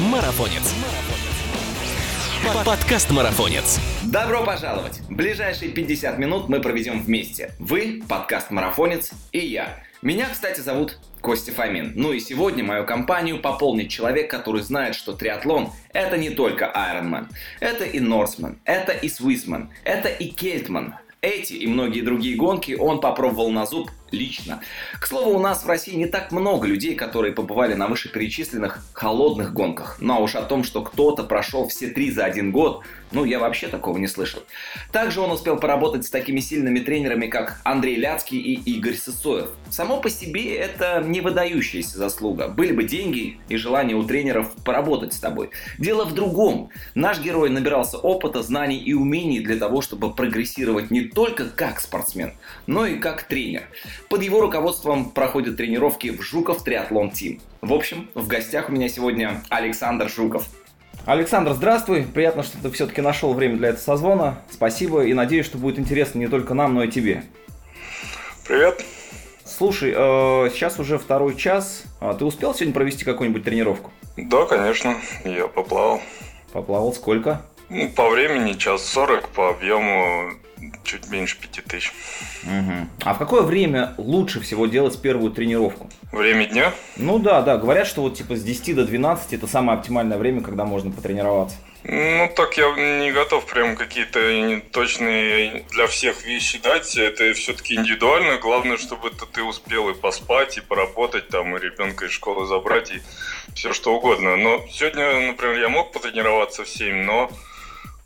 Марафонец. 0.00 0.74
Подкаст 2.64 3.10
Марафонец. 3.10 3.78
Добро 4.02 4.42
пожаловать! 4.42 5.02
Ближайшие 5.10 5.70
50 5.72 6.18
минут 6.18 6.48
мы 6.48 6.60
проведем 6.60 7.02
вместе. 7.02 7.52
Вы, 7.58 8.02
подкаст 8.08 8.50
Марафонец 8.50 9.10
и 9.32 9.40
я. 9.40 9.76
Меня, 10.00 10.30
кстати, 10.32 10.60
зовут 10.60 10.98
Костя 11.20 11.52
Фомин. 11.52 11.92
Ну 11.96 12.12
и 12.14 12.20
сегодня 12.20 12.64
мою 12.64 12.86
компанию 12.86 13.42
пополнит 13.42 13.90
человек, 13.90 14.30
который 14.30 14.62
знает, 14.62 14.94
что 14.94 15.12
триатлон– 15.12 15.70
это 15.92 16.16
не 16.16 16.30
только 16.30 16.72
Ironman. 16.74 17.26
Это 17.60 17.84
и 17.84 18.00
Норсман, 18.00 18.58
это 18.64 18.92
и 18.92 19.06
Свисман, 19.10 19.68
это 19.84 20.08
и 20.08 20.28
Кельтман. 20.28 20.94
Эти 21.20 21.52
и 21.52 21.66
многие 21.66 22.00
другие 22.00 22.36
гонки 22.36 22.72
он 22.72 23.02
попробовал 23.02 23.50
на 23.50 23.66
зуб 23.66 23.90
лично. 24.12 24.60
К 24.98 25.06
слову, 25.06 25.30
у 25.30 25.38
нас 25.38 25.64
в 25.64 25.66
России 25.66 25.94
не 25.94 26.06
так 26.06 26.32
много 26.32 26.66
людей, 26.66 26.94
которые 26.94 27.32
побывали 27.32 27.74
на 27.74 27.86
вышеперечисленных 27.86 28.84
холодных 28.92 29.52
гонках. 29.52 29.96
Ну 30.00 30.14
а 30.14 30.18
уж 30.18 30.34
о 30.34 30.42
том, 30.42 30.64
что 30.64 30.82
кто-то 30.82 31.24
прошел 31.24 31.68
все 31.68 31.88
три 31.88 32.10
за 32.10 32.24
один 32.24 32.52
год, 32.52 32.82
ну 33.12 33.24
я 33.24 33.38
вообще 33.38 33.68
такого 33.68 33.98
не 33.98 34.06
слышал. 34.06 34.42
Также 34.92 35.20
он 35.20 35.30
успел 35.30 35.56
поработать 35.56 36.04
с 36.04 36.10
такими 36.10 36.40
сильными 36.40 36.78
тренерами, 36.78 37.26
как 37.26 37.60
Андрей 37.64 37.96
Ляцкий 37.96 38.38
и 38.38 38.54
Игорь 38.76 38.94
Сысоев. 38.94 39.50
Само 39.68 40.00
по 40.00 40.10
себе 40.10 40.54
это 40.56 41.02
не 41.04 41.20
выдающаяся 41.20 41.98
заслуга. 41.98 42.48
Были 42.48 42.72
бы 42.72 42.84
деньги 42.84 43.38
и 43.48 43.56
желание 43.56 43.96
у 43.96 44.04
тренеров 44.04 44.54
поработать 44.64 45.12
с 45.12 45.18
тобой. 45.18 45.50
Дело 45.78 46.04
в 46.04 46.14
другом. 46.14 46.70
Наш 46.94 47.20
герой 47.20 47.50
набирался 47.50 47.98
опыта, 47.98 48.42
знаний 48.42 48.78
и 48.78 48.94
умений 48.94 49.40
для 49.40 49.56
того, 49.56 49.82
чтобы 49.82 50.14
прогрессировать 50.14 50.90
не 50.90 51.02
только 51.02 51.46
как 51.46 51.80
спортсмен, 51.80 52.34
но 52.66 52.86
и 52.86 52.98
как 52.98 53.24
тренер. 53.24 53.64
Под 54.10 54.24
его 54.24 54.40
руководством 54.40 55.10
проходят 55.10 55.56
тренировки 55.56 56.10
в 56.10 56.20
Жуков 56.20 56.64
Триатлон 56.64 57.12
Тим. 57.12 57.40
В 57.60 57.72
общем, 57.72 58.10
в 58.14 58.26
гостях 58.26 58.68
у 58.68 58.72
меня 58.72 58.88
сегодня 58.88 59.40
Александр 59.50 60.08
Жуков. 60.08 60.48
Александр, 61.06 61.52
здравствуй. 61.52 62.02
Приятно, 62.02 62.42
что 62.42 62.60
ты 62.60 62.72
все-таки 62.72 63.02
нашел 63.02 63.32
время 63.34 63.56
для 63.56 63.68
этого 63.68 63.80
созвона. 63.80 64.42
Спасибо 64.50 65.04
и 65.04 65.14
надеюсь, 65.14 65.46
что 65.46 65.58
будет 65.58 65.78
интересно 65.78 66.18
не 66.18 66.26
только 66.26 66.54
нам, 66.54 66.74
но 66.74 66.82
и 66.82 66.88
тебе. 66.88 67.22
Привет. 68.48 68.84
Слушай, 69.44 69.94
э, 69.94 70.50
сейчас 70.52 70.80
уже 70.80 70.98
второй 70.98 71.36
час. 71.36 71.84
А 72.00 72.14
ты 72.14 72.24
успел 72.24 72.52
сегодня 72.52 72.74
провести 72.74 73.04
какую-нибудь 73.04 73.44
тренировку? 73.44 73.92
Да, 74.16 74.44
конечно. 74.46 74.96
Я 75.24 75.46
поплавал. 75.46 76.02
Поплавал 76.52 76.92
сколько? 76.94 77.42
Ну, 77.68 77.88
по 77.90 78.10
времени 78.10 78.54
час 78.54 78.84
сорок, 78.84 79.28
по 79.28 79.50
объему 79.50 80.32
чуть 80.84 81.08
меньше 81.08 81.38
пяти 81.40 81.60
тысяч. 81.60 81.92
Угу. 82.44 82.88
А 83.04 83.14
в 83.14 83.18
какое 83.18 83.42
время 83.42 83.94
лучше 83.98 84.40
всего 84.40 84.66
делать 84.66 85.00
первую 85.00 85.32
тренировку? 85.32 85.88
Время 86.12 86.46
дня? 86.46 86.72
Ну 86.96 87.18
да, 87.18 87.42
да. 87.42 87.56
Говорят, 87.56 87.86
что 87.86 88.02
вот 88.02 88.16
типа 88.16 88.36
с 88.36 88.42
10 88.42 88.76
до 88.76 88.84
12 88.84 89.32
это 89.32 89.46
самое 89.46 89.78
оптимальное 89.78 90.18
время, 90.18 90.42
когда 90.42 90.64
можно 90.64 90.90
потренироваться. 90.90 91.56
Ну, 91.82 92.30
так 92.36 92.58
я 92.58 92.70
не 93.00 93.10
готов 93.10 93.46
прям 93.46 93.74
какие-то 93.74 94.60
точные 94.70 95.64
для 95.70 95.86
всех 95.86 96.24
вещи 96.24 96.58
дать. 96.58 96.94
Это 96.96 97.32
все-таки 97.32 97.74
индивидуально. 97.74 98.36
Главное, 98.36 98.76
чтобы 98.76 99.08
это 99.08 99.24
ты 99.24 99.42
успел 99.42 99.88
и 99.88 99.94
поспать, 99.94 100.58
и 100.58 100.60
поработать, 100.60 101.28
там, 101.28 101.56
и 101.56 101.60
ребенка 101.60 102.04
из 102.04 102.12
школы 102.12 102.46
забрать, 102.46 102.92
и 102.92 103.00
все 103.54 103.72
что 103.72 103.94
угодно. 103.94 104.36
Но 104.36 104.62
сегодня, 104.70 105.28
например, 105.28 105.58
я 105.58 105.68
мог 105.70 105.92
потренироваться 105.92 106.64
в 106.64 106.68
7, 106.68 107.04
но 107.04 107.30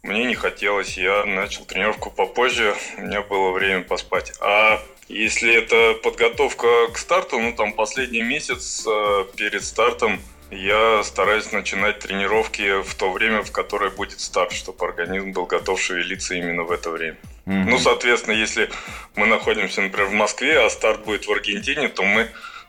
мне 0.04 0.24
не 0.24 0.34
хотелось, 0.34 0.98
я 0.98 1.24
начал 1.24 1.64
тренировку 1.64 2.10
попозже, 2.10 2.74
у 2.98 3.02
меня 3.02 3.22
было 3.22 3.50
время 3.52 3.82
поспать. 3.82 4.34
А 4.40 4.80
если 5.08 5.54
это 5.54 5.94
подготовка 6.02 6.88
к 6.92 6.98
старту, 6.98 7.40
ну 7.40 7.54
там 7.54 7.72
последний 7.72 8.22
месяц 8.22 8.84
э, 8.86 9.24
перед 9.36 9.64
стартом 9.64 10.20
я 10.50 11.02
стараюсь 11.02 11.50
начинать 11.52 12.00
тренировки 12.00 12.82
в 12.82 12.94
то 12.94 13.10
время, 13.10 13.42
в 13.42 13.50
которое 13.50 13.90
будет 13.90 14.20
старт, 14.20 14.52
чтобы 14.52 14.84
организм 14.86 15.32
был 15.32 15.46
готов 15.46 15.80
шевелиться 15.80 16.34
именно 16.34 16.64
в 16.64 16.70
это 16.70 16.90
время. 16.90 17.16
Mm-hmm. 17.46 17.64
Ну, 17.66 17.78
соответственно, 17.78 18.34
если 18.34 18.70
мы 19.16 19.26
находимся, 19.26 19.80
например, 19.80 20.08
в 20.08 20.12
Москве, 20.12 20.60
а 20.60 20.68
старт 20.68 21.04
будет 21.04 21.26
в 21.26 21.32
Аргентине, 21.32 21.88
то 21.88 22.02
мы 22.02 22.28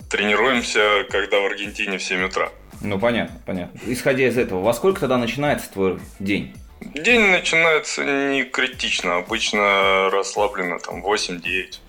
тренируемся, 0.10 1.06
когда 1.10 1.42
в 1.42 1.46
Аргентине 1.46 1.98
в 1.98 2.04
7 2.04 2.26
утра. 2.26 2.50
Ну, 2.82 2.98
понятно, 2.98 3.42
понятно. 3.46 3.80
Исходя 3.86 4.26
из 4.28 4.38
этого, 4.38 4.62
во 4.62 4.74
сколько 4.74 5.02
тогда 5.02 5.18
начинается 5.18 5.72
твой 5.72 6.00
день? 6.20 6.54
День 6.94 7.32
начинается 7.32 8.04
не 8.04 8.44
критично, 8.44 9.18
обычно 9.18 10.10
расслабленно, 10.12 10.80
там 10.80 11.04
8-9. 11.04 11.80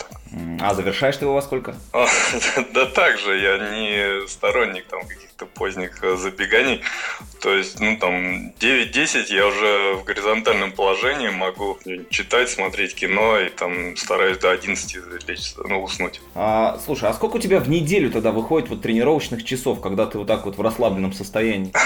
А 0.60 0.74
завершаешь 0.74 1.16
ты 1.16 1.24
его 1.24 1.34
во 1.34 1.42
сколько? 1.42 1.74
Да 2.72 2.86
так 2.86 3.18
же, 3.18 3.38
я 3.38 3.58
не 3.70 4.26
сторонник 4.26 4.86
там 4.86 5.02
каких-то 5.36 5.46
поздних 5.46 6.02
э, 6.02 6.16
забеганий. 6.16 6.82
То 7.40 7.54
есть, 7.54 7.80
ну 7.80 7.96
там 7.98 8.52
9-10 8.58 9.26
я 9.28 9.46
уже 9.46 9.94
в 9.94 10.04
горизонтальном 10.04 10.72
положении 10.72 11.28
могу 11.28 11.78
читать, 12.10 12.50
смотреть 12.50 12.94
кино 12.94 13.38
и 13.38 13.50
там 13.50 13.96
стараюсь 13.96 14.38
до 14.38 14.50
11 14.50 14.96
лечь, 15.28 15.54
ну, 15.56 15.82
уснуть. 15.82 16.20
А, 16.34 16.78
слушай, 16.84 17.08
а 17.08 17.12
сколько 17.12 17.36
у 17.36 17.38
тебя 17.38 17.60
в 17.60 17.68
неделю 17.68 18.10
тогда 18.10 18.32
выходит 18.32 18.68
вот 18.68 18.82
тренировочных 18.82 19.44
часов, 19.44 19.80
когда 19.80 20.06
ты 20.06 20.18
вот 20.18 20.26
так 20.26 20.44
вот 20.44 20.56
в 20.56 20.60
расслабленном 20.60 21.12
состоянии? 21.12 21.72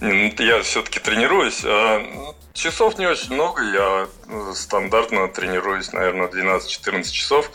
Ну, 0.00 0.30
я 0.38 0.62
все-таки 0.62 0.98
тренируюсь. 0.98 1.62
А, 1.64 1.98
ну, 2.00 2.34
часов 2.52 2.98
не 2.98 3.06
очень 3.06 3.34
много, 3.34 3.62
я 3.62 4.08
э, 4.28 4.52
стандартно 4.54 5.28
тренируюсь, 5.28 5.92
наверное, 5.92 6.28
12-14 6.28 7.10
часов. 7.10 7.50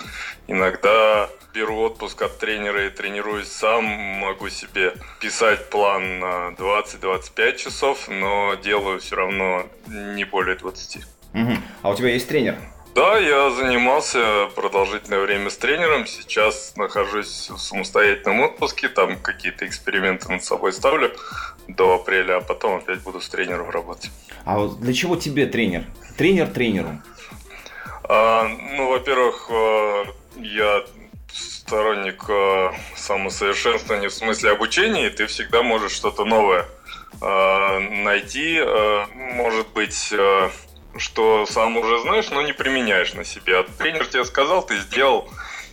Иногда 0.50 1.30
беру 1.54 1.78
отпуск 1.78 2.24
от 2.24 2.40
тренера 2.40 2.88
и 2.88 2.90
тренируюсь 2.90 3.52
сам, 3.52 3.84
могу 3.86 4.50
себе 4.50 4.96
писать 5.22 5.70
план 5.70 6.20
на 6.20 6.56
20-25 6.58 7.56
часов, 7.56 8.10
но 8.10 8.56
делаю 8.56 9.00
все 9.00 9.16
равно 9.16 9.68
не 9.88 10.24
более 10.24 10.56
20. 10.56 11.04
Угу. 11.36 11.52
А 11.84 11.90
у 11.92 11.96
тебя 11.96 12.10
есть 12.10 12.28
тренер? 12.28 12.58
Да, 12.96 13.20
я 13.20 13.52
занимался 13.52 14.48
продолжительное 14.56 15.20
время 15.20 15.52
с 15.52 15.58
тренером. 15.58 16.08
Сейчас 16.08 16.74
нахожусь 16.76 17.52
в 17.52 17.60
самостоятельном 17.60 18.40
отпуске. 18.40 18.90
Там 18.90 19.18
какие-то 19.20 19.68
эксперименты 19.68 20.32
над 20.32 20.44
собой 20.44 20.74
ставлю 20.74 21.12
до 21.68 21.94
апреля, 21.94 22.38
а 22.38 22.42
потом 22.42 22.78
опять 22.78 23.02
буду 23.02 23.22
с 23.22 23.30
тренером 23.30 23.70
работать. 23.70 24.10
А 24.46 24.58
вот 24.58 24.80
для 24.80 24.94
чего 24.94 25.16
тебе 25.16 25.46
тренер? 25.46 25.86
Тренер 26.18 26.48
тренеру? 26.48 27.00
А, 28.04 28.48
ну, 28.48 28.90
во-первых, 28.90 29.48
э, 29.52 30.06
я 30.42 30.84
сторонник 31.32 32.24
э, 32.28 32.72
самосовершенствования 32.96 34.10
в 34.10 34.14
смысле 34.14 34.52
обучения, 34.52 35.08
и 35.08 35.10
ты 35.10 35.28
всегда 35.28 35.62
можешь 35.62 35.92
что-то 35.92 36.26
новое 36.26 36.66
э, 37.22 37.80
найти. 37.80 38.58
Э, 38.60 39.06
может 39.16 39.68
быть, 39.70 40.10
э, 40.12 40.50
что 40.98 41.46
сам 41.46 41.78
уже 41.78 42.00
знаешь, 42.02 42.30
но 42.32 42.42
не 42.42 42.54
применяешь 42.54 43.14
на 43.14 43.24
себе. 43.24 43.60
А 43.60 43.64
тренер 43.64 44.08
тебе 44.08 44.26
сказал, 44.26 44.66
ты 44.66 44.78
сделал. 44.80 45.30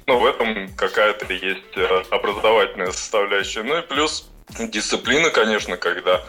Ну, 0.06 0.18
в 0.18 0.26
этом 0.26 0.68
какая-то 0.76 1.32
есть 1.32 1.76
э, 1.76 2.02
образовательная 2.10 2.92
составляющая. 2.92 3.62
Ну 3.62 3.78
и 3.78 3.82
плюс 3.82 4.30
дисциплина, 4.58 5.30
конечно, 5.30 5.76
когда 5.76 6.22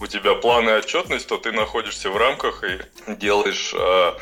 у 0.00 0.06
тебя 0.06 0.34
план 0.34 0.68
и 0.68 0.72
отчетность, 0.72 1.28
то 1.28 1.36
ты 1.38 1.52
находишься 1.52 2.10
в 2.10 2.16
рамках 2.16 2.62
и 2.64 2.78
делаешь 3.14 3.74
э, 3.76 4.12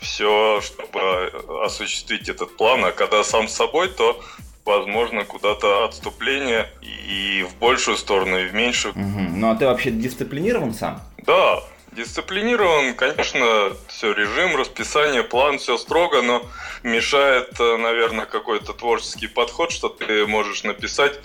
все, 0.00 0.60
чтобы 0.62 1.32
осуществить 1.64 2.28
этот 2.28 2.56
план. 2.56 2.84
А 2.84 2.92
когда 2.92 3.22
сам 3.24 3.48
с 3.48 3.54
собой, 3.54 3.88
то 3.88 4.20
возможно 4.64 5.24
куда-то 5.24 5.84
отступление 5.84 6.70
и 6.82 7.46
в 7.48 7.58
большую 7.58 7.96
сторону, 7.96 8.38
и 8.38 8.46
в 8.46 8.54
меньшую. 8.54 8.92
Угу. 8.92 9.36
Ну 9.36 9.50
а 9.50 9.56
ты 9.56 9.66
вообще 9.66 9.90
дисциплинирован 9.90 10.74
сам? 10.74 11.02
Да, 11.26 11.62
дисциплинирован, 11.92 12.94
конечно, 12.94 13.72
все 13.88 14.12
режим, 14.12 14.56
расписание, 14.56 15.22
план, 15.22 15.58
все 15.58 15.76
строго, 15.76 16.22
но 16.22 16.42
мешает, 16.82 17.58
э, 17.58 17.76
наверное, 17.76 18.26
какой-то 18.26 18.72
творческий 18.72 19.26
подход, 19.26 19.72
что 19.72 19.88
ты 19.88 20.26
можешь 20.26 20.64
написать 20.64 21.18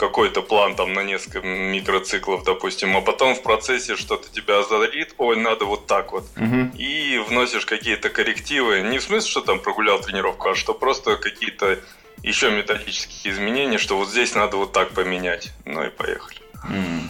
какой-то 0.00 0.40
план 0.40 0.74
там 0.76 0.94
на 0.94 1.04
несколько 1.04 1.46
микроциклов, 1.46 2.42
допустим, 2.44 2.96
а 2.96 3.02
потом 3.02 3.34
в 3.34 3.42
процессе 3.42 3.96
что-то 3.96 4.32
тебя 4.32 4.60
озарит, 4.60 5.14
ой, 5.18 5.36
надо 5.36 5.66
вот 5.66 5.86
так 5.86 6.12
вот, 6.12 6.24
угу. 6.38 6.70
и 6.74 7.22
вносишь 7.28 7.66
какие-то 7.66 8.08
коррективы, 8.08 8.80
не 8.80 8.98
в 8.98 9.02
смысле, 9.02 9.30
что 9.30 9.40
там 9.42 9.60
прогулял 9.60 10.00
тренировку, 10.00 10.48
а 10.48 10.54
что 10.54 10.72
просто 10.72 11.16
какие-то 11.16 11.78
еще 12.22 12.50
методические 12.50 13.34
изменения, 13.34 13.76
что 13.76 13.98
вот 13.98 14.08
здесь 14.08 14.34
надо 14.34 14.56
вот 14.56 14.72
так 14.72 14.90
поменять, 14.90 15.52
ну 15.66 15.84
и 15.84 15.90
поехали. 15.90 16.40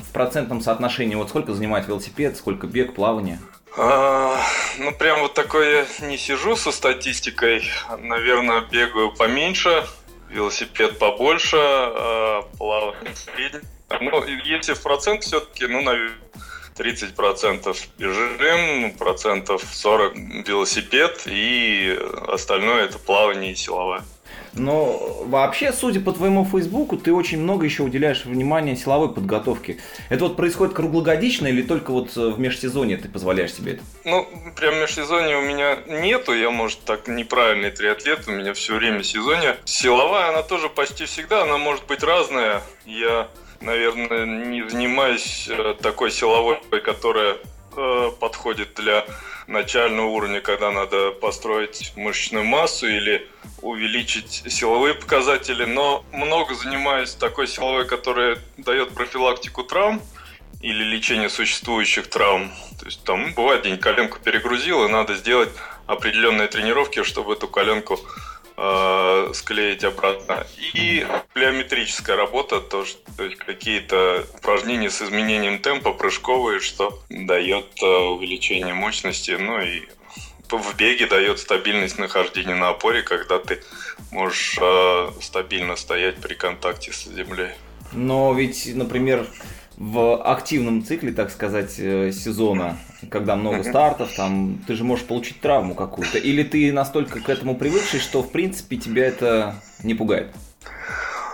В 0.08 0.12
процентном 0.12 0.60
соотношении 0.60 1.14
вот 1.14 1.28
сколько 1.28 1.54
занимает 1.54 1.86
велосипед, 1.86 2.36
сколько 2.36 2.66
бег, 2.66 2.94
плавание? 2.94 3.38
А, 3.76 4.40
ну, 4.78 4.92
прям 4.92 5.20
вот 5.20 5.34
такой 5.34 5.70
я 5.70 5.86
не 6.02 6.18
сижу 6.18 6.56
со 6.56 6.72
статистикой. 6.72 7.64
Наверное, 7.98 8.62
бегаю 8.62 9.12
поменьше, 9.12 9.86
велосипед 10.30 10.98
побольше, 10.98 11.56
а 11.58 12.42
плавание. 12.56 13.12
Ну, 14.00 14.24
если 14.44 14.74
в 14.74 14.82
процент 14.82 15.24
все-таки, 15.24 15.66
ну, 15.66 15.82
наверное, 15.82 16.16
30 16.76 17.14
процентов 17.14 17.88
бежим, 17.98 18.80
ну, 18.80 18.94
процентов 18.94 19.62
40 19.62 20.14
велосипед 20.46 21.22
и 21.26 21.98
остальное 22.28 22.84
это 22.84 22.98
плавание 22.98 23.52
и 23.52 23.56
силовая. 23.56 24.02
Но 24.54 25.24
вообще, 25.24 25.72
судя 25.72 26.00
по 26.00 26.12
твоему 26.12 26.44
фейсбуку, 26.44 26.96
ты 26.96 27.12
очень 27.12 27.38
много 27.38 27.64
еще 27.64 27.82
уделяешь 27.82 28.24
внимания 28.24 28.76
силовой 28.76 29.12
подготовке. 29.12 29.78
Это 30.08 30.24
вот 30.24 30.36
происходит 30.36 30.74
круглогодично 30.74 31.46
или 31.46 31.62
только 31.62 31.90
вот 31.90 32.16
в 32.16 32.38
межсезонье 32.38 32.96
ты 32.96 33.08
позволяешь 33.08 33.54
себе 33.54 33.72
это? 33.72 33.82
Ну, 34.04 34.26
прям 34.56 34.76
межсезонье 34.80 35.36
у 35.36 35.42
меня 35.42 35.78
нету, 35.86 36.32
я, 36.32 36.50
может, 36.50 36.80
так 36.80 37.08
неправильный 37.08 37.70
триатлет, 37.70 38.26
у 38.26 38.32
меня 38.32 38.54
все 38.54 38.74
время 38.74 39.02
сезонье. 39.02 39.56
Силовая, 39.64 40.30
она 40.30 40.42
тоже 40.42 40.68
почти 40.68 41.04
всегда, 41.04 41.42
она 41.42 41.58
может 41.58 41.86
быть 41.86 42.02
разная. 42.02 42.62
Я 42.86 43.28
наверное, 43.60 44.26
не 44.26 44.68
занимаюсь 44.68 45.48
э, 45.48 45.74
такой 45.80 46.10
силовой, 46.10 46.58
которая 46.82 47.36
э, 47.76 48.10
подходит 48.18 48.74
для 48.74 49.04
начального 49.50 50.06
уровня, 50.06 50.40
когда 50.40 50.70
надо 50.70 51.10
построить 51.10 51.92
мышечную 51.96 52.44
массу 52.44 52.86
или 52.88 53.28
увеличить 53.60 54.44
силовые 54.48 54.94
показатели, 54.94 55.64
но 55.64 56.04
много 56.12 56.54
занимаюсь 56.54 57.14
такой 57.14 57.48
силовой, 57.48 57.84
которая 57.84 58.38
дает 58.56 58.94
профилактику 58.94 59.64
травм 59.64 60.00
или 60.62 60.84
лечение 60.84 61.28
существующих 61.28 62.08
травм. 62.08 62.52
То 62.78 62.86
есть 62.86 63.02
там 63.04 63.34
бывает 63.34 63.62
день 63.62 63.76
коленку 63.76 64.18
перегрузил, 64.18 64.84
и 64.84 64.88
надо 64.88 65.14
сделать 65.14 65.50
определенные 65.86 66.48
тренировки, 66.48 67.02
чтобы 67.02 67.32
эту 67.32 67.48
коленку 67.48 67.98
э, 68.60 69.30
склеить 69.34 69.84
обратно. 69.84 70.46
И 70.74 71.06
плеометрическая 71.32 72.16
работа, 72.16 72.60
то, 72.60 72.84
то 73.16 73.24
есть 73.24 73.38
какие-то 73.38 74.26
упражнения 74.34 74.90
с 74.90 75.00
изменением 75.02 75.58
темпа, 75.58 75.92
прыжковые, 75.92 76.60
что 76.60 77.00
дает 77.08 77.66
э, 77.82 77.86
увеличение 77.86 78.74
мощности, 78.74 79.32
ну 79.32 79.60
и 79.60 79.82
в 80.50 80.76
беге 80.76 81.06
дает 81.06 81.38
стабильность 81.38 81.98
нахождения 81.98 82.54
на 82.54 82.70
опоре, 82.70 83.02
когда 83.02 83.38
ты 83.38 83.62
можешь 84.10 84.58
э, 84.60 85.10
стабильно 85.20 85.76
стоять 85.76 86.16
при 86.16 86.34
контакте 86.34 86.92
с 86.92 87.04
землей. 87.04 87.52
Но 87.92 88.32
ведь, 88.34 88.74
например, 88.74 89.26
в 89.80 90.22
активном 90.22 90.84
цикле, 90.84 91.10
так 91.10 91.30
сказать, 91.30 91.76
э, 91.78 92.12
сезона, 92.12 92.76
когда 93.08 93.34
много 93.34 93.64
стартов, 93.64 94.14
там 94.14 94.58
ты 94.66 94.74
же 94.74 94.84
можешь 94.84 95.06
получить 95.06 95.40
травму 95.40 95.74
какую-то. 95.74 96.18
Или 96.18 96.42
ты 96.42 96.70
настолько 96.70 97.18
к 97.20 97.30
этому 97.30 97.56
привыкший, 97.56 97.98
что 97.98 98.22
в 98.22 98.30
принципе 98.30 98.76
тебя 98.76 99.06
это 99.06 99.54
не 99.82 99.94
пугает? 99.94 100.34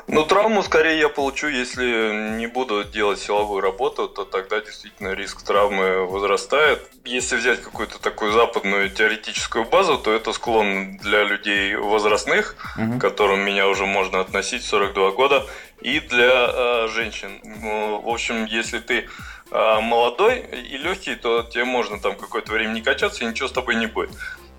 Ну, 0.08 0.24
травму 0.24 0.62
скорее 0.62 1.00
я 1.00 1.08
получу, 1.08 1.48
если 1.48 2.36
не 2.36 2.46
буду 2.46 2.84
делать 2.84 3.18
силовую 3.18 3.60
работу, 3.60 4.06
то 4.08 4.24
тогда 4.24 4.60
действительно 4.60 5.14
риск 5.14 5.42
травмы 5.42 6.06
возрастает. 6.06 6.88
Если 7.04 7.36
взять 7.36 7.60
какую-то 7.60 8.00
такую 8.00 8.32
западную 8.32 8.88
теоретическую 8.88 9.64
базу, 9.64 9.98
то 9.98 10.12
это 10.12 10.32
склон 10.32 10.96
для 10.98 11.24
людей 11.24 11.74
возрастных, 11.74 12.54
угу. 12.78 12.98
к 12.98 13.00
которым 13.00 13.40
меня 13.40 13.66
уже 13.68 13.84
можно 13.84 14.20
относить 14.20 14.64
42 14.64 15.10
года, 15.10 15.44
и 15.80 15.98
для 15.98 16.50
э, 16.52 16.88
женщин. 16.88 17.40
Ну, 17.44 18.00
в 18.00 18.08
общем, 18.08 18.44
если 18.44 18.78
ты 18.78 19.08
э, 19.50 19.80
молодой 19.80 20.38
и 20.38 20.78
легкий, 20.78 21.16
то 21.16 21.42
тебе 21.42 21.64
можно 21.64 21.98
там 21.98 22.14
какое-то 22.14 22.52
время 22.52 22.72
не 22.72 22.82
качаться, 22.82 23.24
и 23.24 23.26
ничего 23.26 23.48
с 23.48 23.52
тобой 23.52 23.74
не 23.74 23.86
будет. 23.86 24.10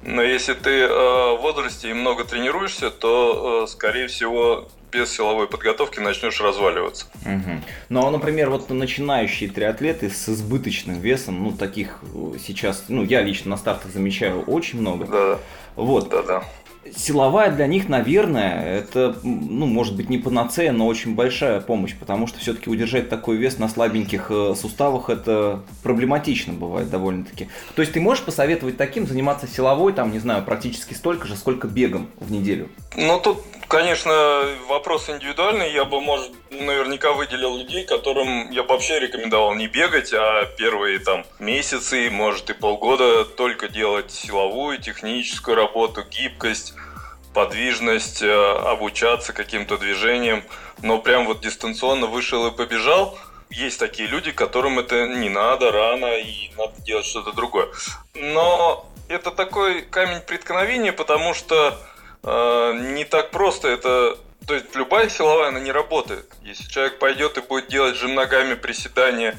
Но 0.03 0.21
если 0.21 0.53
ты 0.53 0.81
э, 0.81 0.87
в 0.87 1.41
возрасте 1.41 1.89
и 1.89 1.93
много 1.93 2.23
тренируешься, 2.23 2.91
то, 2.91 3.63
э, 3.63 3.67
скорее 3.67 4.07
всего, 4.07 4.67
без 4.91 5.13
силовой 5.13 5.47
подготовки 5.47 5.99
начнешь 5.99 6.39
разваливаться. 6.39 7.07
Угу. 7.25 7.61
Ну, 7.89 8.07
а, 8.07 8.11
например, 8.11 8.49
вот 8.49 8.69
начинающие 8.69 9.49
триатлеты 9.49 10.09
с 10.09 10.29
избыточным 10.29 10.99
весом, 10.99 11.43
ну, 11.43 11.51
таких 11.51 11.99
э, 12.13 12.37
сейчас, 12.45 12.85
ну, 12.87 13.03
я 13.03 13.21
лично 13.21 13.51
на 13.51 13.57
стартах 13.57 13.91
замечаю 13.91 14.41
очень 14.43 14.79
много. 14.79 15.05
Да. 15.05 15.39
Вот. 15.75 16.09
Да, 16.09 16.23
да 16.23 16.43
силовая 16.95 17.51
для 17.51 17.67
них, 17.67 17.89
наверное, 17.89 18.79
это, 18.79 19.17
ну, 19.23 19.65
может 19.65 19.95
быть, 19.95 20.09
не 20.09 20.17
панацея, 20.17 20.71
но 20.71 20.87
очень 20.87 21.15
большая 21.15 21.61
помощь, 21.61 21.95
потому 21.97 22.27
что 22.27 22.39
все-таки 22.39 22.69
удержать 22.69 23.09
такой 23.09 23.37
вес 23.37 23.57
на 23.57 23.67
слабеньких 23.69 24.27
э, 24.29 24.55
суставах 24.59 25.09
это 25.09 25.63
проблематично 25.83 26.53
бывает 26.53 26.89
довольно-таки. 26.89 27.49
То 27.75 27.81
есть 27.81 27.93
ты 27.93 27.99
можешь 27.99 28.23
посоветовать 28.23 28.77
таким 28.77 29.07
заниматься 29.07 29.47
силовой, 29.47 29.93
там, 29.93 30.11
не 30.11 30.19
знаю, 30.19 30.43
практически 30.43 30.93
столько 30.93 31.27
же, 31.27 31.35
сколько 31.35 31.67
бегом 31.67 32.09
в 32.19 32.31
неделю? 32.31 32.69
Ну, 32.95 33.19
тут, 33.19 33.43
конечно, 33.67 34.43
вопрос 34.67 35.09
индивидуальный. 35.09 35.71
Я 35.71 35.85
бы, 35.85 36.01
может, 36.01 36.31
наверняка 36.49 37.13
выделил 37.13 37.57
людей, 37.57 37.85
которым 37.85 38.49
я 38.51 38.63
бы 38.63 38.69
вообще 38.69 38.99
рекомендовал 38.99 39.55
не 39.55 39.67
бегать, 39.67 40.13
а 40.13 40.45
первые 40.57 40.99
там 40.99 41.25
месяцы, 41.39 42.09
может 42.09 42.49
и 42.49 42.53
полгода 42.53 43.25
только 43.25 43.67
делать 43.67 44.11
силовую, 44.11 44.79
техническую 44.79 45.55
работу, 45.55 46.03
гибкость, 46.09 46.73
подвижность, 47.37 48.23
э, 48.23 48.33
обучаться 48.33 49.31
каким-то 49.31 49.77
движением, 49.77 50.43
но 50.81 50.97
прям 50.97 51.27
вот 51.27 51.39
дистанционно 51.39 52.07
вышел 52.07 52.47
и 52.47 52.51
побежал. 52.51 53.15
Есть 53.51 53.79
такие 53.79 54.09
люди, 54.09 54.31
которым 54.31 54.79
это 54.79 55.05
не 55.05 55.29
надо, 55.29 55.71
рано 55.71 56.17
и 56.17 56.49
надо 56.57 56.81
делать 56.81 57.05
что-то 57.05 57.33
другое. 57.33 57.67
Но 58.15 58.89
это 59.07 59.29
такой 59.29 59.83
камень 59.83 60.21
преткновения, 60.21 60.91
потому 60.91 61.35
что 61.35 61.79
э, 62.23 62.73
не 62.95 63.05
так 63.05 63.29
просто 63.29 63.67
это 63.67 64.17
то 64.47 64.55
есть 64.55 64.73
любая 64.75 65.07
силовая, 65.07 65.49
она 65.49 65.59
не 65.59 65.71
работает. 65.71 66.25
Если 66.41 66.67
человек 66.67 66.97
пойдет 66.97 67.37
и 67.37 67.41
будет 67.41 67.67
делать 67.67 67.97
же 67.97 68.07
ногами 68.07 68.55
приседания 68.55 69.37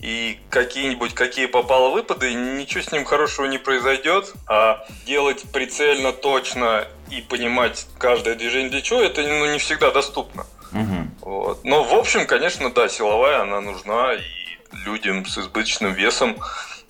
и 0.00 0.38
какие-нибудь, 0.50 1.14
какие 1.14 1.46
попало 1.46 1.90
выпады, 1.90 2.32
ничего 2.34 2.82
с 2.82 2.92
ним 2.92 3.04
хорошего 3.04 3.46
не 3.46 3.58
произойдет. 3.58 4.32
А 4.46 4.84
делать 5.06 5.44
прицельно, 5.52 6.12
точно 6.12 6.86
и 7.10 7.20
понимать 7.20 7.86
каждое 7.98 8.34
движение 8.34 8.70
для 8.70 8.80
чего, 8.80 9.00
это 9.00 9.22
ну, 9.22 9.52
не 9.52 9.58
всегда 9.58 9.90
доступно. 9.90 10.46
Угу. 10.72 11.30
Вот. 11.30 11.64
Но 11.64 11.82
в 11.82 11.94
общем, 11.94 12.26
конечно, 12.26 12.70
да, 12.70 12.88
силовая, 12.88 13.42
она 13.42 13.60
нужна 13.60 14.14
и 14.14 14.84
людям 14.84 15.26
с 15.26 15.38
избыточным 15.38 15.92
весом 15.92 16.38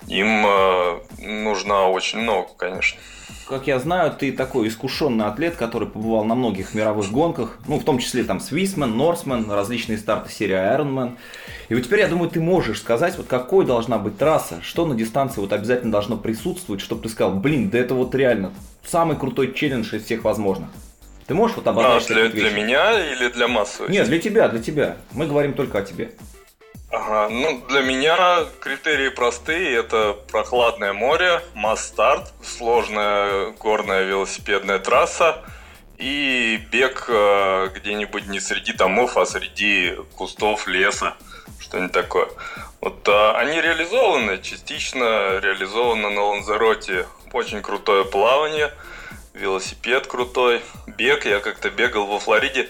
им 0.07 0.45
э, 0.45 0.99
нужна 1.19 1.87
очень 1.87 2.19
много, 2.19 2.49
конечно 2.57 2.99
как 3.49 3.65
я 3.65 3.79
знаю, 3.79 4.11
ты 4.11 4.31
такой 4.31 4.67
искушенный 4.67 5.25
атлет, 5.25 5.55
который 5.55 5.87
побывал 5.87 6.23
на 6.23 6.35
многих 6.35 6.75
мировых 6.75 7.11
гонках, 7.11 7.57
ну, 7.67 7.79
в 7.79 7.83
том 7.83 7.97
числе 7.97 8.23
там 8.23 8.39
Свисмен, 8.39 8.95
Норсмен, 8.95 9.49
различные 9.49 9.97
старты 9.97 10.31
серии 10.31 10.55
Ironman. 10.55 11.17
И 11.67 11.73
вот 11.73 11.83
теперь, 11.83 12.01
я 12.01 12.07
думаю, 12.07 12.29
ты 12.29 12.39
можешь 12.39 12.79
сказать, 12.79 13.17
вот 13.17 13.25
какой 13.25 13.65
должна 13.65 13.97
быть 13.97 14.19
трасса, 14.19 14.59
что 14.61 14.85
на 14.85 14.93
дистанции 14.93 15.41
вот 15.41 15.51
обязательно 15.51 15.91
должно 15.91 16.15
присутствовать, 16.15 16.79
чтобы 16.79 17.01
ты 17.01 17.09
сказал, 17.09 17.33
блин, 17.33 17.71
да 17.71 17.79
это 17.79 17.95
вот 17.95 18.13
реально 18.13 18.53
самый 18.85 19.17
крутой 19.17 19.53
челлендж 19.53 19.95
из 19.95 20.05
всех 20.05 20.23
возможных. 20.23 20.69
Ты 21.25 21.33
можешь 21.33 21.57
вот 21.57 21.67
обозначить? 21.67 22.11
А, 22.11 22.13
для, 22.13 22.29
для 22.29 22.51
меня 22.51 23.13
или 23.13 23.29
для 23.29 23.47
массы? 23.47 23.83
Нет, 23.89 24.07
для 24.07 24.19
тебя, 24.19 24.47
для 24.47 24.61
тебя. 24.61 24.97
Мы 25.11 25.25
говорим 25.25 25.53
только 25.53 25.79
о 25.79 25.81
тебе. 25.81 26.11
Ага, 26.91 27.29
ну 27.29 27.61
для 27.67 27.81
меня 27.81 28.45
критерии 28.61 29.09
простые. 29.09 29.75
Это 29.77 30.17
прохладное 30.31 30.91
море, 30.91 31.41
масс-старт, 31.53 32.33
сложная 32.43 33.51
горная 33.51 34.03
велосипедная 34.03 34.79
трасса 34.79 35.43
и 35.99 36.59
бег 36.71 37.05
э, 37.07 37.69
где-нибудь 37.75 38.27
не 38.27 38.39
среди 38.39 38.73
домов, 38.73 39.17
а 39.17 39.27
среди 39.27 39.97
кустов, 40.15 40.67
леса, 40.67 41.15
что-нибудь 41.59 41.91
такое. 41.91 42.27
Вот 42.81 43.07
а, 43.07 43.37
они 43.37 43.61
реализованы, 43.61 44.41
частично 44.41 45.37
реализованы 45.39 46.09
на 46.09 46.23
Ланзароте. 46.23 47.05
Очень 47.33 47.61
крутое 47.61 48.03
плавание, 48.05 48.73
велосипед 49.33 50.07
крутой, 50.07 50.61
бег. 50.87 51.25
Я 51.25 51.39
как-то 51.39 51.69
бегал 51.69 52.07
во 52.07 52.17
Флориде 52.17 52.69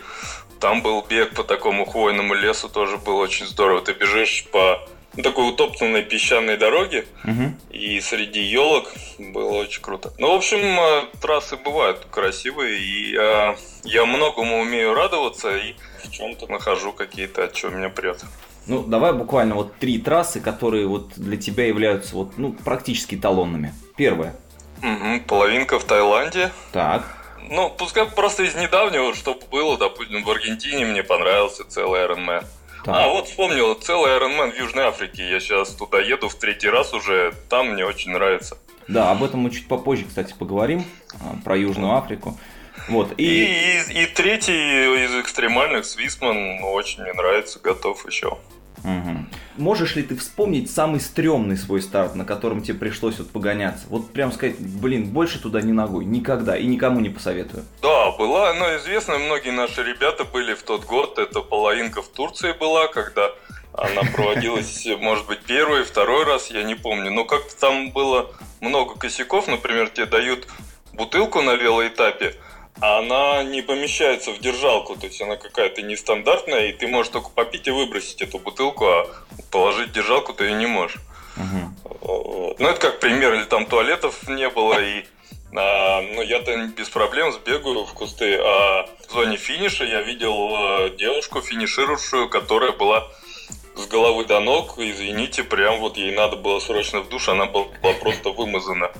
там 0.59 0.81
был 0.81 1.05
бег 1.07 1.33
по 1.33 1.43
такому 1.43 1.85
хвойному 1.85 2.33
лесу, 2.33 2.69
тоже 2.69 2.97
было 2.97 3.21
очень 3.21 3.45
здорово. 3.45 3.81
Ты 3.81 3.93
бежишь 3.93 4.45
по 4.51 4.79
такой 5.23 5.49
утоптанной 5.49 6.03
песчаной 6.03 6.57
дороге, 6.57 7.05
угу. 7.23 7.53
и 7.71 7.99
среди 7.99 8.41
елок 8.41 8.93
было 9.17 9.53
очень 9.53 9.81
круто. 9.81 10.13
Ну, 10.17 10.33
в 10.33 10.35
общем, 10.35 10.59
э, 10.59 11.03
трассы 11.21 11.57
бывают 11.57 12.05
красивые, 12.11 12.79
и 12.79 13.15
э, 13.17 13.55
я 13.83 14.05
многому 14.05 14.59
умею 14.59 14.93
радоваться, 14.93 15.55
и 15.57 15.75
в 16.03 16.11
чем-то 16.11 16.47
нахожу 16.47 16.93
какие-то, 16.93 17.45
от 17.45 17.53
чего 17.53 17.71
меня 17.71 17.89
прет. 17.89 18.23
Ну, 18.67 18.83
давай 18.83 19.13
буквально 19.13 19.55
вот 19.55 19.75
три 19.77 19.97
трассы, 19.97 20.39
которые 20.39 20.85
вот 20.85 21.13
для 21.15 21.37
тебя 21.37 21.65
являются 21.65 22.15
вот, 22.15 22.37
ну, 22.37 22.53
практически 22.53 23.15
талонными. 23.15 23.73
Первая. 23.97 24.35
Угу, 24.83 25.21
половинка 25.27 25.79
в 25.79 25.83
Таиланде. 25.83 26.51
Так. 26.71 27.18
Ну, 27.49 27.69
пускай 27.69 28.05
просто 28.05 28.43
из 28.43 28.55
недавнего, 28.55 29.13
что 29.15 29.39
было, 29.51 29.77
допустим, 29.77 30.23
в 30.23 30.29
Аргентине 30.29 30.85
мне 30.85 31.03
понравился 31.03 31.63
целый 31.69 32.01
Iron 32.01 32.25
Man. 32.25 32.45
Так. 32.83 32.95
А, 32.95 33.09
вот 33.09 33.27
вспомнил, 33.27 33.73
целый 33.75 34.11
Iron 34.11 34.37
Man 34.37 34.51
в 34.51 34.57
Южной 34.57 34.85
Африке. 34.85 35.29
Я 35.29 35.39
сейчас 35.39 35.75
туда 35.75 35.99
еду 35.99 36.29
в 36.29 36.35
третий 36.35 36.69
раз 36.69 36.93
уже, 36.93 37.33
там 37.49 37.69
мне 37.73 37.85
очень 37.85 38.11
нравится. 38.11 38.57
Да, 38.87 39.11
об 39.11 39.23
этом 39.23 39.41
мы 39.41 39.51
чуть 39.51 39.67
попозже, 39.67 40.05
кстати, 40.05 40.33
поговорим, 40.37 40.85
а, 41.21 41.35
про 41.43 41.57
Южную 41.57 41.95
Африку. 41.95 42.37
Вот, 42.87 43.13
и... 43.17 43.23
И, 43.23 43.93
и, 43.93 44.03
и 44.03 44.05
третий 44.07 45.05
из 45.05 45.15
экстремальных, 45.19 45.85
Свисман, 45.85 46.63
очень 46.63 47.03
мне 47.03 47.13
нравится, 47.13 47.59
готов 47.59 48.05
еще. 48.07 48.37
Угу. 48.83 49.25
Можешь 49.59 49.97
ли 49.97 50.03
ты 50.03 50.15
вспомнить 50.15 50.71
самый 50.71 51.01
стрёмный 51.01 51.57
свой 51.57 51.81
старт, 51.81 52.15
на 52.15 52.23
котором 52.23 52.61
тебе 52.61 52.79
пришлось 52.79 53.17
вот 53.19 53.29
погоняться? 53.29 53.85
Вот 53.89 54.13
прям 54.13 54.31
сказать, 54.31 54.55
блин, 54.57 55.07
больше 55.07 55.41
туда 55.41 55.59
не 55.61 55.73
ногой, 55.73 56.05
никогда, 56.05 56.57
и 56.57 56.65
никому 56.65 57.01
не 57.01 57.09
посоветую. 57.09 57.65
Да, 57.81 58.11
была, 58.11 58.53
но 58.53 58.77
известно, 58.77 59.17
многие 59.17 59.51
наши 59.51 59.83
ребята 59.83 60.23
были 60.23 60.53
в 60.53 60.63
тот 60.63 60.85
год, 60.85 61.19
это 61.19 61.41
половинка 61.41 62.01
в 62.01 62.07
Турции 62.07 62.53
была, 62.53 62.87
когда 62.87 63.31
она 63.73 64.03
проводилась, 64.15 64.87
может 65.01 65.27
быть, 65.27 65.39
первый, 65.41 65.83
второй 65.83 66.23
раз, 66.23 66.49
я 66.49 66.63
не 66.63 66.75
помню. 66.75 67.11
Но 67.11 67.25
как-то 67.25 67.53
там 67.59 67.91
было 67.91 68.31
много 68.61 68.95
косяков, 68.95 69.47
например, 69.47 69.89
тебе 69.89 70.05
дают 70.05 70.47
бутылку 70.93 71.41
на 71.41 71.55
велоэтапе, 71.55 72.27
а 72.27 72.48
она 72.81 73.43
не 73.43 73.61
помещается 73.61 74.31
в 74.31 74.39
держалку, 74.39 74.95
то 74.95 75.07
есть 75.07 75.21
она 75.21 75.35
какая-то 75.35 75.81
нестандартная, 75.81 76.67
и 76.67 76.73
ты 76.73 76.87
можешь 76.87 77.11
только 77.11 77.29
попить 77.29 77.67
и 77.67 77.71
выбросить 77.71 78.21
эту 78.21 78.39
бутылку, 78.39 78.85
а 78.85 79.07
положить 79.51 79.89
в 79.89 79.93
держалку 79.93 80.33
ты 80.33 80.45
ее 80.45 80.53
не 80.53 80.67
можешь. 80.67 81.01
Угу. 81.37 82.55
Ну, 82.59 82.67
это 82.67 82.79
как 82.79 82.99
пример, 82.99 83.33
или 83.33 83.43
там 83.43 83.65
туалетов 83.65 84.27
не 84.27 84.49
было, 84.49 84.81
и 84.81 85.05
а, 85.55 86.01
ну, 86.01 86.21
я-то 86.21 86.55
без 86.67 86.89
проблем 86.89 87.31
сбегаю 87.31 87.85
в 87.85 87.93
кусты, 87.93 88.37
а 88.39 88.87
в 89.07 89.11
зоне 89.11 89.37
финиша 89.37 89.83
я 89.83 90.01
видел 90.01 90.35
э, 90.35 90.89
девушку 90.97 91.41
финиширующую, 91.41 92.29
которая 92.29 92.71
была 92.71 93.07
с 93.75 93.87
головы 93.87 94.25
до 94.25 94.39
ног, 94.41 94.75
извините, 94.77 95.43
прям 95.43 95.79
вот 95.79 95.97
ей 95.97 96.15
надо 96.15 96.35
было 96.35 96.59
срочно 96.59 96.99
в 96.99 97.09
душ, 97.09 97.29
она 97.29 97.45
была 97.45 97.67
просто 97.99 98.29
вымазана 98.29 98.91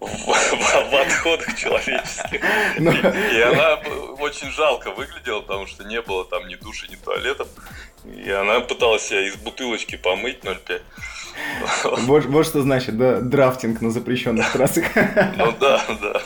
в, 0.00 0.94
отходах 0.94 1.56
человеческих. 1.56 2.40
Ну. 2.78 2.90
И, 2.92 3.36
и 3.36 3.40
она 3.40 3.76
очень 4.18 4.50
жалко 4.50 4.90
выглядела, 4.90 5.40
потому 5.40 5.66
что 5.66 5.84
не 5.84 6.00
было 6.02 6.24
там 6.24 6.46
ни 6.48 6.54
души, 6.56 6.86
ни 6.90 6.96
туалетов. 6.96 7.48
И 8.04 8.30
она 8.30 8.60
пыталась 8.60 9.02
себя 9.02 9.26
из 9.26 9.36
бутылочки 9.36 9.96
помыть 9.96 10.40
0,5. 10.44 10.82
Вот, 12.06 12.24
вот 12.26 12.46
что 12.46 12.62
значит, 12.62 12.96
да, 12.96 13.20
драфтинг 13.20 13.80
на 13.80 13.90
запрещенных 13.90 14.52
трассах. 14.52 14.84
Ну 15.36 15.52
да, 15.60 15.82
да. 16.00 16.22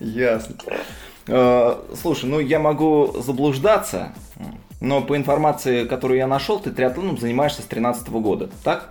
Ясно. 0.00 0.56
А, 1.28 1.84
слушай, 2.00 2.24
ну 2.24 2.40
я 2.40 2.58
могу 2.58 3.20
заблуждаться, 3.20 4.14
но 4.80 5.02
по 5.02 5.16
информации, 5.16 5.86
которую 5.86 6.18
я 6.18 6.26
нашел, 6.26 6.58
ты 6.58 6.70
триатлоном 6.70 7.18
занимаешься 7.18 7.62
с 7.62 7.66
2013 7.66 8.08
года, 8.08 8.50
так? 8.64 8.90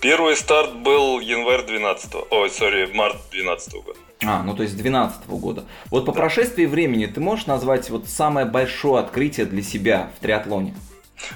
Первый 0.00 0.36
старт 0.36 0.74
был 0.76 1.20
январь 1.20 1.64
12 1.64 2.14
ой, 2.30 2.50
сори, 2.50 2.90
март 2.92 3.16
12 3.30 3.72
года. 3.74 3.98
А, 4.24 4.42
ну 4.42 4.54
то 4.54 4.62
есть 4.62 4.76
12 4.76 5.26
года. 5.28 5.64
Вот 5.90 6.06
по 6.06 6.12
да. 6.12 6.20
прошествии 6.20 6.66
времени 6.66 7.06
ты 7.06 7.20
можешь 7.20 7.46
назвать 7.46 7.90
вот 7.90 8.08
самое 8.08 8.46
большое 8.46 9.02
открытие 9.02 9.46
для 9.46 9.62
себя 9.62 10.10
в 10.16 10.20
триатлоне? 10.20 10.74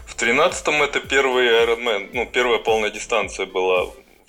В 0.05 0.17
13-м 0.17 0.83
это 0.83 1.01
первый 1.01 1.47
Ironman, 1.47 2.11
ну 2.13 2.27
первая 2.27 2.59
полная 2.59 2.91
дистанция 2.91 3.47
была 3.47 3.87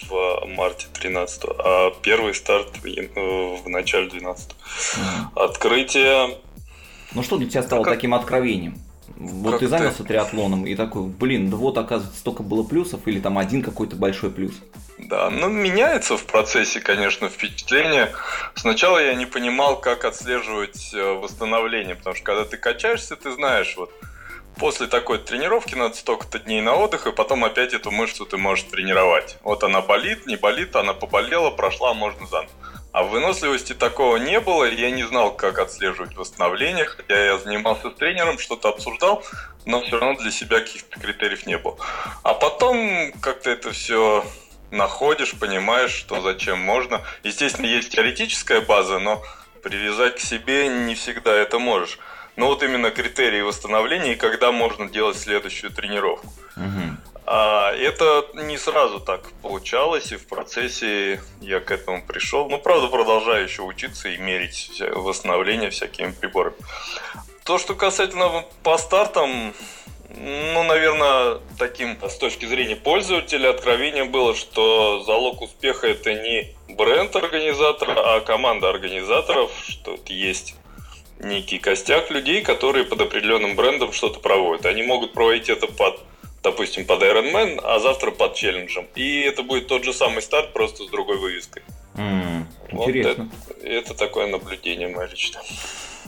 в 0.09 0.45
марте 0.55 0.87
13 0.93 1.43
а 1.57 1.91
первый 2.01 2.33
старт 2.35 2.77
в, 2.77 2.85
э, 2.85 3.57
в 3.63 3.67
начале 3.67 4.09
12 4.09 4.51
mm. 4.51 5.43
Открытие... 5.43 6.37
Ну 7.13 7.23
что 7.23 7.37
для 7.37 7.49
тебя 7.49 7.63
стало 7.63 7.83
как... 7.83 7.95
таким 7.95 8.13
откровением? 8.13 8.77
Вот 9.15 9.51
как 9.51 9.59
ты 9.61 9.67
занялся 9.67 9.99
ты... 9.99 10.05
триатлоном 10.05 10.65
и 10.65 10.75
такой, 10.75 11.03
блин, 11.03 11.49
да 11.49 11.57
вот 11.57 11.77
оказывается 11.77 12.19
столько 12.19 12.43
было 12.43 12.63
плюсов 12.63 13.01
или 13.07 13.19
там 13.19 13.37
один 13.37 13.63
какой-то 13.63 13.95
большой 13.95 14.31
плюс. 14.31 14.53
Да, 14.97 15.29
ну 15.29 15.47
меняется 15.47 16.17
в 16.17 16.25
процессе, 16.25 16.79
конечно, 16.79 17.29
впечатление. 17.29 18.11
Сначала 18.55 18.97
я 18.97 19.13
не 19.13 19.25
понимал, 19.25 19.79
как 19.79 20.05
отслеживать 20.05 20.91
э, 20.93 21.13
восстановление, 21.13 21.95
потому 21.95 22.15
что 22.15 22.25
когда 22.25 22.45
ты 22.45 22.57
качаешься, 22.57 23.15
ты 23.15 23.31
знаешь, 23.31 23.75
вот 23.77 23.91
после 24.57 24.87
такой 24.87 25.19
тренировки 25.19 25.75
надо 25.75 25.95
столько-то 25.95 26.39
дней 26.39 26.61
на 26.61 26.75
отдых, 26.75 27.07
и 27.07 27.11
потом 27.11 27.43
опять 27.43 27.73
эту 27.73 27.91
мышцу 27.91 28.25
ты 28.25 28.37
можешь 28.37 28.65
тренировать. 28.65 29.37
Вот 29.43 29.63
она 29.63 29.81
болит, 29.81 30.25
не 30.25 30.35
болит, 30.35 30.75
она 30.75 30.93
поболела, 30.93 31.51
прошла, 31.51 31.93
можно 31.93 32.25
заново. 32.27 32.51
А 32.91 33.03
выносливости 33.03 33.73
такого 33.73 34.17
не 34.17 34.39
было, 34.39 34.65
я 34.65 34.89
не 34.91 35.03
знал, 35.03 35.35
как 35.35 35.59
отслеживать 35.59 36.15
восстановление, 36.15 36.85
хотя 36.85 37.25
я 37.25 37.37
занимался 37.37 37.91
с 37.91 37.93
тренером, 37.95 38.39
что-то 38.39 38.69
обсуждал, 38.69 39.23
но 39.65 39.81
все 39.81 39.99
равно 39.99 40.19
для 40.19 40.31
себя 40.31 40.59
каких-то 40.59 40.99
критериев 40.99 41.45
не 41.45 41.57
было. 41.57 41.77
А 42.23 42.33
потом 42.33 43.11
как-то 43.21 43.51
это 43.51 43.71
все 43.71 44.25
находишь, 44.71 45.35
понимаешь, 45.35 45.91
что 45.91 46.21
зачем 46.21 46.59
можно. 46.59 47.01
Естественно, 47.23 47.65
есть 47.65 47.91
теоретическая 47.91 48.61
база, 48.61 48.99
но 48.99 49.23
привязать 49.61 50.15
к 50.15 50.19
себе 50.19 50.67
не 50.67 50.95
всегда 50.95 51.35
это 51.35 51.59
можешь. 51.59 51.99
Но 52.35 52.47
вот 52.47 52.63
именно 52.63 52.91
критерии 52.91 53.41
восстановления 53.41 54.13
и 54.13 54.15
когда 54.15 54.51
можно 54.51 54.87
делать 54.87 55.17
следующую 55.17 55.71
тренировку. 55.71 56.27
Угу. 56.55 57.06
А 57.29 57.73
это 57.73 58.25
не 58.35 58.57
сразу 58.57 59.01
так 59.01 59.33
получалось, 59.41 60.13
и 60.13 60.15
в 60.15 60.27
процессе 60.27 61.21
я 61.41 61.59
к 61.59 61.71
этому 61.71 62.01
пришел. 62.01 62.47
Ну, 62.47 62.57
правда, 62.57 62.87
продолжаю 62.87 63.43
еще 63.43 63.63
учиться 63.63 64.07
и 64.07 64.17
мерить 64.17 64.81
восстановление 64.95 65.69
всякими 65.69 66.11
приборами. 66.11 66.55
То, 67.43 67.57
что 67.57 67.75
касательно 67.75 68.45
по 68.63 68.77
стартам, 68.77 69.53
ну, 70.09 70.63
наверное, 70.63 71.39
таким 71.59 71.97
с 72.01 72.15
точки 72.15 72.45
зрения 72.45 72.77
пользователя 72.77 73.49
откровением 73.49 74.09
было, 74.09 74.33
что 74.33 75.03
залог 75.03 75.41
успеха 75.41 75.87
это 75.87 76.13
не 76.13 76.55
бренд 76.69 77.13
организатора, 77.13 78.15
а 78.15 78.21
команда 78.21 78.69
организаторов, 78.69 79.51
что 79.67 79.99
есть 80.05 80.55
некий 81.19 81.59
костяк 81.59 82.09
людей, 82.09 82.41
которые 82.41 82.85
под 82.85 83.01
определенным 83.01 83.57
брендом 83.57 83.91
что-то 83.91 84.21
проводят. 84.21 84.65
Они 84.65 84.83
могут 84.83 85.11
проводить 85.11 85.49
это 85.49 85.67
под 85.67 85.99
допустим, 86.43 86.85
под 86.85 87.01
Iron 87.03 87.31
Man, 87.31 87.59
а 87.63 87.79
завтра 87.79 88.11
под 88.11 88.35
челленджем. 88.35 88.87
И 88.95 89.21
это 89.21 89.43
будет 89.43 89.67
тот 89.67 89.83
же 89.83 89.93
самый 89.93 90.21
старт, 90.21 90.53
просто 90.53 90.83
с 90.83 90.87
другой 90.87 91.17
вывеской. 91.17 91.63
Mm, 91.95 92.45
вот 92.71 92.89
интересно. 92.89 93.29
Это, 93.49 93.67
это 93.67 93.93
такое 93.93 94.27
наблюдение 94.27 94.87
мое 94.87 95.07
личное. 95.07 95.43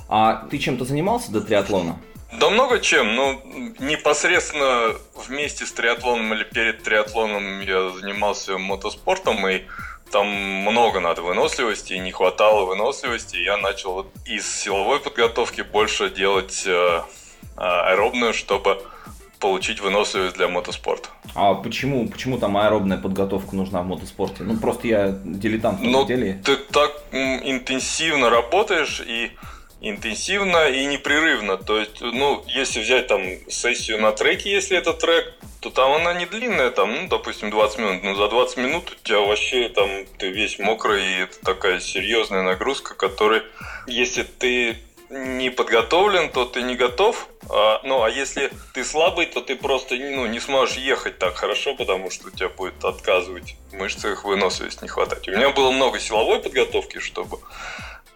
А 0.08 0.48
ты 0.50 0.58
чем-то 0.58 0.86
занимался 0.86 1.32
до 1.32 1.42
триатлона? 1.42 2.00
Да 2.40 2.50
много 2.50 2.80
чем, 2.80 3.16
но 3.16 3.42
непосредственно 3.80 4.96
вместе 5.28 5.66
с 5.66 5.72
триатлоном 5.72 6.32
или 6.34 6.44
перед 6.44 6.84
триатлоном 6.84 7.62
я 7.62 7.90
занимался 7.90 8.60
мотоспортом, 8.60 9.48
и 9.48 9.64
там 10.12 10.28
много 10.28 11.00
надо 11.00 11.24
выносливости, 11.24 11.94
и 11.94 12.00
не 12.00 12.12
хватало 12.12 12.66
выносливости, 12.66 13.38
я 13.38 13.58
начал 13.58 14.08
из 14.26 14.48
силовой 14.48 15.00
подготовки 15.00 15.62
больше 15.62 16.12
делать 16.12 16.64
э, 16.68 17.02
аэробную, 17.56 18.34
чтобы 18.34 18.84
получить 19.40 19.80
выносливость 19.80 20.36
для 20.36 20.48
мотоспорта. 20.48 21.10
А 21.34 21.54
почему, 21.54 22.08
почему 22.08 22.38
там 22.38 22.58
аэробная 22.58 22.98
подготовка 22.98 23.56
нужна 23.56 23.82
в 23.82 23.88
мотоспорте? 23.88 24.44
Ну, 24.44 24.58
просто 24.58 24.88
я 24.88 25.20
дилетант 25.24 25.80
в 25.80 25.82
этом 25.82 25.92
ну, 25.92 26.06
деле. 26.06 26.42
Ты 26.46 26.58
так 26.58 26.92
интенсивно 27.12 28.30
работаешь 28.30 29.02
и 29.06 29.32
интенсивно 29.82 30.70
и 30.70 30.86
непрерывно. 30.86 31.58
То 31.58 31.80
есть, 31.80 32.02
ну, 32.02 32.44
если 32.48 32.82
взять 32.82 33.08
там 33.08 33.22
сессию 33.48 34.02
на 34.02 34.12
треке, 34.12 34.52
если 34.52 34.78
это 34.78 34.94
трек, 34.94 35.34
то 35.62 35.70
там 35.70 35.92
она 35.94 36.14
не 36.14 36.26
длинная, 36.26 36.70
там, 36.70 36.94
ну, 36.94 37.08
допустим, 37.08 37.50
20 37.50 37.80
минут. 37.80 38.04
Но 38.04 38.16
за 38.16 38.28
20 38.28 38.58
минут 38.58 38.92
у 38.92 39.08
тебя 39.08 39.20
вообще 39.20 39.70
там 39.70 39.90
ты 40.18 40.30
весь 40.30 40.60
мокрый, 40.60 41.06
и 41.06 41.24
это 41.24 41.40
такая 41.44 41.80
серьезная 41.80 42.44
нагрузка, 42.44 42.94
которая, 42.96 43.44
если 43.88 44.24
ты 44.24 44.78
не 45.10 45.50
подготовлен, 45.50 46.30
то 46.30 46.46
ты 46.46 46.62
не 46.62 46.76
готов. 46.76 47.28
А, 47.50 47.82
ну, 47.84 48.04
а 48.04 48.10
если 48.10 48.52
ты 48.74 48.84
слабый, 48.84 49.26
то 49.26 49.42
ты 49.42 49.56
просто 49.56 49.96
ну, 49.96 50.28
не 50.28 50.40
сможешь 50.40 50.78
ехать 50.78 51.18
так 51.18 51.36
хорошо, 51.36 51.76
потому 51.76 52.12
что 52.12 52.28
у 52.28 52.32
тебя 52.32 52.50
будет 52.50 52.84
отказывать 52.84 53.56
в 53.72 53.76
мышцах 53.76 54.24
выносливость 54.24 54.82
не 54.82 54.88
хватать. 54.88 55.28
У 55.28 55.32
меня 55.32 55.50
было 55.50 55.72
много 55.72 56.00
силовой 56.00 56.40
подготовки, 56.40 57.00
чтобы 57.00 57.40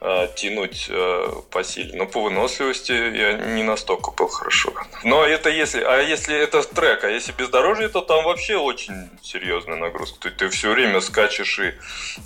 а, 0.05 0.27
тянуть 0.27 0.87
а, 0.91 1.41
по 1.49 1.63
силе. 1.63 1.95
Но 1.95 2.05
по 2.05 2.21
выносливости 2.21 2.91
я 2.91 3.33
не 3.33 3.63
настолько 3.63 4.11
был 4.11 4.27
хорошо. 4.27 4.73
Но 5.03 5.25
это 5.25 5.49
если, 5.49 5.81
а 5.81 5.99
если 5.99 6.37
это 6.37 6.61
трек, 6.61 7.03
а 7.05 7.09
если 7.09 7.31
бездорожье, 7.31 7.89
то 7.89 8.01
там 8.01 8.25
вообще 8.25 8.57
очень 8.57 9.09
серьезная 9.23 9.77
нагрузка. 9.77 10.19
Ты, 10.19 10.31
ты 10.31 10.49
все 10.49 10.71
время 10.71 11.01
скачешь 11.01 11.57
и 11.57 11.73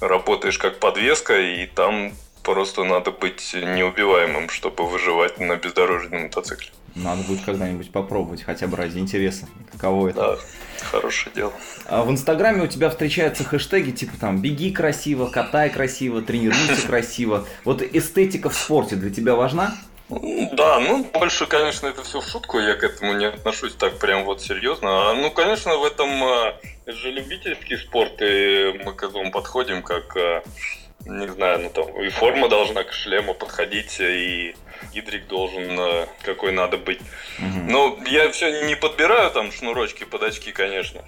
работаешь 0.02 0.58
как 0.58 0.80
подвеска, 0.80 1.40
и 1.40 1.68
там 1.68 2.14
Просто 2.48 2.86
надо 2.86 3.12
быть 3.12 3.54
неубиваемым, 3.54 4.48
чтобы 4.48 4.88
выживать 4.88 5.38
на 5.38 5.58
бездорожном 5.58 6.24
мотоцикле. 6.24 6.70
Надо 6.96 7.22
будет 7.24 7.44
когда-нибудь 7.44 7.92
попробовать, 7.92 8.42
хотя 8.42 8.68
бы 8.68 8.78
ради 8.78 9.00
интереса, 9.00 9.50
каково 9.74 10.12
это. 10.12 10.20
Да, 10.22 10.38
хорошее 10.90 11.36
дело. 11.36 11.52
А 11.88 12.04
в 12.04 12.10
Инстаграме 12.10 12.64
у 12.64 12.68
тебя 12.68 12.90
встречаются 12.90 13.44
хэштеги 13.44 13.92
типа 13.92 14.14
там 14.18 14.42
«беги 14.42 14.72
красиво», 14.72 15.26
«катай 15.26 15.70
красиво», 15.70 16.22
«тренируйся 16.22 16.82
красиво». 16.88 17.46
Вот 17.66 17.82
эстетика 17.82 18.50
в 18.50 18.56
спорте 18.56 18.96
для 18.96 19.10
тебя 19.10 19.36
важна? 19.36 19.76
Да, 20.08 20.80
ну 20.80 21.04
больше, 21.04 21.48
конечно, 21.48 21.88
это 21.88 22.04
все 22.04 22.22
в 22.22 22.26
шутку, 22.26 22.60
я 22.60 22.76
к 22.76 22.84
этому 22.86 23.12
не 23.12 23.26
отношусь 23.26 23.74
так 23.74 24.00
прям 24.00 24.24
вот 24.24 24.42
серьезно. 24.42 25.10
А, 25.10 25.14
ну, 25.16 25.32
конечно, 25.32 25.76
в 25.76 25.84
этом 25.84 26.24
а, 26.24 26.58
это 26.86 26.96
же 26.96 27.12
любительский 27.12 27.76
спорт, 27.76 28.22
и 28.22 28.80
мы 28.86 28.94
к 28.94 29.04
этому 29.04 29.32
подходим 29.32 29.84
как 29.84 30.16
а, 30.16 30.44
не 31.08 31.28
знаю, 31.28 31.60
ну 31.60 31.70
там 31.70 32.02
и 32.02 32.10
форма 32.10 32.50
должна 32.50 32.84
к 32.84 32.94
шлему 32.94 33.34
подходить, 33.34 33.98
и 34.00 34.56
гидрик 34.94 35.28
должен 35.28 35.80
э, 35.80 36.08
какой 36.24 36.52
надо 36.52 36.78
быть. 36.78 37.00
Угу. 37.40 37.72
Ну, 37.72 38.00
я 38.06 38.30
все 38.32 38.66
не 38.66 38.76
подбираю 38.76 39.32
там 39.32 39.52
шнурочки 39.52 40.04
под 40.04 40.24
очки, 40.24 40.52
конечно, 40.52 41.02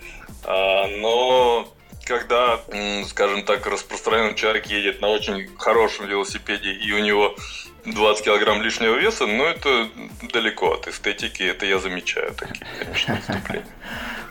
а, 0.44 0.88
но 0.88 1.68
когда, 2.06 2.60
скажем 3.08 3.44
так, 3.44 3.68
распространенный 3.68 4.36
человек 4.36 4.66
едет 4.66 5.00
на 5.00 5.10
очень 5.10 5.48
хорошем 5.58 6.08
велосипеде 6.08 6.72
и 6.72 6.92
у 6.92 7.00
него 7.00 7.36
20 7.86 8.26
килограмм 8.26 8.62
лишнего 8.62 8.96
веса, 8.96 9.26
но 9.26 9.46
это 9.46 9.90
далеко 10.34 10.74
от 10.74 10.88
эстетики, 10.88 11.44
это 11.44 11.66
я 11.66 11.80
замечаю 11.80 12.34
такие, 12.34 12.66
конечно, 12.80 13.16
выступления. 13.16 13.66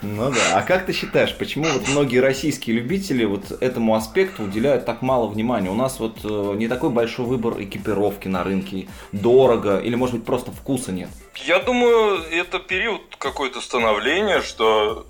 Ну 0.00 0.31
да. 0.31 0.59
А 0.59 0.62
как 0.62 0.87
ты 0.87 0.93
считаешь, 0.93 1.35
почему 1.37 1.64
вот 1.64 1.88
многие 1.88 2.19
российские 2.19 2.76
любители 2.76 3.25
вот 3.25 3.50
этому 3.61 3.97
аспекту 3.97 4.45
уделяют 4.45 4.87
так 4.87 5.02
мало 5.02 5.26
внимания? 5.26 5.71
У 5.71 5.75
нас 5.75 5.99
вот 5.99 6.19
э, 6.23 6.55
не 6.57 6.69
такой 6.69 6.90
большой 6.90 7.26
выбор 7.26 7.61
экипировки 7.61 8.28
на 8.28 8.45
рынке, 8.45 8.87
дорого, 9.11 9.78
или 9.78 9.97
может 9.97 10.14
быть 10.14 10.25
просто 10.25 10.52
вкуса 10.52 10.93
нет? 10.93 11.09
Я 11.35 11.59
думаю, 11.59 12.23
это 12.31 12.61
период 12.61 13.17
какое-то 13.19 13.61
становления, 13.61 14.40
что 14.40 15.05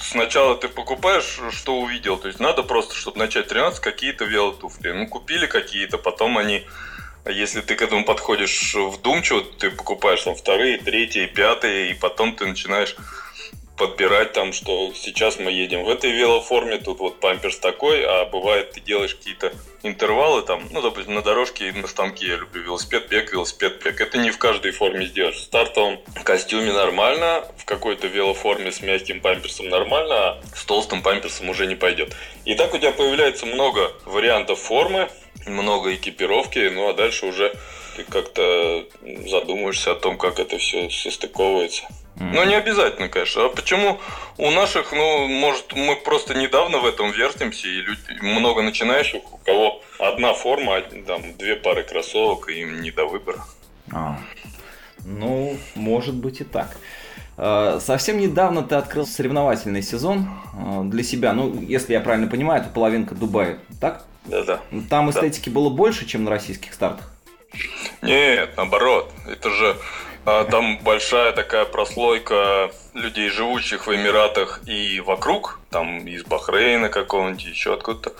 сначала 0.00 0.56
ты 0.56 0.68
покупаешь, 0.68 1.40
что 1.50 1.80
увидел. 1.80 2.16
То 2.16 2.28
есть 2.28 2.40
надо 2.40 2.62
просто, 2.62 2.94
чтобы 2.94 3.18
начать 3.18 3.48
тренироваться, 3.48 3.82
какие-то 3.82 4.24
велотуфли. 4.24 4.92
Ну, 4.92 5.06
купили 5.06 5.46
какие-то, 5.46 5.98
потом 5.98 6.38
они 6.38 6.64
если 7.26 7.60
ты 7.60 7.74
к 7.74 7.82
этому 7.82 8.04
подходишь 8.04 8.74
вдумчиво, 8.74 9.42
ты 9.42 9.70
покупаешь 9.70 10.22
там 10.22 10.34
вторые, 10.34 10.78
третьи, 10.78 11.26
пятые, 11.26 11.90
и 11.90 11.94
потом 11.94 12.36
ты 12.36 12.46
начинаешь 12.46 12.96
подбирать 13.76 14.32
там, 14.32 14.52
что 14.52 14.92
сейчас 14.94 15.38
мы 15.38 15.50
едем 15.50 15.84
в 15.84 15.88
этой 15.88 16.10
велоформе, 16.12 16.78
тут 16.78 17.00
вот 17.00 17.20
памперс 17.20 17.58
такой, 17.58 18.04
а 18.04 18.24
бывает 18.24 18.72
ты 18.72 18.80
делаешь 18.80 19.14
какие-то 19.14 19.52
интервалы 19.82 20.42
там, 20.42 20.68
ну, 20.70 20.80
допустим, 20.80 21.14
на 21.14 21.22
дорожке 21.22 21.72
на 21.72 21.88
станке 21.88 22.28
я 22.28 22.36
люблю 22.36 22.62
велосипед, 22.62 23.08
бег, 23.08 23.32
велосипед, 23.32 23.82
бег. 23.82 24.00
Это 24.00 24.18
не 24.18 24.30
в 24.30 24.38
каждой 24.38 24.70
форме 24.70 25.06
сделаешь. 25.06 25.36
В 25.36 25.42
стартовом 25.42 26.00
костюме 26.22 26.72
нормально, 26.72 27.46
в 27.58 27.64
какой-то 27.64 28.06
велоформе 28.06 28.70
с 28.70 28.80
мягким 28.80 29.20
памперсом 29.20 29.68
нормально, 29.68 30.14
а 30.14 30.42
с 30.54 30.64
толстым 30.64 31.02
памперсом 31.02 31.48
уже 31.48 31.66
не 31.66 31.74
пойдет. 31.74 32.14
И 32.44 32.54
так 32.54 32.72
у 32.74 32.78
тебя 32.78 32.92
появляется 32.92 33.44
много 33.46 33.92
вариантов 34.04 34.60
формы, 34.60 35.08
много 35.46 35.94
экипировки, 35.94 36.70
ну 36.72 36.88
а 36.88 36.94
дальше 36.94 37.26
уже 37.26 37.52
ты 37.96 38.04
как-то 38.04 38.86
задумаешься 39.26 39.92
о 39.92 39.94
том, 39.94 40.18
как 40.18 40.38
это 40.38 40.58
все 40.58 40.90
состыковывается. 40.90 41.84
Mm-hmm. 42.16 42.30
Ну, 42.32 42.44
не 42.44 42.54
обязательно, 42.54 43.08
конечно. 43.08 43.46
А 43.46 43.48
почему 43.48 43.98
у 44.38 44.50
наших, 44.50 44.92
ну, 44.92 45.26
может, 45.26 45.72
мы 45.74 45.96
просто 45.96 46.34
недавно 46.34 46.78
в 46.78 46.86
этом 46.86 47.10
вертимся, 47.10 47.66
и 47.66 47.80
люди, 47.80 48.00
много 48.20 48.62
начинающих, 48.62 49.20
у 49.32 49.38
кого 49.38 49.82
одна 49.98 50.32
форма, 50.32 50.80
там, 51.06 51.36
две 51.36 51.56
пары 51.56 51.82
кроссовок, 51.82 52.48
и 52.48 52.60
им 52.60 52.82
не 52.82 52.92
до 52.92 53.06
выбора. 53.06 53.44
А, 53.92 54.18
ну, 55.04 55.56
может 55.74 56.14
быть 56.14 56.40
и 56.40 56.44
так. 56.44 56.76
А, 57.36 57.80
совсем 57.80 58.18
недавно 58.18 58.62
ты 58.62 58.76
открыл 58.76 59.06
соревновательный 59.06 59.82
сезон 59.82 60.28
а, 60.56 60.82
для 60.84 61.02
себя. 61.02 61.32
Ну, 61.32 61.62
если 61.62 61.94
я 61.94 62.00
правильно 62.00 62.28
понимаю, 62.28 62.62
это 62.62 62.70
половинка 62.70 63.16
Дубая, 63.16 63.58
так? 63.80 64.04
Да-да. 64.24 64.60
Там 64.88 65.10
эстетики 65.10 65.48
да. 65.48 65.54
было 65.54 65.68
больше, 65.68 66.06
чем 66.06 66.24
на 66.24 66.30
российских 66.30 66.74
стартах? 66.74 67.10
Нет, 68.02 68.56
наоборот. 68.56 69.10
Это 69.26 69.50
же 69.50 69.76
а, 70.26 70.44
там 70.44 70.78
большая 70.78 71.32
такая 71.32 71.66
прослойка 71.66 72.70
людей, 72.94 73.28
живущих 73.28 73.86
в 73.86 73.94
Эмиратах 73.94 74.60
и 74.66 75.00
вокруг, 75.00 75.60
там 75.70 76.06
из 76.06 76.24
Бахрейна 76.24 76.88
какого-нибудь, 76.88 77.44
еще 77.44 77.74
откуда-то. 77.74 78.14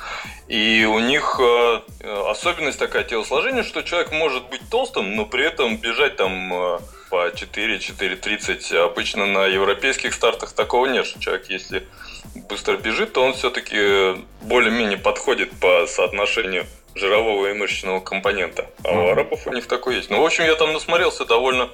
И 0.46 0.84
у 0.84 0.98
них 0.98 1.40
а, 1.40 1.82
особенность 2.30 2.78
такая 2.78 3.04
телосложения, 3.04 3.62
что 3.62 3.82
человек 3.82 4.12
может 4.12 4.48
быть 4.50 4.60
толстым, 4.70 5.16
но 5.16 5.24
при 5.24 5.46
этом 5.46 5.78
бежать 5.78 6.16
там 6.16 6.52
а, 6.52 6.80
по 7.08 7.28
4-4.30. 7.28 8.76
Обычно 8.76 9.24
на 9.26 9.46
европейских 9.46 10.12
стартах 10.12 10.52
такого 10.52 10.86
нет. 10.86 11.06
Человек, 11.20 11.48
если 11.48 11.86
быстро 12.34 12.76
бежит, 12.76 13.12
то 13.12 13.22
он 13.22 13.34
все-таки 13.34 14.16
более-менее 14.42 14.98
подходит 14.98 15.50
по 15.58 15.86
соотношению 15.86 16.66
жирового 16.94 17.50
и 17.50 17.54
мышечного 17.54 18.00
компонента. 18.00 18.70
А 18.84 18.92
у 18.92 19.08
арабов 19.10 19.46
у 19.46 19.52
них 19.52 19.66
такой 19.66 19.96
есть. 19.96 20.10
Ну, 20.10 20.20
в 20.20 20.24
общем, 20.24 20.44
я 20.44 20.54
там 20.54 20.72
насмотрелся 20.72 21.24
довольно 21.24 21.68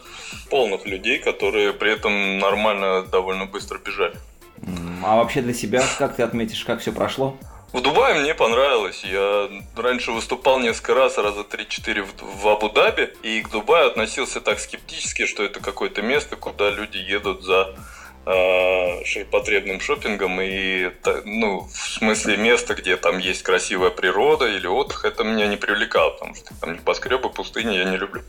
полных 0.48 0.86
людей, 0.86 1.18
которые 1.18 1.72
при 1.72 1.92
этом 1.92 2.38
нормально, 2.38 3.02
довольно 3.02 3.46
быстро 3.46 3.78
бежали. 3.78 4.14
А 5.04 5.16
вообще 5.16 5.40
для 5.40 5.54
себя, 5.54 5.82
как 5.98 6.16
ты 6.16 6.22
отметишь, 6.22 6.64
как 6.64 6.80
все 6.80 6.92
прошло? 6.92 7.36
В 7.72 7.80
Дубае 7.82 8.20
мне 8.20 8.34
понравилось. 8.34 9.04
Я 9.04 9.48
раньше 9.76 10.10
выступал 10.10 10.58
несколько 10.58 10.94
раз, 10.94 11.18
раза 11.18 11.42
3-4 11.42 12.02
в, 12.02 12.42
в 12.42 12.48
Абу-Даби, 12.48 13.14
и 13.22 13.42
к 13.42 13.50
Дубаю 13.50 13.86
относился 13.86 14.40
так 14.40 14.58
скептически, 14.58 15.26
что 15.26 15.44
это 15.44 15.60
какое-то 15.60 16.02
место, 16.02 16.34
куда 16.34 16.70
люди 16.70 16.96
едут 16.96 17.44
за 17.44 17.76
э, 17.76 17.99
потребным 19.30 19.80
шопингом 19.80 20.40
и 20.40 20.90
ну 21.24 21.60
в 21.60 21.76
смысле 21.76 22.36
места, 22.36 22.74
где 22.74 22.96
там 22.96 23.18
есть 23.18 23.42
красивая 23.42 23.90
природа 23.90 24.46
или 24.46 24.66
отдых, 24.66 25.04
это 25.04 25.24
меня 25.24 25.46
не 25.46 25.56
привлекало, 25.56 26.10
потому 26.10 26.34
что 26.34 26.54
там 26.60 26.74
небоскребы, 26.74 27.30
пустыни 27.30 27.74
я 27.74 27.84
не 27.84 27.96
люблю. 27.96 28.22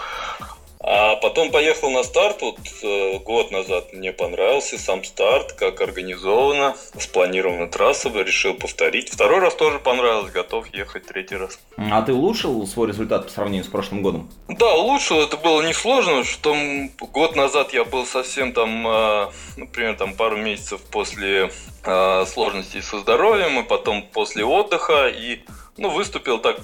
А 0.83 1.15
потом 1.17 1.51
поехал 1.51 1.91
на 1.91 2.03
старт, 2.03 2.41
вот 2.41 2.57
э, 2.81 3.19
год 3.19 3.51
назад 3.51 3.93
мне 3.93 4.11
понравился 4.11 4.79
сам 4.79 5.03
старт, 5.03 5.53
как 5.53 5.79
организовано, 5.79 6.75
спланирована 6.97 7.67
трасса, 7.67 8.09
решил 8.09 8.55
повторить. 8.55 9.09
Второй 9.09 9.39
раз 9.39 9.53
тоже 9.53 9.77
понравилось, 9.77 10.31
готов 10.31 10.73
ехать 10.73 11.05
третий 11.05 11.35
раз. 11.35 11.59
А 11.77 12.01
ты 12.01 12.13
улучшил 12.13 12.65
свой 12.65 12.87
результат 12.87 13.25
по 13.25 13.31
сравнению 13.31 13.63
с 13.63 13.67
прошлым 13.67 14.01
годом? 14.01 14.31
Да, 14.47 14.73
улучшил, 14.73 15.21
это 15.21 15.37
было 15.37 15.61
несложно, 15.61 16.23
что 16.23 16.55
год 16.99 17.35
назад 17.35 17.73
я 17.73 17.85
был 17.85 18.07
совсем 18.07 18.51
там, 18.51 18.87
э, 18.87 19.27
например, 19.57 19.95
там 19.97 20.15
пару 20.15 20.37
месяцев 20.37 20.81
после 20.89 21.51
э, 21.83 22.25
сложностей 22.25 22.81
со 22.81 22.99
здоровьем, 22.99 23.59
и 23.59 23.63
потом 23.63 24.01
после 24.11 24.43
отдыха, 24.43 25.09
и 25.09 25.41
ну, 25.77 25.89
выступил 25.89 26.39
так 26.39 26.59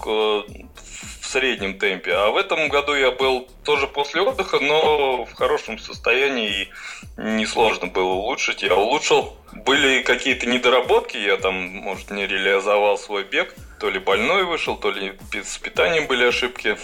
в 1.27 1.29
среднем 1.29 1.77
темпе. 1.77 2.13
А 2.13 2.29
в 2.29 2.37
этом 2.37 2.69
году 2.69 2.95
я 2.95 3.11
был 3.11 3.49
тоже 3.65 3.85
после 3.87 4.21
отдыха, 4.21 4.59
но 4.59 5.25
в 5.25 5.33
хорошем 5.33 5.77
состоянии 5.77 6.61
и 6.61 7.21
несложно 7.21 7.87
было 7.87 8.13
улучшить. 8.13 8.63
Я 8.63 8.75
улучшил. 8.75 9.35
Были 9.65 10.03
какие-то 10.03 10.45
недоработки, 10.45 11.17
я 11.17 11.35
там, 11.35 11.55
может, 11.55 12.11
не 12.11 12.25
реализовал 12.25 12.97
свой 12.97 13.25
бег. 13.25 13.53
То 13.79 13.89
ли 13.89 13.99
больной 13.99 14.45
вышел, 14.45 14.77
то 14.77 14.89
ли 14.89 15.17
с 15.33 15.57
питанием 15.57 16.07
были 16.07 16.23
ошибки. 16.23 16.77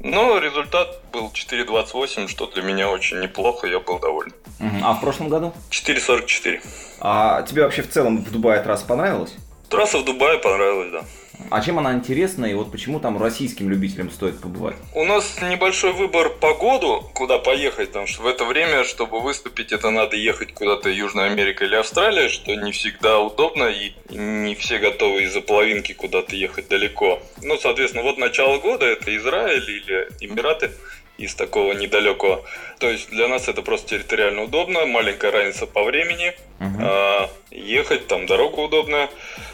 Но 0.00 0.38
результат 0.38 1.02
был 1.12 1.32
4.28, 1.32 2.28
что 2.28 2.46
для 2.46 2.62
меня 2.62 2.88
очень 2.88 3.18
неплохо, 3.18 3.66
я 3.66 3.80
был 3.80 3.98
доволен. 3.98 4.32
А 4.80 4.94
в 4.94 5.00
прошлом 5.00 5.28
году? 5.28 5.52
4.44. 5.70 6.60
А 7.00 7.42
тебе 7.42 7.64
вообще 7.64 7.82
в 7.82 7.90
целом 7.90 8.18
в 8.18 8.30
Дубае 8.30 8.62
трасса 8.62 8.86
понравилась? 8.86 9.34
Трасса 9.68 9.98
в 9.98 10.04
Дубае 10.04 10.38
понравилась, 10.38 10.92
да. 10.92 11.04
А 11.50 11.60
чем 11.60 11.78
она 11.78 11.94
интересна 11.94 12.46
и 12.46 12.54
вот 12.54 12.70
почему 12.70 13.00
там 13.00 13.20
российским 13.20 13.70
любителям 13.70 14.10
стоит 14.10 14.40
побывать? 14.40 14.76
У 14.94 15.04
нас 15.04 15.40
небольшой 15.40 15.92
выбор 15.92 16.30
по 16.30 16.54
году, 16.54 17.08
куда 17.14 17.38
поехать, 17.38 17.88
потому 17.88 18.06
что 18.06 18.22
в 18.22 18.26
это 18.26 18.44
время, 18.44 18.84
чтобы 18.84 19.20
выступить, 19.20 19.72
это 19.72 19.90
надо 19.90 20.16
ехать 20.16 20.52
куда-то 20.52 20.90
Южная 20.90 21.30
Америка 21.30 21.64
или 21.64 21.76
Австралия, 21.76 22.28
что 22.28 22.54
не 22.54 22.72
всегда 22.72 23.18
удобно 23.20 23.64
и 23.64 23.92
не 24.10 24.54
все 24.54 24.78
готовы 24.78 25.22
из-за 25.24 25.40
половинки 25.40 25.92
куда-то 25.92 26.36
ехать 26.36 26.68
далеко. 26.68 27.20
Ну, 27.42 27.56
соответственно, 27.56 28.02
вот 28.02 28.18
начало 28.18 28.58
года 28.58 28.86
это 28.86 29.16
Израиль 29.16 29.70
или 29.70 30.08
Эмираты 30.20 30.70
из 31.18 31.34
такого 31.34 31.72
недалекого. 31.72 32.44
То 32.78 32.88
есть 32.88 33.10
для 33.10 33.26
нас 33.28 33.48
это 33.48 33.62
просто 33.62 33.90
территориально 33.90 34.44
удобно, 34.44 34.86
маленькая 34.86 35.32
разница 35.32 35.66
по 35.66 35.82
времени, 35.82 36.32
uh-huh. 36.60 36.78
а, 36.80 37.30
ехать 37.50 38.06
там 38.06 38.26
дорога 38.26 38.60
удобная. 38.60 39.10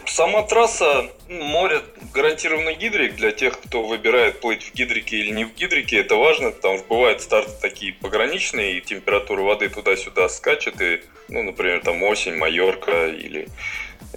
Сама 0.06 0.42
трасса, 0.42 1.10
море, 1.28 1.82
гарантированный 2.12 2.74
гидрик 2.74 3.16
для 3.16 3.32
тех, 3.32 3.58
кто 3.60 3.82
выбирает 3.82 4.40
плыть 4.40 4.62
в 4.62 4.74
гидрике 4.74 5.16
или 5.16 5.30
не 5.30 5.44
в 5.44 5.54
гидрике, 5.54 5.98
это 5.98 6.16
важно, 6.16 6.50
потому 6.50 6.78
что 6.78 6.86
бывают 6.86 7.20
старты 7.20 7.52
такие 7.60 7.92
пограничные, 7.94 8.78
и 8.78 8.80
температура 8.80 9.42
воды 9.42 9.68
туда-сюда 9.68 10.28
скачет, 10.28 10.80
и, 10.80 11.02
ну, 11.28 11.42
например, 11.42 11.80
там 11.82 12.02
осень, 12.02 12.36
Майорка 12.36 13.08
или 13.08 13.48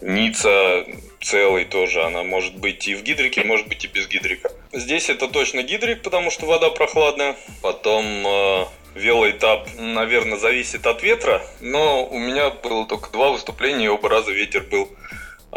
Ница 0.02 0.86
целый 1.22 1.66
тоже, 1.66 2.04
она 2.04 2.24
может 2.24 2.56
быть 2.56 2.88
и 2.88 2.96
в 2.96 3.02
гидрике, 3.02 3.44
может 3.44 3.68
быть 3.68 3.84
и 3.84 3.88
без 3.88 4.08
гидрика. 4.08 4.52
Здесь 4.72 5.10
это 5.10 5.28
точно 5.28 5.64
гидрик, 5.64 6.04
потому 6.04 6.30
что 6.30 6.46
вода 6.46 6.70
прохладная. 6.70 7.36
Потом 7.64 8.06
э, 8.06 8.66
велоэтап, 8.96 9.68
наверное, 9.78 10.38
зависит 10.38 10.86
от 10.86 11.02
ветра, 11.02 11.42
но 11.62 12.06
у 12.06 12.20
меня 12.20 12.52
было 12.52 12.86
только 12.86 13.10
два 13.12 13.32
выступления, 13.32 13.86
и 13.86 13.90
оба 13.90 14.10
раза 14.10 14.32
ветер 14.32 14.62
был 14.62 14.90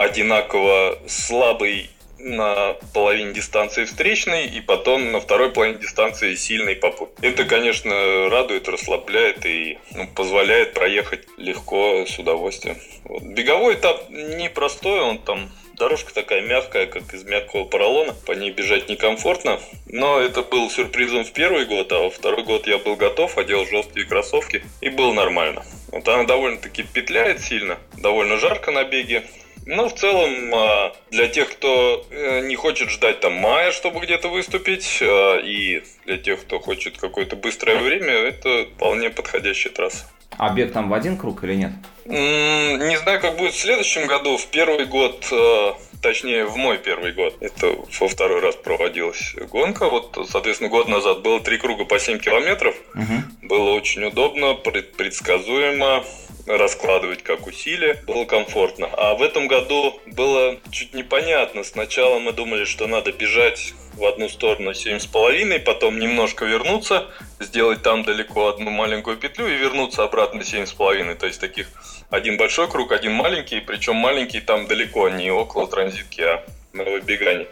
одинаково 0.00 0.98
слабый 1.06 1.90
на 2.18 2.74
половине 2.94 3.34
дистанции 3.34 3.84
встречной 3.84 4.46
и 4.46 4.62
потом 4.62 5.12
на 5.12 5.20
второй 5.20 5.50
половине 5.50 5.78
дистанции 5.78 6.34
сильный 6.36 6.74
попутный. 6.74 7.28
Это, 7.28 7.44
конечно, 7.44 8.30
радует, 8.30 8.66
расслабляет 8.66 9.44
и 9.44 9.78
ну, 9.94 10.06
позволяет 10.08 10.72
проехать 10.72 11.26
легко, 11.36 12.06
с 12.06 12.18
удовольствием. 12.18 12.78
Вот. 13.04 13.22
Беговой 13.22 13.74
этап 13.74 14.08
непростой, 14.08 15.00
он 15.00 15.18
там 15.18 15.50
дорожка 15.76 16.14
такая 16.14 16.40
мягкая, 16.42 16.86
как 16.86 17.12
из 17.12 17.24
мягкого 17.24 17.64
поролона. 17.64 18.14
По 18.26 18.32
ней 18.32 18.52
бежать 18.52 18.88
некомфортно. 18.88 19.60
Но 19.86 20.18
это 20.18 20.42
был 20.42 20.70
сюрпризом 20.70 21.24
в 21.24 21.32
первый 21.32 21.66
год, 21.66 21.92
а 21.92 21.98
во 21.98 22.10
второй 22.10 22.44
год 22.44 22.66
я 22.66 22.78
был 22.78 22.96
готов, 22.96 23.36
одел 23.36 23.66
жесткие 23.66 24.06
кроссовки 24.06 24.62
и 24.80 24.88
было 24.88 25.12
нормально. 25.12 25.62
Вот 25.92 26.08
она 26.08 26.24
довольно-таки 26.24 26.84
петляет 26.84 27.40
сильно, 27.42 27.78
довольно 27.98 28.38
жарко 28.38 28.70
на 28.70 28.84
беге. 28.84 29.24
Ну, 29.70 29.88
в 29.88 29.94
целом, 29.94 30.52
а, 30.52 30.92
для 31.12 31.28
тех, 31.28 31.48
кто 31.48 32.04
э, 32.10 32.40
не 32.40 32.56
хочет 32.56 32.90
ждать 32.90 33.20
там 33.20 33.34
мая, 33.34 33.70
чтобы 33.70 34.00
где-то 34.00 34.28
выступить, 34.28 34.98
а, 35.00 35.38
и 35.38 35.84
для 36.06 36.18
тех, 36.18 36.40
кто 36.40 36.58
хочет 36.58 36.98
какое-то 36.98 37.36
быстрое 37.36 37.78
время, 37.78 38.10
это 38.10 38.66
вполне 38.74 39.10
подходящая 39.10 39.72
трасса. 39.72 40.10
А 40.38 40.52
бег 40.52 40.72
там 40.72 40.88
в 40.88 40.94
один 40.94 41.16
круг 41.16 41.44
или 41.44 41.54
нет? 41.54 41.70
Не 42.04 42.98
знаю, 42.98 43.20
как 43.20 43.36
будет 43.36 43.52
в 43.52 43.60
следующем 43.60 44.08
году. 44.08 44.38
В 44.38 44.46
первый 44.48 44.86
год, 44.86 45.28
а, 45.30 45.76
точнее, 46.02 46.46
в 46.46 46.56
мой 46.56 46.76
первый 46.78 47.12
год, 47.12 47.36
это 47.40 47.76
во 48.00 48.08
второй 48.08 48.40
раз 48.40 48.56
проводилась 48.56 49.36
гонка. 49.52 49.88
Вот, 49.88 50.18
соответственно, 50.28 50.68
год 50.68 50.88
назад 50.88 51.22
было 51.22 51.38
три 51.38 51.58
круга 51.58 51.84
по 51.84 52.00
7 52.00 52.18
километров. 52.18 52.74
Угу. 52.96 53.46
Было 53.46 53.70
очень 53.70 54.02
удобно, 54.02 54.54
предсказуемо 54.54 56.02
раскладывать 56.46 57.22
как 57.22 57.46
усилие, 57.46 57.94
было 58.06 58.24
комфортно. 58.24 58.88
А 58.92 59.14
в 59.14 59.22
этом 59.22 59.48
году 59.48 60.00
было 60.06 60.58
чуть 60.70 60.94
непонятно. 60.94 61.64
Сначала 61.64 62.18
мы 62.18 62.32
думали, 62.32 62.64
что 62.64 62.86
надо 62.86 63.12
бежать 63.12 63.74
в 63.94 64.04
одну 64.04 64.28
сторону 64.28 64.70
7,5, 64.70 65.58
потом 65.60 65.98
немножко 65.98 66.44
вернуться, 66.44 67.06
сделать 67.38 67.82
там 67.82 68.04
далеко 68.04 68.48
одну 68.48 68.70
маленькую 68.70 69.16
петлю 69.16 69.48
и 69.48 69.56
вернуться 69.56 70.04
обратно 70.04 70.40
7,5. 70.40 71.14
То 71.16 71.26
есть 71.26 71.40
таких 71.40 71.68
один 72.08 72.36
большой 72.36 72.68
круг, 72.68 72.92
один 72.92 73.12
маленький, 73.12 73.60
причем 73.60 73.96
маленький 73.96 74.40
там 74.40 74.66
далеко, 74.66 75.08
не 75.08 75.30
около 75.30 75.66
транзитки, 75.66 76.20
а 76.22 76.44
на 76.72 76.84
выбегании. 76.84 77.48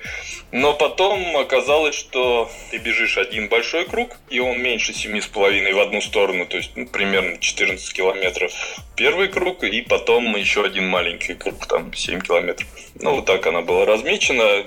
Но 0.52 0.74
потом 0.74 1.36
оказалось, 1.36 1.94
что 1.94 2.50
ты 2.70 2.78
бежишь 2.78 3.18
один 3.18 3.48
большой 3.48 3.84
круг, 3.84 4.16
и 4.30 4.38
он 4.40 4.60
меньше 4.62 4.92
7,5 4.92 5.74
в 5.74 5.80
одну 5.80 6.00
сторону, 6.00 6.46
то 6.46 6.56
есть 6.56 6.72
ну, 6.76 6.86
примерно 6.86 7.38
14 7.38 7.92
километров 7.92 8.52
первый 8.96 9.28
круг, 9.28 9.62
и 9.62 9.80
потом 9.82 10.36
еще 10.36 10.64
один 10.64 10.88
маленький 10.88 11.34
круг, 11.34 11.66
там 11.66 11.92
7 11.92 12.20
километров. 12.20 12.68
Ну, 13.00 13.16
вот 13.16 13.26
так 13.26 13.46
она 13.46 13.62
была 13.62 13.84
размечена. 13.84 14.64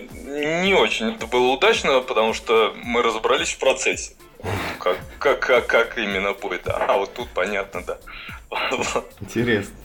Не 0.63 0.73
очень 0.73 1.13
это 1.13 1.27
было 1.27 1.51
удачно, 1.51 2.01
потому 2.01 2.33
что 2.33 2.73
мы 2.83 3.01
разобрались 3.01 3.49
в 3.49 3.57
процессе. 3.57 4.13
Как, 4.79 4.97
как, 5.19 5.39
как, 5.39 5.67
как 5.67 5.97
именно 5.97 6.33
будет. 6.33 6.67
А 6.67 6.97
вот 6.97 7.13
тут 7.13 7.29
понятно, 7.29 7.83
да. 7.83 7.97
Интересно. 9.21 9.75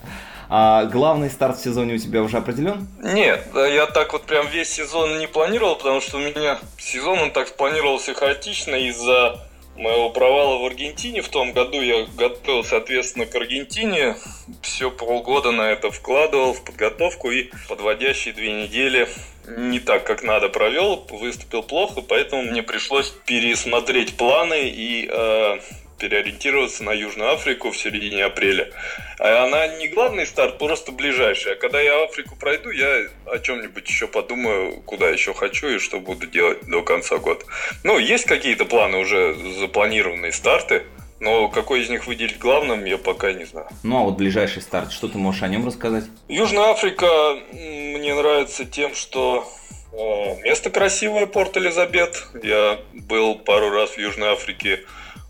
А 0.48 0.84
главный 0.84 1.30
старт 1.30 1.58
в 1.58 1.62
сезоне 1.62 1.94
у 1.94 1.98
тебя 1.98 2.22
уже 2.22 2.38
определен? 2.38 2.86
Нет, 3.02 3.46
я 3.54 3.86
так 3.86 4.12
вот 4.12 4.22
прям 4.22 4.46
весь 4.48 4.70
сезон 4.70 5.18
не 5.18 5.26
планировал, 5.26 5.76
потому 5.76 6.00
что 6.00 6.18
у 6.18 6.20
меня 6.20 6.58
сезон 6.78 7.18
он 7.18 7.30
так 7.32 7.48
спланировался 7.48 8.14
хаотично 8.14 8.74
из-за 8.76 9.40
моего 9.76 10.10
провала 10.10 10.58
в 10.58 10.64
Аргентине. 10.64 11.22
В 11.22 11.28
том 11.28 11.52
году 11.52 11.80
я 11.80 12.06
готовил, 12.16 12.64
соответственно, 12.64 13.26
к 13.26 13.34
Аргентине. 13.34 14.16
Все 14.62 14.90
полгода 14.90 15.50
на 15.50 15.70
это 15.70 15.90
вкладывал 15.90 16.54
в 16.54 16.64
подготовку 16.64 17.30
и 17.30 17.50
подводящие 17.68 18.34
две 18.34 18.52
недели 18.62 19.08
не 19.48 19.78
так, 19.78 20.04
как 20.04 20.22
надо 20.22 20.48
провел, 20.48 21.06
выступил 21.10 21.62
плохо, 21.62 22.00
поэтому 22.00 22.42
мне 22.42 22.62
пришлось 22.62 23.10
пересмотреть 23.26 24.16
планы 24.16 24.68
и 24.68 25.08
э, 25.08 25.58
переориентироваться 25.98 26.84
на 26.84 26.92
Южную 26.92 27.32
Африку 27.32 27.70
в 27.70 27.76
середине 27.76 28.24
апреля. 28.24 28.70
А 29.18 29.44
она 29.44 29.66
не 29.78 29.88
главный 29.88 30.26
старт, 30.26 30.58
просто 30.58 30.92
ближайший. 30.92 31.52
А 31.52 31.56
когда 31.56 31.80
я 31.80 32.04
Африку 32.04 32.36
пройду, 32.36 32.70
я 32.70 33.06
о 33.26 33.38
чем-нибудь 33.38 33.88
еще 33.88 34.06
подумаю, 34.06 34.82
куда 34.82 35.08
еще 35.08 35.34
хочу 35.34 35.68
и 35.68 35.78
что 35.78 36.00
буду 36.00 36.26
делать 36.26 36.66
до 36.66 36.82
конца 36.82 37.18
года. 37.18 37.44
Ну, 37.82 37.98
есть 37.98 38.24
какие-то 38.24 38.64
планы 38.64 38.98
уже 38.98 39.34
запланированные 39.58 40.32
старты, 40.32 40.82
но 41.18 41.48
какой 41.48 41.82
из 41.82 41.88
них 41.88 42.06
выделить 42.06 42.38
главным, 42.38 42.84
я 42.84 42.98
пока 42.98 43.32
не 43.32 43.44
знаю. 43.44 43.68
Ну 43.82 43.98
а 43.98 44.02
вот 44.02 44.16
ближайший 44.16 44.62
старт, 44.62 44.92
что 44.92 45.08
ты 45.08 45.16
можешь 45.18 45.42
о 45.42 45.48
нем 45.48 45.66
рассказать? 45.66 46.04
Южная 46.28 46.70
Африка 46.70 47.38
мне 47.52 48.14
нравится 48.14 48.66
тем, 48.66 48.94
что 48.94 49.48
э, 49.92 50.42
место 50.42 50.70
красивое, 50.70 51.26
Порт 51.26 51.56
Элизабет. 51.56 52.26
Я 52.42 52.78
был 52.92 53.36
пару 53.36 53.70
раз 53.70 53.90
в 53.90 53.98
Южной 53.98 54.28
Африке 54.28 54.80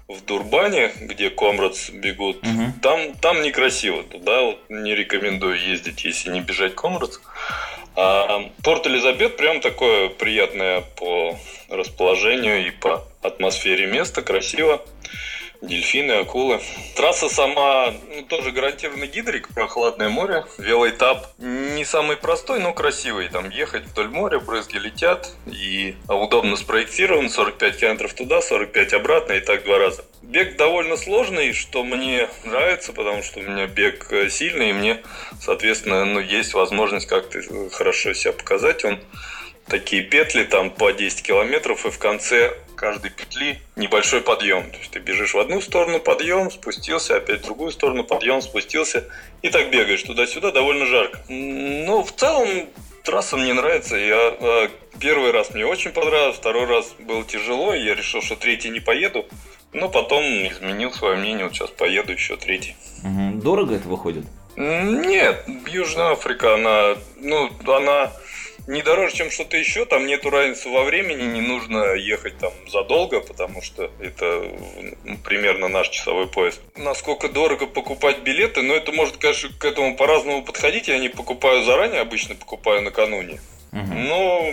в 0.09 0.25
Дурбане, 0.25 0.92
где 1.01 1.31
комрадс 1.31 1.90
бегут, 1.90 2.38
угу. 2.38 2.73
там, 2.81 3.14
там 3.14 3.42
некрасиво. 3.42 4.05
Туда 4.05 4.42
вот 4.42 4.61
не 4.69 4.95
рекомендую 4.95 5.61
ездить, 5.61 6.05
если 6.05 6.31
не 6.31 6.40
бежать 6.40 6.75
комрадс. 6.75 7.19
А 7.97 8.51
Порт 8.62 8.87
Элизабет 8.87 9.37
прям 9.37 9.61
такое 9.61 10.11
приятное 10.11 10.83
по 10.97 11.38
расположению 11.69 12.66
и 12.66 12.71
по 12.71 13.05
атмосфере 13.23 13.87
место, 13.87 14.23
красиво 14.23 14.83
дельфины, 15.61 16.12
акулы. 16.12 16.61
Трасса 16.95 17.29
сама 17.29 17.92
ну, 18.14 18.23
тоже 18.23 18.51
гарантированный 18.53 19.07
гидрик, 19.07 19.49
прохладное 19.55 20.09
море. 20.09 20.45
Велоэтап 20.59 21.27
не 21.38 21.85
самый 21.85 22.16
простой, 22.16 22.61
но 22.61 22.73
красивый. 22.73 23.29
Там 23.29 23.51
ехать 23.51 23.85
вдоль 23.87 24.09
моря, 24.09 24.38
брызги 24.38 24.79
летят 24.79 25.33
и 25.47 25.97
удобно 26.09 26.57
спроектирован. 26.57 27.31
45 27.31 27.77
километров 27.79 28.14
туда, 28.14 28.40
45 28.40 28.92
обратно 28.95 29.33
и 29.33 29.40
так 29.40 29.64
два 29.64 29.79
раза. 29.79 30.05
Бег 30.23 30.57
довольно 30.57 30.97
сложный, 30.97 31.53
что 31.53 31.85
мне 31.85 32.29
нравится, 32.45 32.92
потому 32.92 33.23
что 33.23 33.40
у 33.40 33.42
меня 33.42 33.66
бег 33.66 34.11
э, 34.11 34.29
сильный, 34.29 34.71
и 34.71 34.73
мне, 34.73 35.03
соответственно, 35.40 36.05
ну, 36.05 36.19
есть 36.19 36.53
возможность 36.55 37.07
как-то 37.07 37.40
хорошо 37.71 38.12
себя 38.12 38.33
показать. 38.33 38.85
Он 38.85 38.99
такие 39.68 40.02
петли 40.02 40.44
там 40.44 40.70
по 40.70 40.92
10 40.92 41.22
километров, 41.22 41.87
и 41.87 41.90
в 41.90 41.98
конце 41.98 42.55
каждой 42.76 43.11
петли 43.11 43.59
небольшой 43.74 44.20
подъем. 44.20 44.70
То 44.70 44.79
есть 44.79 44.90
ты 44.90 44.98
бежишь 44.98 45.35
в 45.35 45.38
одну 45.38 45.61
сторону, 45.61 45.98
подъем, 45.98 46.50
спустился, 46.50 47.16
опять 47.16 47.40
в 47.40 47.44
другую 47.44 47.72
сторону, 47.72 48.05
подъем, 48.05 48.42
спустился. 48.42 49.05
И 49.42 49.48
так 49.48 49.70
бегаешь 49.70 50.02
туда-сюда, 50.02 50.52
довольно 50.52 50.87
жарко. 50.87 51.20
Ну, 51.29 52.02
в 52.02 52.12
целом, 52.12 52.68
трасса 53.02 53.37
мне 53.37 53.55
нравится. 53.55 53.96
Я 53.96 54.37
э, 54.38 54.68
первый 55.00 55.31
раз 55.33 55.55
мне 55.55 55.66
очень 55.66 55.90
понравилось, 55.90 56.37
второй 56.37 56.66
раз 56.66 56.94
было 56.98 57.24
тяжело, 57.24 57.74
и 57.74 57.83
я 57.83 57.94
решил, 57.94 58.22
что 58.22 58.37
третий 58.37 58.68
не 58.68 58.81
поеду. 58.81 59.26
Но 59.72 59.88
потом 59.88 60.22
изменил 60.24 60.92
свое 60.92 61.16
мнение, 61.16 61.44
вот 61.44 61.55
сейчас 61.55 61.70
поеду 61.70 62.12
еще 62.12 62.37
третий. 62.37 62.76
Дорого 63.02 63.74
это 63.74 63.88
выходит? 63.88 64.24
Нет, 64.57 65.44
Южная 65.66 66.12
Африка, 66.12 66.55
она, 66.55 66.96
ну, 67.16 67.50
она 67.66 68.11
не 68.66 68.83
дороже, 68.83 69.14
чем 69.14 69.31
что-то 69.31 69.57
еще, 69.57 69.85
там 69.85 70.07
нету 70.07 70.31
разницы 70.31 70.68
во 70.68 70.85
времени, 70.85 71.22
не 71.22 71.40
нужно 71.40 71.94
ехать 71.94 72.38
там 72.38 72.52
задолго, 72.68 73.20
потому 73.20 73.62
что 73.62 73.90
это 74.00 74.50
ну, 75.05 75.18
примерно 75.18 75.68
наш 75.68 75.88
часовой 75.88 76.26
поезд. 76.26 76.61
Насколько 76.76 77.29
дорого 77.29 77.66
покупать 77.66 78.20
билеты, 78.20 78.62
но 78.62 78.74
это 78.74 78.92
может, 78.92 79.18
конечно, 79.18 79.50
к 79.59 79.64
этому 79.64 79.96
по-разному 79.96 80.44
подходить. 80.44 80.88
Я 80.88 80.98
не 80.98 81.09
покупаю 81.09 81.62
заранее, 81.62 82.00
обычно 82.00 82.35
покупаю 82.35 82.83
накануне. 82.83 83.40
Угу. 83.72 83.94
Но 83.94 84.52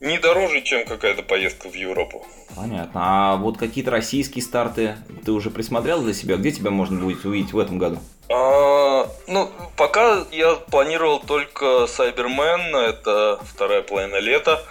не 0.00 0.18
дороже, 0.18 0.62
чем 0.62 0.84
какая-то 0.86 1.22
поездка 1.22 1.68
в 1.68 1.74
Европу. 1.74 2.26
Понятно. 2.54 3.00
А 3.02 3.36
вот 3.36 3.58
какие-то 3.58 3.90
российские 3.90 4.42
старты 4.42 4.96
ты 5.24 5.32
уже 5.32 5.50
присмотрел 5.50 6.02
для 6.02 6.14
себя? 6.14 6.36
Где 6.36 6.52
тебя 6.52 6.70
можно 6.70 7.00
будет 7.00 7.24
увидеть 7.24 7.52
в 7.52 7.58
этом 7.58 7.78
году? 7.78 7.98
А, 8.30 9.08
ну, 9.26 9.50
пока 9.76 10.24
я 10.32 10.54
планировал 10.54 11.20
только 11.20 11.86
Сайбермен, 11.86 12.76
это 12.76 13.38
вторая 13.42 13.82
половина 13.82 14.16
лета. 14.16 14.62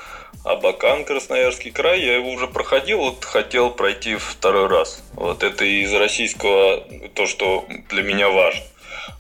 Абакан, 0.43 1.03
Красноярский 1.03 1.71
край, 1.71 1.99
я 2.01 2.15
его 2.15 2.31
уже 2.31 2.47
проходил, 2.47 2.99
вот 2.99 3.25
хотел 3.25 3.69
пройти 3.71 4.15
второй 4.15 4.67
раз. 4.67 5.03
Вот 5.13 5.43
это 5.43 5.65
из 5.65 5.93
российского 5.93 6.85
то, 7.15 7.27
что 7.27 7.65
для 7.89 8.03
меня 8.03 8.29
важно. 8.29 8.63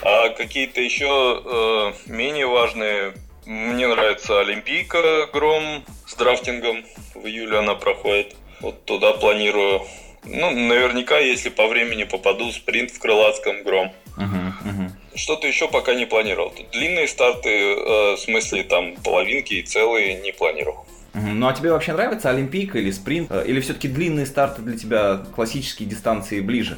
А 0.01 0.29
какие-то 0.29 0.79
еще 0.79 1.41
э, 1.43 1.93
менее 2.09 2.47
важные, 2.47 3.13
мне 3.45 3.87
нравится 3.87 4.39
Олимпийка 4.39 5.27
Гром 5.33 5.83
драфтингом, 6.17 6.85
в 7.15 7.25
июле 7.25 7.59
она 7.59 7.75
проходит. 7.75 8.35
Вот 8.59 8.85
туда 8.85 9.13
планирую. 9.13 9.81
Ну, 10.25 10.51
наверняка, 10.51 11.19
если 11.19 11.49
по 11.49 11.67
времени 11.67 12.03
попаду, 12.03 12.51
спринт 12.51 12.91
в 12.91 12.99
Крылатском 12.99 13.63
Гром. 13.63 13.93
Uh-huh, 14.17 14.51
uh-huh. 14.65 14.89
Что-то 15.15 15.47
еще 15.47 15.67
пока 15.67 15.93
не 15.93 16.05
планировал. 16.05 16.53
Длинные 16.71 17.07
старты, 17.07 17.49
э, 17.49 18.15
в 18.15 18.17
смысле 18.17 18.63
там 18.63 18.95
половинки 18.97 19.53
и 19.53 19.61
целые, 19.61 20.15
не 20.15 20.31
планировал. 20.31 20.85
Ну 21.13 21.47
а 21.47 21.53
тебе 21.53 21.71
вообще 21.71 21.93
нравится 21.93 22.29
Олимпийка 22.29 22.77
или 22.77 22.91
спринт? 22.91 23.31
Э, 23.31 23.43
или 23.45 23.59
все-таки 23.61 23.87
длинные 23.87 24.25
старты 24.25 24.61
для 24.61 24.77
тебя 24.77 25.23
классические 25.35 25.87
дистанции 25.87 26.41
ближе? 26.41 26.77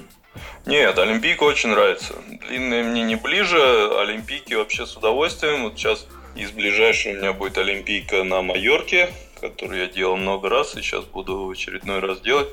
Нет, 0.66 0.98
Олимпийка 0.98 1.44
очень 1.44 1.70
нравится. 1.70 2.14
Длинные 2.48 2.84
мне 2.84 3.04
не 3.04 3.16
ближе, 3.16 3.60
Олимпийки 4.00 4.54
вообще 4.54 4.86
с 4.86 4.96
удовольствием. 4.96 5.64
Вот 5.64 5.78
сейчас 5.78 6.08
из 6.36 6.52
ближайшей 6.52 7.16
у 7.16 7.18
меня 7.18 7.34
будет 7.34 7.58
Олимпийка 7.58 8.24
на 8.24 8.42
Майорке, 8.42 9.10
которую 9.40 9.82
я 9.82 9.88
делал 9.88 10.18
много 10.18 10.50
раз 10.50 10.76
и 10.76 10.82
сейчас 10.82 11.06
буду 11.06 11.46
в 11.46 11.52
очередной 11.52 12.00
раз 12.00 12.22
делать. 12.22 12.50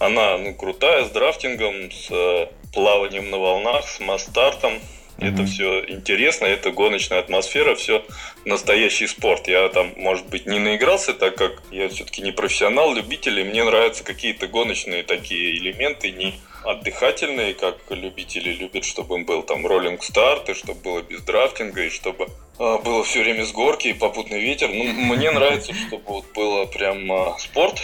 Она 0.00 0.38
ну, 0.38 0.54
крутая, 0.54 1.04
с 1.04 1.10
драфтингом, 1.10 1.90
с 1.90 2.08
э, 2.10 2.46
плаванием 2.72 3.30
на 3.30 3.38
волнах, 3.38 3.88
с 3.88 4.00
мастартом. 4.00 4.74
Mm-hmm. 4.74 5.32
Это 5.32 5.46
все 5.46 5.84
интересно, 5.88 6.44
это 6.44 6.70
гоночная 6.70 7.18
атмосфера, 7.18 7.74
все 7.74 8.04
настоящий 8.44 9.08
спорт. 9.08 9.48
Я 9.48 9.68
там, 9.68 9.92
может 9.96 10.26
быть, 10.26 10.46
не 10.46 10.60
наигрался, 10.60 11.12
так 11.12 11.34
как 11.36 11.62
я 11.72 11.88
все-таки 11.88 12.22
не 12.22 12.30
профессионал, 12.30 12.94
любитель, 12.94 13.40
и 13.40 13.44
мне 13.44 13.64
нравятся 13.64 14.04
какие-то 14.04 14.46
гоночные 14.46 15.02
такие 15.02 15.56
элементы, 15.56 16.12
не 16.12 16.34
отдыхательные, 16.64 17.54
как 17.54 17.78
любители 17.90 18.50
любят, 18.50 18.84
чтобы 18.84 19.16
им 19.16 19.24
был 19.24 19.42
там 19.42 19.66
роллинг 19.66 20.04
старт, 20.04 20.48
и 20.50 20.54
чтобы 20.54 20.80
было 20.80 21.02
без 21.02 21.22
драфтинга, 21.22 21.84
и 21.84 21.90
чтобы 21.90 22.28
было 22.58 23.04
все 23.04 23.22
время 23.22 23.46
с 23.46 23.52
горки 23.52 23.88
и 23.88 23.92
попутный 23.92 24.40
ветер. 24.40 24.68
Ну, 24.68 24.84
мне 25.14 25.30
нравится, 25.30 25.72
чтобы 25.88 26.02
вот 26.06 26.24
было 26.34 26.66
прям 26.66 27.10
а, 27.10 27.38
спорт. 27.38 27.80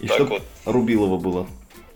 И 0.00 0.06
так 0.06 0.28
вот. 0.28 0.42
Рубилово 0.64 1.18
было. 1.18 1.46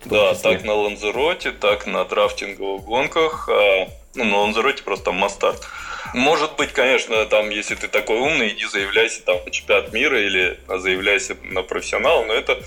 Да, 0.04 0.34
так 0.34 0.64
на 0.64 0.74
Ланзероте, 0.74 1.50
так 1.52 1.86
на 1.86 2.04
драфтинговых 2.04 2.84
гонках. 2.84 3.48
А, 3.50 3.88
ну, 4.14 4.24
на 4.24 4.36
Ланзероте 4.38 4.82
просто 4.82 5.06
там 5.06 5.16
мастарт. 5.16 5.66
Может 6.14 6.56
быть, 6.56 6.72
конечно, 6.72 7.26
там, 7.26 7.50
если 7.50 7.74
ты 7.74 7.86
такой 7.88 8.18
умный, 8.18 8.48
иди 8.48 8.64
заявляйся 8.66 9.22
там 9.22 9.36
на 9.44 9.50
чемпионат 9.50 9.92
мира 9.92 10.20
или 10.20 10.58
заявляйся 10.66 11.36
на 11.42 11.62
профессионал, 11.62 12.24
но 12.24 12.32
это 12.32 12.58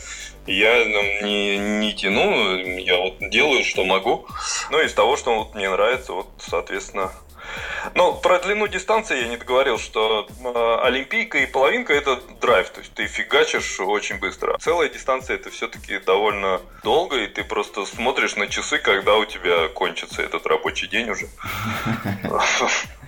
я 0.47 0.85
ну, 0.85 1.25
не, 1.25 1.57
не 1.57 1.93
тяну, 1.93 2.57
я 2.77 2.97
вот 2.97 3.15
делаю, 3.29 3.63
что 3.63 3.83
могу. 3.83 4.27
Ну, 4.69 4.81
из 4.81 4.93
того, 4.93 5.17
что 5.17 5.35
вот 5.35 5.55
мне 5.55 5.69
нравится, 5.69 6.13
вот, 6.13 6.27
соответственно, 6.39 7.11
ну, 7.95 8.13
про 8.13 8.39
длину 8.39 8.67
дистанции 8.67 9.21
я 9.21 9.27
не 9.27 9.37
договорил, 9.37 9.77
что 9.77 10.27
э, 10.27 10.85
олимпийка 10.85 11.39
и 11.39 11.45
половинка 11.45 11.93
это 11.93 12.19
драйв, 12.39 12.69
то 12.69 12.79
есть 12.79 12.93
ты 12.93 13.07
фигачишь 13.07 13.79
очень 13.79 14.19
быстро. 14.19 14.57
Целая 14.59 14.89
дистанция 14.89 15.35
это 15.35 15.49
все-таки 15.49 15.99
довольно 15.99 16.61
долго, 16.83 17.17
и 17.17 17.27
ты 17.27 17.43
просто 17.43 17.85
смотришь 17.85 18.35
на 18.35 18.47
часы, 18.47 18.77
когда 18.77 19.15
у 19.17 19.25
тебя 19.25 19.67
кончится 19.69 20.21
этот 20.21 20.45
рабочий 20.45 20.87
день 20.87 21.09
уже. 21.09 21.27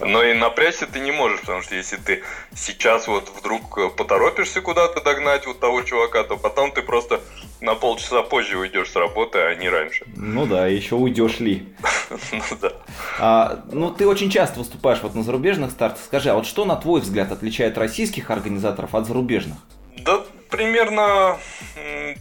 Но 0.00 0.22
и 0.22 0.34
напрячься 0.34 0.86
ты 0.86 1.00
не 1.00 1.12
можешь, 1.12 1.40
потому 1.40 1.62
что 1.62 1.74
если 1.74 1.96
ты 1.96 2.22
сейчас 2.54 3.08
вот 3.08 3.30
вдруг 3.38 3.96
поторопишься 3.96 4.60
куда-то 4.60 5.02
догнать 5.02 5.46
вот 5.46 5.60
того 5.60 5.82
чувака, 5.82 6.24
то 6.24 6.36
потом 6.36 6.72
ты 6.72 6.82
просто 6.82 7.20
на 7.60 7.74
полчаса 7.74 8.22
позже 8.22 8.58
уйдешь 8.58 8.90
с 8.90 8.96
работы, 8.96 9.38
а 9.38 9.54
не 9.54 9.68
раньше. 9.68 10.04
Ну 10.16 10.46
да, 10.46 10.66
еще 10.66 10.96
уйдешь 10.96 11.40
ли. 11.40 11.68
Ну 12.32 12.56
да. 12.60 12.72
А, 13.18 13.64
ну 13.72 13.90
ты 13.90 14.06
очень 14.06 14.30
часто 14.30 14.58
выступаешь 14.58 15.00
вот 15.02 15.14
на 15.14 15.22
зарубежных 15.22 15.70
стартах. 15.70 16.02
Скажи, 16.04 16.30
а 16.30 16.34
вот 16.34 16.46
что 16.46 16.64
на 16.64 16.76
твой 16.76 17.00
взгляд 17.00 17.32
отличает 17.32 17.78
российских 17.78 18.30
организаторов 18.30 18.94
от 18.94 19.06
зарубежных? 19.06 19.56
Да, 19.98 20.22
примерно 20.50 21.38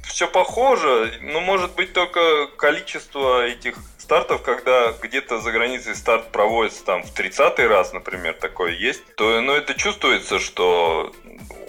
все 0.03 0.27
похоже, 0.27 1.13
но 1.21 1.41
может 1.41 1.75
быть 1.75 1.93
только 1.93 2.47
количество 2.57 3.45
этих 3.45 3.77
стартов, 4.11 4.41
когда 4.41 4.91
где-то 5.01 5.39
за 5.39 5.53
границей 5.53 5.95
старт 5.95 6.33
проводится 6.33 6.83
там 6.83 7.01
в 7.01 7.17
30-й 7.17 7.65
раз, 7.65 7.93
например, 7.93 8.33
такое 8.33 8.73
есть, 8.73 9.01
то 9.15 9.39
ну, 9.39 9.53
это 9.53 9.73
чувствуется, 9.73 10.37
что 10.37 11.13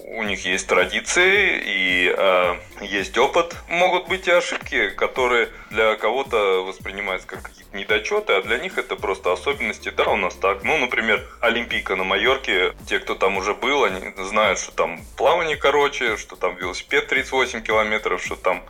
у 0.07 0.24
них 0.24 0.44
есть 0.44 0.66
традиции 0.66 1.62
и 1.64 2.12
э, 2.12 2.55
есть 2.81 3.16
опыт. 3.16 3.55
Могут 3.68 4.09
быть 4.09 4.26
и 4.26 4.33
ошибки, 4.33 4.90
которые 4.90 5.50
для 5.70 5.94
кого-то 5.94 6.64
воспринимаются 6.64 7.28
как 7.28 7.42
какие-то 7.42 7.76
недочеты, 7.76 8.33
а 8.33 8.42
для 8.42 8.59
них 8.59 8.76
это 8.76 8.96
просто 8.96 9.31
особенности. 9.31 9.90
Да, 9.90 10.09
у 10.09 10.16
нас 10.16 10.35
так. 10.35 10.64
Ну, 10.64 10.76
например, 10.78 11.24
Олимпийка 11.40 11.94
на 11.94 12.02
Майорке. 12.02 12.74
Те, 12.88 12.98
кто 12.98 13.14
там 13.14 13.37
уже 13.37 13.55
был, 13.55 13.85
они 13.85 14.00
знают, 14.16 14.59
что 14.59 14.72
там 14.72 15.00
плавание 15.16 15.57
короче, 15.57 16.16
что 16.16 16.35
там 16.35 16.57
велосипед 16.57 17.07
38 17.07 17.62
километров, 17.62 18.20
что 18.20 18.35
там 18.35 18.64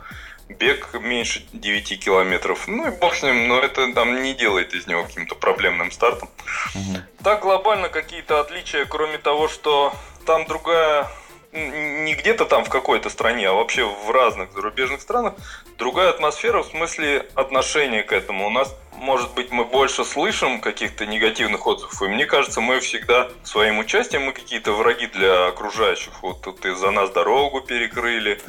бег 0.49 0.93
меньше 0.99 1.45
9 1.53 2.03
километров. 2.03 2.67
Ну 2.67 2.87
и 2.87 2.91
бог 2.91 3.15
с 3.15 3.23
ним, 3.23 3.47
но 3.47 3.59
это 3.59 3.93
там 3.93 4.21
не 4.21 4.33
делает 4.33 4.73
из 4.73 4.87
него 4.87 5.03
каким-то 5.03 5.35
проблемным 5.35 5.91
стартом. 5.91 6.29
Угу. 6.75 6.97
Так 7.23 7.41
глобально 7.41 7.89
какие-то 7.89 8.39
отличия, 8.39 8.85
кроме 8.85 9.17
того, 9.17 9.47
что 9.47 9.93
там 10.25 10.45
другая 10.45 11.09
не 11.53 12.15
где-то 12.15 12.45
там 12.45 12.65
в 12.65 12.69
какой-то 12.69 13.09
стране, 13.09 13.47
а 13.47 13.53
вообще 13.53 13.85
в 13.85 14.09
разных 14.09 14.51
зарубежных 14.53 15.01
странах 15.01 15.35
другая 15.77 16.09
атмосфера 16.09 16.63
в 16.63 16.67
смысле 16.67 17.27
отношения 17.35 18.03
к 18.03 18.11
этому. 18.11 18.47
У 18.47 18.49
нас, 18.49 18.75
может 19.03 19.33
быть, 19.33 19.51
мы 19.51 19.65
больше 19.65 20.05
слышим 20.05 20.61
каких-то 20.61 21.05
негативных 21.05 21.67
отзывов, 21.67 22.01
и 22.01 22.07
мне 22.07 22.25
кажется, 22.25 22.61
мы 22.61 22.79
всегда 22.79 23.29
своим 23.43 23.79
участием, 23.79 24.23
мы 24.23 24.31
какие-то 24.31 24.71
враги 24.71 25.07
для 25.07 25.47
окружающих. 25.47 26.23
Вот 26.23 26.41
тут 26.41 26.65
из-за 26.65 26.89
нас 26.89 27.11
дорогу 27.11 27.59
перекрыли, 27.59 28.39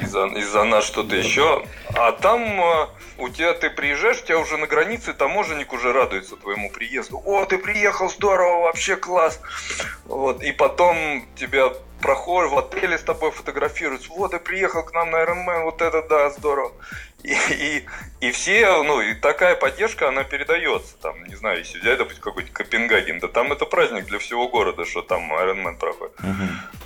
из-за 0.00 0.26
из 0.26 0.52
нас 0.52 0.84
что-то 0.84 1.14
еще. 1.14 1.64
А 1.94 2.10
там 2.10 2.42
э, 2.42 2.86
у 3.18 3.28
тебя 3.28 3.52
ты 3.54 3.70
приезжаешь, 3.70 4.20
у 4.22 4.26
тебя 4.26 4.38
уже 4.40 4.56
на 4.56 4.66
границе 4.66 5.14
таможенник 5.14 5.72
уже 5.72 5.92
радуется 5.92 6.34
твоему 6.36 6.70
приезду. 6.70 7.22
О, 7.24 7.44
ты 7.44 7.58
приехал, 7.58 8.10
здорово, 8.10 8.64
вообще 8.64 8.96
класс. 8.96 9.40
Вот, 10.06 10.42
и 10.42 10.50
потом 10.50 11.24
тебя 11.36 11.72
проходят 12.00 12.50
в 12.50 12.58
отеле 12.58 12.98
с 12.98 13.02
тобой 13.02 13.30
фотографируются. 13.30 14.10
Вот, 14.10 14.34
и 14.34 14.38
приехал 14.38 14.82
к 14.82 14.92
нам 14.92 15.12
на 15.12 15.22
Ironman, 15.22 15.64
вот 15.64 15.80
это 15.80 16.02
да, 16.08 16.30
здорово. 16.30 16.72
И, 17.22 17.34
и, 17.50 17.84
и 18.20 18.30
все, 18.32 18.82
ну, 18.82 19.00
и 19.00 19.14
такая 19.14 19.54
поддержка, 19.54 20.08
она 20.08 20.24
передается. 20.24 20.96
Там, 21.00 21.22
не 21.24 21.36
знаю, 21.36 21.58
если 21.58 21.78
взять, 21.78 21.98
допустим, 21.98 22.22
какой-нибудь 22.22 22.52
Копенгаген, 22.52 23.20
да 23.20 23.28
там 23.28 23.52
это 23.52 23.64
праздник 23.64 24.06
для 24.06 24.18
всего 24.18 24.48
города, 24.48 24.84
что 24.84 25.02
там 25.02 25.32
Ironman 25.32 25.78
проходит. 25.78 26.16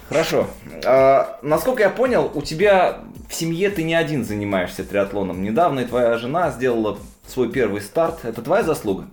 Хорошо. 0.09 0.47
А, 0.85 1.39
насколько 1.43 1.83
я 1.83 1.91
понял, 1.91 2.31
у 2.35 2.43
тебя 2.43 3.01
в 3.29 3.35
семье 3.35 3.71
ты 3.71 3.83
не 3.83 3.95
один 3.95 4.25
занимаешься 4.25 4.85
триатлоном. 4.85 5.43
Недавно 5.43 5.81
и 5.81 5.85
твоя 5.87 6.17
жена 6.19 6.51
сделала 6.51 6.99
свой 7.27 7.51
первый 7.51 7.81
старт. 7.81 8.25
Это 8.25 8.43
твоя 8.43 8.63
заслуга? 8.63 9.09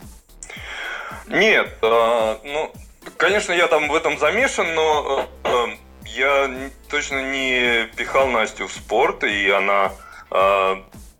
Нет, 1.27 1.69
а, 1.81 2.37
ну, 2.43 2.71
конечно, 3.15 3.53
я 3.53 3.67
там 3.67 3.87
в 3.87 3.95
этом 3.95 4.19
замешан, 4.19 4.75
но 4.75 5.25
а, 5.43 5.69
я 6.05 6.51
точно 6.89 7.31
не 7.31 7.87
пихал 7.95 8.27
Настю 8.27 8.67
в 8.67 8.73
спорт, 8.73 9.23
и 9.23 9.49
она... 9.49 9.91
Э, 10.29 10.77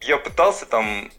я 0.07 0.17
пытался 0.17 0.65
там... 0.65 1.11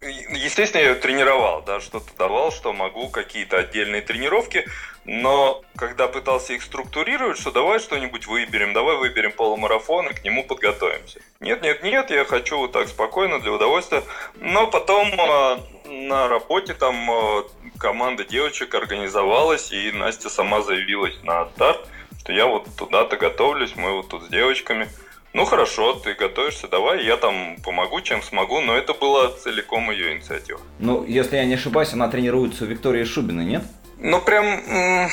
Естественно, 0.00 0.82
я 0.82 0.90
ее 0.90 0.94
тренировал, 0.94 1.62
да, 1.62 1.80
что-то 1.80 2.14
давал, 2.16 2.52
что 2.52 2.72
могу, 2.72 3.08
какие-то 3.08 3.58
отдельные 3.58 4.02
тренировки, 4.02 4.68
но 5.04 5.64
когда 5.74 6.06
пытался 6.06 6.52
их 6.52 6.62
структурировать, 6.62 7.38
что 7.38 7.50
давай 7.50 7.80
что-нибудь 7.80 8.26
выберем, 8.26 8.72
давай 8.72 8.96
выберем 8.96 9.32
полумарафон 9.32 10.08
и 10.08 10.14
к 10.14 10.22
нему 10.22 10.44
подготовимся. 10.44 11.20
Нет, 11.40 11.62
нет, 11.62 11.82
нет, 11.82 12.10
я 12.10 12.24
хочу 12.24 12.58
вот 12.58 12.72
так 12.72 12.88
спокойно, 12.88 13.40
для 13.40 13.52
удовольствия. 13.52 14.02
Но 14.36 14.66
потом 14.66 15.08
э, 15.08 15.58
на 15.86 16.28
работе 16.28 16.74
там 16.74 17.10
э, 17.10 17.42
команда 17.78 18.24
девочек 18.24 18.74
организовалась, 18.74 19.72
и 19.72 19.90
Настя 19.92 20.28
сама 20.28 20.60
заявилась 20.60 21.16
на 21.22 21.48
старт 21.48 21.88
что 22.26 22.32
я 22.32 22.46
вот 22.46 22.66
туда-то 22.76 23.16
готовлюсь, 23.16 23.76
мы 23.76 23.92
вот 23.92 24.08
тут 24.08 24.24
с 24.24 24.28
девочками. 24.28 24.88
Ну 25.36 25.44
хорошо, 25.44 25.92
ты 25.92 26.14
готовишься, 26.14 26.66
давай, 26.66 27.04
я 27.04 27.18
там 27.18 27.58
помогу, 27.62 28.00
чем 28.00 28.22
смогу, 28.22 28.62
но 28.62 28.74
это 28.74 28.94
была 28.94 29.30
целиком 29.32 29.90
ее 29.90 30.14
инициатива. 30.14 30.58
Ну, 30.78 31.04
если 31.04 31.36
я 31.36 31.44
не 31.44 31.54
ошибаюсь, 31.54 31.92
она 31.92 32.08
тренируется 32.08 32.64
у 32.64 32.66
Виктории 32.66 33.04
Шубиной, 33.04 33.44
нет? 33.44 33.62
Ну, 33.98 34.18
прям 34.22 35.10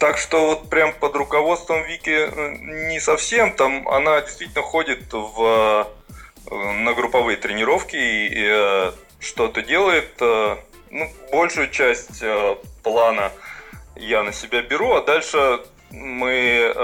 так 0.00 0.18
что 0.18 0.46
вот 0.46 0.70
прям 0.70 0.92
под 0.94 1.14
руководством 1.14 1.84
Вики 1.84 2.10
э, 2.10 2.56
не 2.88 2.98
совсем. 2.98 3.52
Там 3.52 3.86
она 3.86 4.20
действительно 4.22 4.62
ходит 4.62 5.12
в, 5.12 5.86
э, 6.50 6.54
на 6.54 6.92
групповые 6.94 7.36
тренировки 7.36 7.94
и, 7.94 8.48
э, 8.50 8.92
что-то 9.20 9.62
делает. 9.62 10.18
Ну, 10.18 11.08
большую 11.30 11.70
часть 11.70 12.24
плана 12.82 13.30
я 13.94 14.24
на 14.24 14.32
себя 14.32 14.62
беру, 14.62 14.94
а 14.94 15.02
дальше 15.02 15.60
мы 15.92 16.74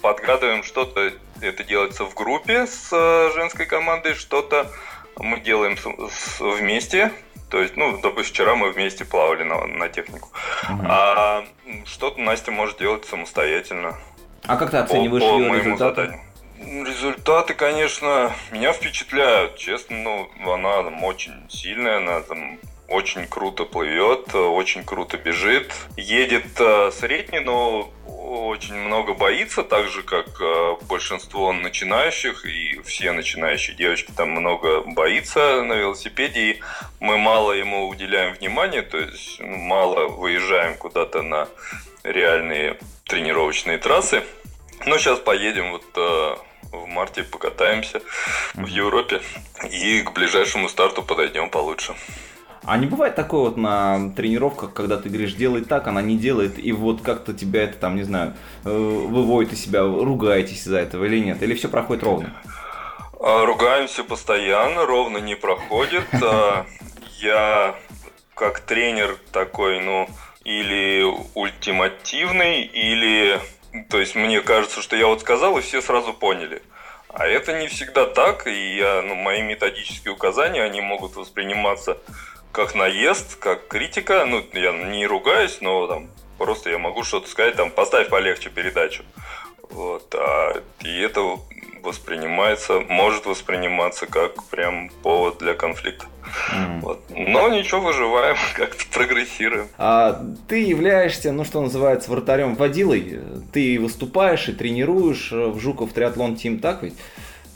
подгадываем 0.00 0.64
что-то, 0.64 1.12
это 1.42 1.64
делается 1.64 2.04
в 2.04 2.14
группе 2.14 2.66
с 2.66 2.88
э, 2.92 3.30
женской 3.34 3.66
командой, 3.66 4.14
что-то 4.14 4.70
мы 5.18 5.40
делаем 5.40 5.76
с, 5.76 5.84
с, 6.14 6.40
вместе. 6.40 7.12
То 7.50 7.60
есть, 7.60 7.76
ну, 7.76 7.98
допустим, 8.00 8.32
вчера 8.32 8.54
мы 8.54 8.70
вместе 8.70 9.04
плавали 9.04 9.42
на, 9.42 9.66
на 9.66 9.88
технику. 9.88 10.30
Угу. 10.70 10.82
А 10.88 11.44
что-то 11.84 12.20
Настя 12.20 12.50
может 12.50 12.78
делать 12.78 13.04
самостоятельно. 13.04 13.98
А 14.46 14.56
как 14.56 14.70
ты 14.70 14.78
оцениваешь 14.78 15.22
по, 15.22 15.36
по 15.36 15.38
ее 15.38 15.58
результаты? 15.58 16.00
Заданию. 16.02 16.86
Результаты, 16.86 17.54
конечно, 17.54 18.32
меня 18.52 18.72
впечатляют. 18.72 19.56
Честно, 19.56 19.96
ну, 19.96 20.52
она 20.52 20.82
там 20.82 21.04
очень 21.04 21.34
сильная, 21.50 21.98
она 21.98 22.20
там 22.20 22.58
очень 22.88 23.26
круто 23.26 23.64
плывет, 23.64 24.34
очень 24.34 24.84
круто 24.84 25.16
бежит. 25.18 25.72
Едет 25.96 26.46
э, 26.58 26.90
средний, 26.92 27.40
но 27.40 27.90
очень 28.32 28.74
много 28.74 29.14
боится, 29.14 29.62
так 29.62 29.88
же 29.88 30.02
как 30.02 30.40
э, 30.40 30.76
большинство 30.88 31.52
начинающих, 31.52 32.46
и 32.46 32.80
все 32.84 33.12
начинающие 33.12 33.76
девочки 33.76 34.12
там 34.16 34.30
много 34.30 34.82
боится 34.82 35.62
на 35.62 35.74
велосипеде, 35.74 36.40
и 36.40 36.60
мы 37.00 37.18
мало 37.18 37.52
ему 37.52 37.88
уделяем 37.88 38.34
внимания, 38.34 38.82
то 38.82 38.98
есть 38.98 39.38
ну, 39.40 39.56
мало 39.56 40.08
выезжаем 40.08 40.76
куда-то 40.76 41.22
на 41.22 41.48
реальные 42.04 42.78
тренировочные 43.04 43.78
трассы. 43.78 44.22
Но 44.86 44.98
сейчас 44.98 45.18
поедем 45.18 45.70
вот 45.70 45.84
э, 45.96 46.36
в 46.72 46.86
марте 46.86 47.22
покатаемся 47.24 48.02
в 48.54 48.66
Европе 48.66 49.20
и 49.70 50.02
к 50.02 50.12
ближайшему 50.12 50.68
старту 50.68 51.02
подойдем 51.02 51.50
получше. 51.50 51.94
А 52.64 52.78
не 52.78 52.86
бывает 52.86 53.16
такое 53.16 53.40
вот 53.40 53.56
на 53.56 54.12
тренировках, 54.14 54.72
когда 54.72 54.96
ты 54.96 55.08
говоришь, 55.08 55.34
делай 55.34 55.62
так, 55.62 55.88
она 55.88 56.00
не 56.00 56.16
делает, 56.16 56.58
и 56.58 56.70
вот 56.70 57.02
как-то 57.02 57.34
тебя 57.34 57.64
это 57.64 57.76
там, 57.76 57.96
не 57.96 58.04
знаю, 58.04 58.34
э, 58.64 58.68
выводит 58.70 59.52
из 59.52 59.64
себя, 59.64 59.82
ругаетесь 59.82 60.60
из-за 60.60 60.78
этого 60.78 61.04
или 61.04 61.18
нет? 61.18 61.42
Или 61.42 61.54
все 61.54 61.68
проходит 61.68 62.04
ровно? 62.04 62.32
А, 63.20 63.44
ругаемся 63.44 64.04
постоянно, 64.04 64.86
ровно 64.86 65.18
не 65.18 65.34
проходит. 65.34 66.06
А, 66.22 66.64
я 67.20 67.74
как 68.34 68.60
тренер 68.60 69.16
такой, 69.32 69.80
ну, 69.80 70.08
или 70.44 71.04
ультимативный, 71.34 72.62
или... 72.62 73.40
То 73.90 73.98
есть 73.98 74.14
мне 74.14 74.40
кажется, 74.40 74.82
что 74.82 74.96
я 74.96 75.06
вот 75.06 75.20
сказал, 75.20 75.58
и 75.58 75.62
все 75.62 75.82
сразу 75.82 76.12
поняли. 76.12 76.62
А 77.08 77.26
это 77.26 77.58
не 77.58 77.68
всегда 77.68 78.06
так, 78.06 78.46
и 78.46 78.76
я, 78.76 79.02
ну, 79.02 79.14
мои 79.14 79.42
методические 79.42 80.14
указания, 80.14 80.62
они 80.62 80.80
могут 80.80 81.14
восприниматься 81.16 81.98
как 82.52 82.74
наезд, 82.74 83.36
как 83.36 83.66
критика. 83.68 84.24
Ну, 84.26 84.44
я 84.52 84.72
не 84.72 85.06
ругаюсь, 85.06 85.58
но 85.60 85.86
там 85.86 86.08
просто 86.38 86.70
я 86.70 86.78
могу 86.78 87.02
что-то 87.02 87.28
сказать, 87.28 87.56
там, 87.56 87.70
поставь 87.70 88.08
полегче 88.08 88.50
передачу. 88.50 89.02
Вот, 89.70 90.14
а, 90.14 90.60
и 90.82 91.00
это 91.00 91.38
воспринимается, 91.82 92.80
может 92.80 93.26
восприниматься 93.26 94.06
как 94.06 94.44
прям 94.44 94.90
повод 95.02 95.38
для 95.38 95.54
конфликта. 95.54 96.06
Mm. 96.54 96.80
Вот. 96.80 97.02
Но 97.10 97.48
ничего, 97.48 97.80
выживаем, 97.80 98.36
как-то 98.54 98.84
прогрессируем. 98.92 99.68
А 99.78 100.22
ты 100.48 100.62
являешься, 100.62 101.32
ну 101.32 101.44
что 101.44 101.60
называется, 101.60 102.10
вратарем 102.10 102.54
водилой. 102.54 103.20
Ты 103.52 103.80
выступаешь 103.80 104.48
и 104.48 104.52
тренируешь 104.52 105.32
в 105.32 105.58
Жуков 105.58 105.92
триатлон 105.92 106.36
тим, 106.36 106.58
так 106.58 106.82
ведь? 106.82 106.94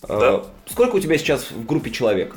А, 0.03 0.19
да. 0.19 0.45
Сколько 0.67 0.97
у 0.97 1.01
тебя 1.01 1.19
сейчас 1.19 1.51
в 1.51 1.65
группе 1.67 1.91
человек? 1.91 2.37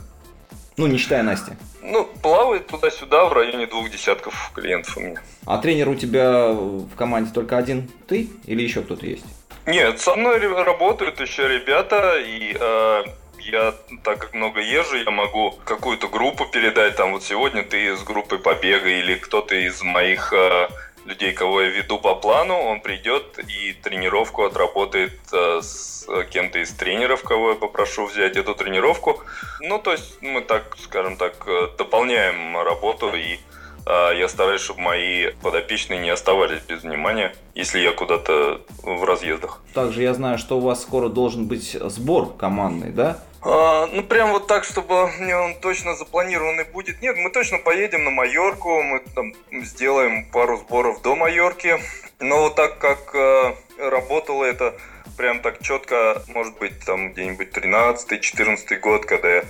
Ну, 0.79 0.87
не 0.87 0.97
считая 0.97 1.23
Насти. 1.23 1.51
Ну, 1.81 2.05
плавает 2.23 2.67
туда-сюда 2.67 3.25
в 3.25 3.33
районе 3.33 3.67
двух 3.67 3.89
десятков 3.91 4.53
клиентов 4.55 4.95
у 4.95 5.01
меня. 5.01 5.21
А 5.45 5.57
тренер 5.57 5.89
у 5.89 5.95
тебя 5.95 6.53
в 6.53 6.95
команде 6.95 7.31
только 7.33 7.57
один 7.57 7.89
ты 8.07 8.29
или 8.45 8.61
еще 8.63 8.81
кто-то 8.81 9.05
есть? 9.05 9.25
Нет, 9.65 9.99
со 9.99 10.15
мной 10.15 10.39
работают 10.39 11.19
еще 11.19 11.49
ребята, 11.49 12.17
и 12.19 12.55
э, 12.57 13.03
я, 13.39 13.73
так 14.05 14.19
как 14.19 14.33
много 14.33 14.61
езжу, 14.61 14.95
я 14.95 15.11
могу 15.11 15.51
какую-то 15.65 16.07
группу 16.07 16.45
передать. 16.45 16.95
Там 16.95 17.11
вот 17.11 17.23
сегодня 17.23 17.63
ты 17.63 17.87
из 17.87 18.01
группы 18.03 18.37
побега 18.37 18.87
или 18.87 19.15
кто-то 19.15 19.55
из 19.55 19.81
моих 19.83 20.31
э, 20.31 20.69
людей, 21.10 21.34
кого 21.34 21.62
я 21.62 21.69
веду 21.69 21.98
по 21.98 22.15
плану, 22.15 22.56
он 22.56 22.82
придет 22.82 23.39
и 23.39 23.74
тренировку 23.74 24.43
отработает 24.43 25.13
э, 25.34 25.60
с 25.62 26.08
кем-то 26.32 26.60
из 26.60 26.72
тренеров, 26.72 27.24
кого 27.24 27.50
я 27.50 27.56
попрошу 27.56 28.06
взять 28.06 28.38
эту 28.38 28.56
тренировку. 28.56 29.22
Ну, 29.60 29.80
то 29.80 29.91
есть 29.91 30.22
мы 30.22 30.41
так, 30.41 30.78
скажем 30.84 31.17
так, 31.17 31.34
э, 31.48 31.69
дополняем 31.78 32.58
работу 32.58 33.13
и 33.15 33.39
а, 33.86 34.12
я 34.12 34.28
стараюсь, 34.30 34.62
чтобы 34.62 34.82
мои 34.82 35.32
подопечные 35.41 36.00
не 36.00 36.10
оставались 36.10 36.62
без 36.62 36.84
внимания, 36.84 37.34
если 37.56 37.80
я 37.80 37.91
куда-то 37.91 38.62
в 38.84 39.04
разъездах. 39.04 39.62
Также 39.74 40.04
я 40.04 40.13
знаю, 40.13 40.38
что 40.38 40.58
у 40.58 40.62
вас 40.62 40.82
скоро 40.82 41.10
должен 41.10 41.48
быть 41.48 41.76
сбор 41.82 42.34
командный, 42.38 42.91
да? 42.91 43.24
А, 43.41 43.88
ну, 43.88 44.04
прям 44.04 44.32
вот 44.32 44.47
так, 44.47 44.65
чтобы 44.65 45.08
мне 45.19 45.36
он 45.36 45.56
точно 45.56 45.95
запланированный 45.95 46.65
будет. 46.65 47.02
Нет, 47.02 47.15
мы 47.17 47.30
точно 47.30 47.58
поедем 47.58 48.04
на 48.04 48.12
Майорку, 48.12 48.82
мы 48.82 48.99
там 49.15 49.34
сделаем 49.63 50.25
пару 50.25 50.58
сборов 50.58 51.02
до 51.02 51.15
Майорки. 51.15 51.80
Но 52.19 52.43
вот 52.43 52.56
так 52.56 52.80
как 52.80 53.15
э, 53.15 53.56
работало 53.78 54.43
это 54.43 54.75
прям 55.17 55.39
так 55.41 55.62
четко, 55.62 56.21
может 56.28 56.58
быть, 56.60 56.80
там 56.86 57.13
где-нибудь 57.13 57.49
13-14 57.49 58.80
год, 58.80 59.06
когда 59.06 59.36
я 59.36 59.43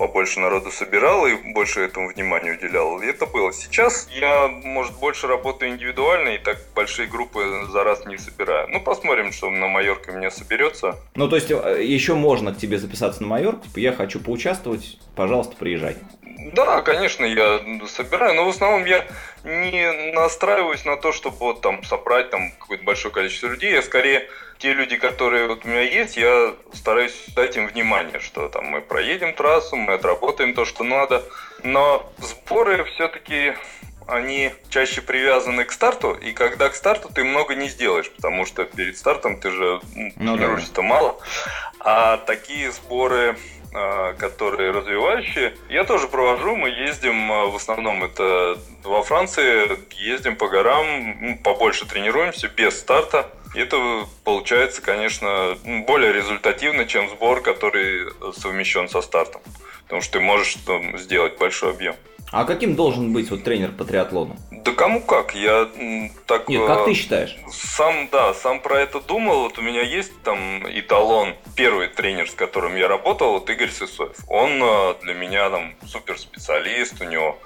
побольше 0.00 0.40
народу 0.40 0.70
собирал 0.70 1.26
и 1.26 1.34
больше 1.52 1.80
этому 1.80 2.08
внимания 2.08 2.52
уделял. 2.52 3.02
И 3.02 3.06
это 3.06 3.26
было. 3.26 3.52
Сейчас 3.52 4.08
я, 4.10 4.48
может, 4.48 4.98
больше 4.98 5.26
работаю 5.26 5.72
индивидуально 5.72 6.30
и 6.30 6.38
так 6.38 6.56
большие 6.74 7.06
группы 7.06 7.66
за 7.70 7.84
раз 7.84 8.06
не 8.06 8.16
собираю. 8.16 8.66
Ну, 8.68 8.80
посмотрим, 8.80 9.30
что 9.30 9.50
на 9.50 9.66
Майорке 9.66 10.12
меня 10.12 10.30
соберется. 10.30 10.98
Ну, 11.14 11.28
то 11.28 11.36
есть 11.36 11.50
э, 11.50 11.84
еще 11.84 12.14
можно 12.14 12.54
к 12.54 12.56
тебе 12.56 12.78
записаться 12.78 13.20
на 13.20 13.28
Майорку, 13.28 13.66
типа 13.66 13.78
я 13.78 13.92
хочу 13.92 14.20
поучаствовать, 14.20 14.98
пожалуйста, 15.14 15.54
приезжай. 15.58 15.98
Да, 16.54 16.80
конечно, 16.80 17.26
я 17.26 17.60
собираю, 17.86 18.34
но 18.34 18.46
в 18.46 18.48
основном 18.48 18.86
я 18.86 19.06
не 19.44 20.12
настраиваюсь 20.12 20.86
на 20.86 20.96
то, 20.96 21.12
чтобы 21.12 21.36
вот 21.36 21.60
там 21.60 21.84
собрать 21.84 22.30
там 22.30 22.52
какое-то 22.58 22.84
большое 22.84 23.12
количество 23.12 23.48
людей. 23.48 23.72
Я 23.74 23.82
скорее 23.82 24.26
те 24.60 24.74
люди, 24.74 24.96
которые 24.96 25.48
вот 25.48 25.64
у 25.64 25.68
меня 25.68 25.80
есть, 25.80 26.16
я 26.16 26.54
стараюсь 26.74 27.14
дать 27.34 27.56
им 27.56 27.66
внимание, 27.66 28.20
что 28.20 28.48
там 28.48 28.66
мы 28.66 28.82
проедем 28.82 29.34
трассу, 29.34 29.76
мы 29.76 29.94
отработаем 29.94 30.54
то, 30.54 30.64
что 30.64 30.84
надо. 30.84 31.24
Но 31.62 32.12
сборы 32.18 32.84
все-таки 32.84 33.54
они 34.06 34.52
чаще 34.68 35.00
привязаны 35.00 35.64
к 35.64 35.72
старту, 35.72 36.12
и 36.12 36.32
когда 36.32 36.68
к 36.68 36.74
старту 36.74 37.08
ты 37.12 37.24
много 37.24 37.54
не 37.54 37.68
сделаешь, 37.68 38.10
потому 38.10 38.44
что 38.44 38.64
перед 38.64 38.98
стартом 38.98 39.40
ты 39.40 39.50
же 39.50 39.80
ну, 39.94 40.36
тренируешься-то 40.36 40.82
да. 40.82 40.82
мало. 40.82 41.18
А 41.80 42.16
такие 42.18 42.70
сборы 42.70 43.36
а, 43.72 44.14
которые 44.14 44.72
развивающие. 44.72 45.54
Я 45.68 45.84
тоже 45.84 46.08
провожу, 46.08 46.56
мы 46.56 46.70
ездим, 46.70 47.30
а, 47.30 47.46
в 47.46 47.54
основном 47.54 48.02
это 48.02 48.58
во 48.82 49.04
Франции, 49.04 49.78
ездим 49.92 50.34
по 50.34 50.48
горам, 50.48 51.38
побольше 51.44 51.86
тренируемся 51.86 52.48
без 52.48 52.78
старта. 52.78 53.30
И 53.54 53.58
это 53.58 54.06
получается, 54.24 54.80
конечно, 54.80 55.56
более 55.86 56.12
результативно, 56.12 56.84
чем 56.86 57.08
сбор, 57.08 57.42
который 57.42 58.06
совмещен 58.32 58.88
со 58.88 59.02
стартом. 59.02 59.42
Потому 59.84 60.02
что 60.02 60.12
ты 60.14 60.20
можешь 60.20 60.54
там, 60.66 60.96
сделать 60.98 61.36
большой 61.38 61.70
объем. 61.70 61.96
А 62.32 62.44
каким 62.44 62.76
должен 62.76 63.12
быть 63.12 63.28
вот 63.30 63.42
тренер 63.42 63.72
по 63.72 63.84
триатлону? 63.84 64.36
Да 64.52 64.70
кому 64.70 65.00
как, 65.00 65.34
я 65.34 65.68
так... 66.26 66.48
Нет, 66.48 66.64
как 66.64 66.84
ты 66.84 66.94
считаешь? 66.94 67.36
Сам, 67.50 68.08
да, 68.12 68.34
сам 68.34 68.60
про 68.60 68.80
это 68.80 69.00
думал. 69.00 69.42
Вот 69.42 69.58
у 69.58 69.62
меня 69.62 69.82
есть 69.82 70.12
там 70.22 70.62
эталон, 70.68 71.34
первый 71.56 71.88
тренер, 71.88 72.30
с 72.30 72.34
которым 72.34 72.76
я 72.76 72.86
работал, 72.86 73.32
вот 73.32 73.50
Игорь 73.50 73.70
Сысоев. 73.70 74.16
Он 74.28 74.62
э, 74.62 74.94
для 75.02 75.14
меня 75.14 75.50
там 75.50 75.74
суперспециалист, 75.84 77.00
у 77.00 77.04
него 77.04 77.36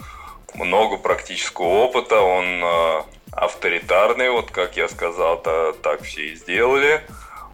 много 0.55 0.99
практического 0.99 1.67
опыта, 1.67 2.21
он 2.21 2.45
э, 2.63 3.03
авторитарный, 3.37 4.31
вот 4.31 4.51
как 4.51 4.77
я 4.77 4.89
сказал, 4.89 5.43
то 5.43 5.73
так 5.83 6.03
все 6.03 6.33
и 6.33 6.35
сделали. 6.35 7.01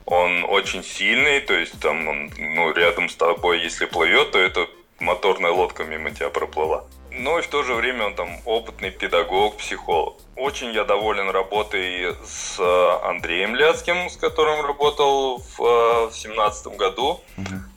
Он 0.07 0.45
очень 0.45 0.83
сильный, 0.83 1.41
то 1.41 1.55
есть 1.55 1.81
там 1.81 2.09
он 2.09 2.33
ну, 2.39 2.73
рядом 2.73 3.09
с 3.09 3.17
тобой, 3.17 3.61
если 3.61 3.87
плывет, 3.87 4.33
то 4.33 4.39
это 4.39 4.67
моторная 4.99 5.53
лодка 5.53 5.85
мимо 5.85 6.11
тебя 6.11 6.31
проплыла 6.31 6.85
но 7.13 7.39
и 7.39 7.43
в 7.43 7.49
то 7.49 7.63
же 7.63 7.75
время 7.75 8.07
он 8.07 8.15
там 8.15 8.29
опытный 8.45 8.91
педагог, 8.91 9.57
психолог. 9.57 10.17
Очень 10.37 10.73
я 10.73 10.85
доволен 10.85 11.31
работой 11.31 12.15
с 12.25 12.59
э, 12.59 13.09
Андреем 13.09 13.55
Ляцким, 13.55 14.09
с 14.09 14.17
которым 14.17 14.65
работал 14.65 15.39
в 15.39 16.11
2017 16.11 16.67
э, 16.67 16.77
году. 16.77 17.21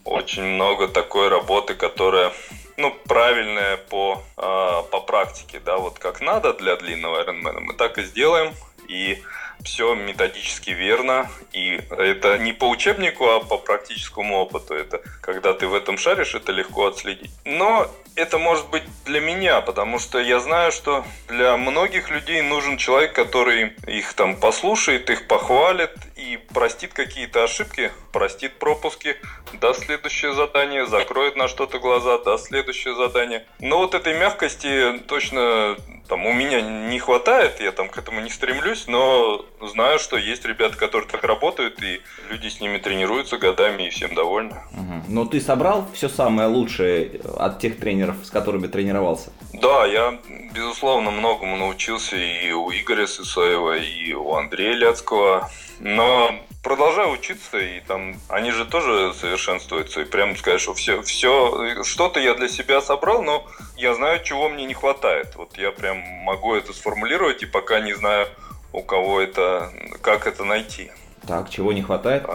Очень 0.06 0.44
много 0.44 0.88
такой 0.88 1.30
работы, 1.30 1.74
которая 1.74 2.32
ну, 2.78 2.92
правильная 3.08 3.78
по, 3.78 4.24
э, 4.38 4.84
по 4.92 5.02
практике, 5.02 5.60
да, 5.60 5.78
вот 5.78 6.00
как 6.00 6.22
надо 6.22 6.54
для 6.54 6.76
длинного 6.76 7.24
Ironman. 7.24 7.60
Мы 7.60 7.74
так 7.74 7.98
и 7.98 8.04
сделаем. 8.04 8.54
И 8.88 9.22
все 9.64 9.96
методически 9.96 10.72
верно. 10.72 11.30
И 11.52 11.80
это 11.90 12.38
не 12.38 12.54
по 12.54 12.70
учебнику, 12.70 13.30
а 13.30 13.40
по 13.40 13.58
практическому 13.58 14.38
опыту. 14.38 14.74
Это 14.74 15.02
когда 15.22 15.54
ты 15.54 15.68
в 15.68 15.74
этом 15.74 15.98
шаришь, 15.98 16.36
это 16.36 16.52
легко 16.52 16.88
отследить. 16.88 17.32
Но 17.46 17.90
это 18.16 18.38
может 18.38 18.70
быть 18.70 18.84
для 19.06 19.20
меня, 19.20 19.62
потому 19.62 20.00
что 20.00 20.20
я 20.20 20.40
знаю, 20.40 20.72
что 20.72 21.04
для 21.28 21.58
многих 21.58 22.10
людей 22.10 22.42
нужен 22.42 22.78
человек, 22.78 23.14
который 23.14 23.74
их 23.88 24.14
там 24.14 24.36
послушает, 24.36 25.10
их 25.10 25.28
похвалит 25.28 25.92
и 26.16 26.38
простит 26.54 26.94
какие-то 26.94 27.44
ошибки, 27.44 27.92
простит 28.12 28.60
пропуски, 28.60 29.16
даст 29.54 29.86
следующее 29.86 30.34
задание, 30.34 30.86
закроет 30.86 31.36
на 31.36 31.48
что-то 31.48 31.80
глаза, 31.80 32.20
даст 32.20 32.48
следующее 32.48 32.96
задание. 32.96 33.46
Но 33.60 33.80
вот 33.80 33.96
этой 33.96 34.14
мягкости 34.14 35.00
точно 35.08 35.78
там 36.08 36.26
у 36.26 36.34
меня 36.34 36.62
не 36.62 37.00
хватает, 37.00 37.60
я 37.60 37.72
там 37.72 37.90
к 37.90 37.98
этому 37.98 38.22
не 38.22 38.30
стремлюсь, 38.30 38.86
но 38.88 39.46
знаю, 39.62 40.00
что 40.00 40.18
есть 40.18 40.46
ребята, 40.46 40.78
которые 40.78 41.10
так 41.10 41.24
работают, 41.24 41.82
и 41.82 42.02
люди 42.30 42.48
с 42.50 42.60
ними 42.60 42.78
тренируются 42.78 43.38
годами 43.38 43.84
и 43.84 43.90
всем 43.90 44.14
довольны. 44.14 44.56
Угу. 44.72 45.04
Но 45.08 45.26
ты 45.26 45.40
собрал 45.40 45.88
все 45.94 46.10
самое 46.10 46.48
лучшее 46.50 47.22
от 47.38 47.60
тех 47.60 47.80
тренеров, 47.80 48.18
с 48.24 48.30
которыми 48.30 48.68
тренировался? 48.68 49.32
Да, 49.64 49.86
я, 49.86 50.20
безусловно, 50.54 51.10
многому 51.10 51.56
научился 51.56 52.18
и 52.18 52.52
у 52.52 52.70
Игоря 52.70 53.08
Сысоева, 53.08 53.78
и 53.78 54.12
у 54.12 54.34
Андрея 54.34 54.74
Ляцкого. 54.74 55.50
Но 55.80 56.36
продолжаю 56.62 57.12
учиться, 57.12 57.58
и 57.60 57.80
там 57.80 58.16
они 58.28 58.52
же 58.52 58.66
тоже 58.66 59.14
совершенствуются. 59.14 60.02
И 60.02 60.06
прямо 60.06 60.36
сказать, 60.36 60.60
что 60.60 60.74
все, 60.74 61.02
все 61.04 61.82
что-то 61.86 62.20
я 62.20 62.34
для 62.34 62.50
себя 62.50 62.82
собрал, 62.82 63.24
но 63.24 63.48
я 63.78 63.94
знаю, 63.94 64.22
чего 64.22 64.50
мне 64.50 64.66
не 64.66 64.74
хватает. 64.74 65.34
Вот 65.38 65.58
я 65.58 65.72
прям 65.72 65.98
могу 66.26 66.54
это 66.56 66.74
сформулировать, 66.74 67.42
и 67.44 67.46
пока 67.46 67.80
не 67.80 67.94
знаю, 67.94 68.28
у 68.74 68.84
кого 68.84 69.22
это, 69.22 69.72
как 70.02 70.28
это 70.28 70.44
найти. 70.44 70.92
Так, 71.26 71.50
чего 71.50 71.72
не 71.72 71.82
хватает? 71.82 72.26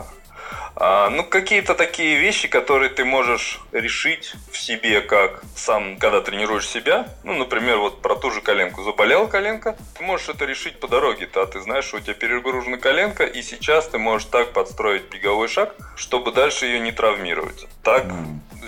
А, 0.76 1.10
ну, 1.10 1.24
какие-то 1.24 1.74
такие 1.74 2.18
вещи, 2.18 2.48
которые 2.48 2.90
ты 2.90 3.04
можешь 3.04 3.60
решить 3.72 4.34
в 4.52 4.56
себе, 4.56 5.00
как 5.00 5.42
сам, 5.56 5.98
когда 5.98 6.20
тренируешь 6.20 6.68
себя. 6.68 7.08
Ну, 7.24 7.34
например, 7.34 7.78
вот 7.78 8.00
про 8.00 8.14
ту 8.14 8.30
же 8.30 8.40
коленку. 8.40 8.82
Заболела 8.82 9.26
коленка, 9.26 9.76
ты 9.96 10.04
можешь 10.04 10.28
это 10.28 10.44
решить 10.44 10.78
по 10.80 10.88
дороге. 10.88 11.28
Да? 11.32 11.46
Ты 11.46 11.60
знаешь, 11.60 11.84
что 11.84 11.96
у 11.96 12.00
тебя 12.00 12.14
перегружена 12.14 12.76
коленка, 12.76 13.24
и 13.24 13.42
сейчас 13.42 13.88
ты 13.88 13.98
можешь 13.98 14.28
так 14.28 14.52
подстроить 14.52 15.08
беговой 15.10 15.48
шаг, 15.48 15.74
чтобы 15.96 16.32
дальше 16.32 16.66
ее 16.66 16.80
не 16.80 16.92
травмировать. 16.92 17.66
Так 17.82 18.06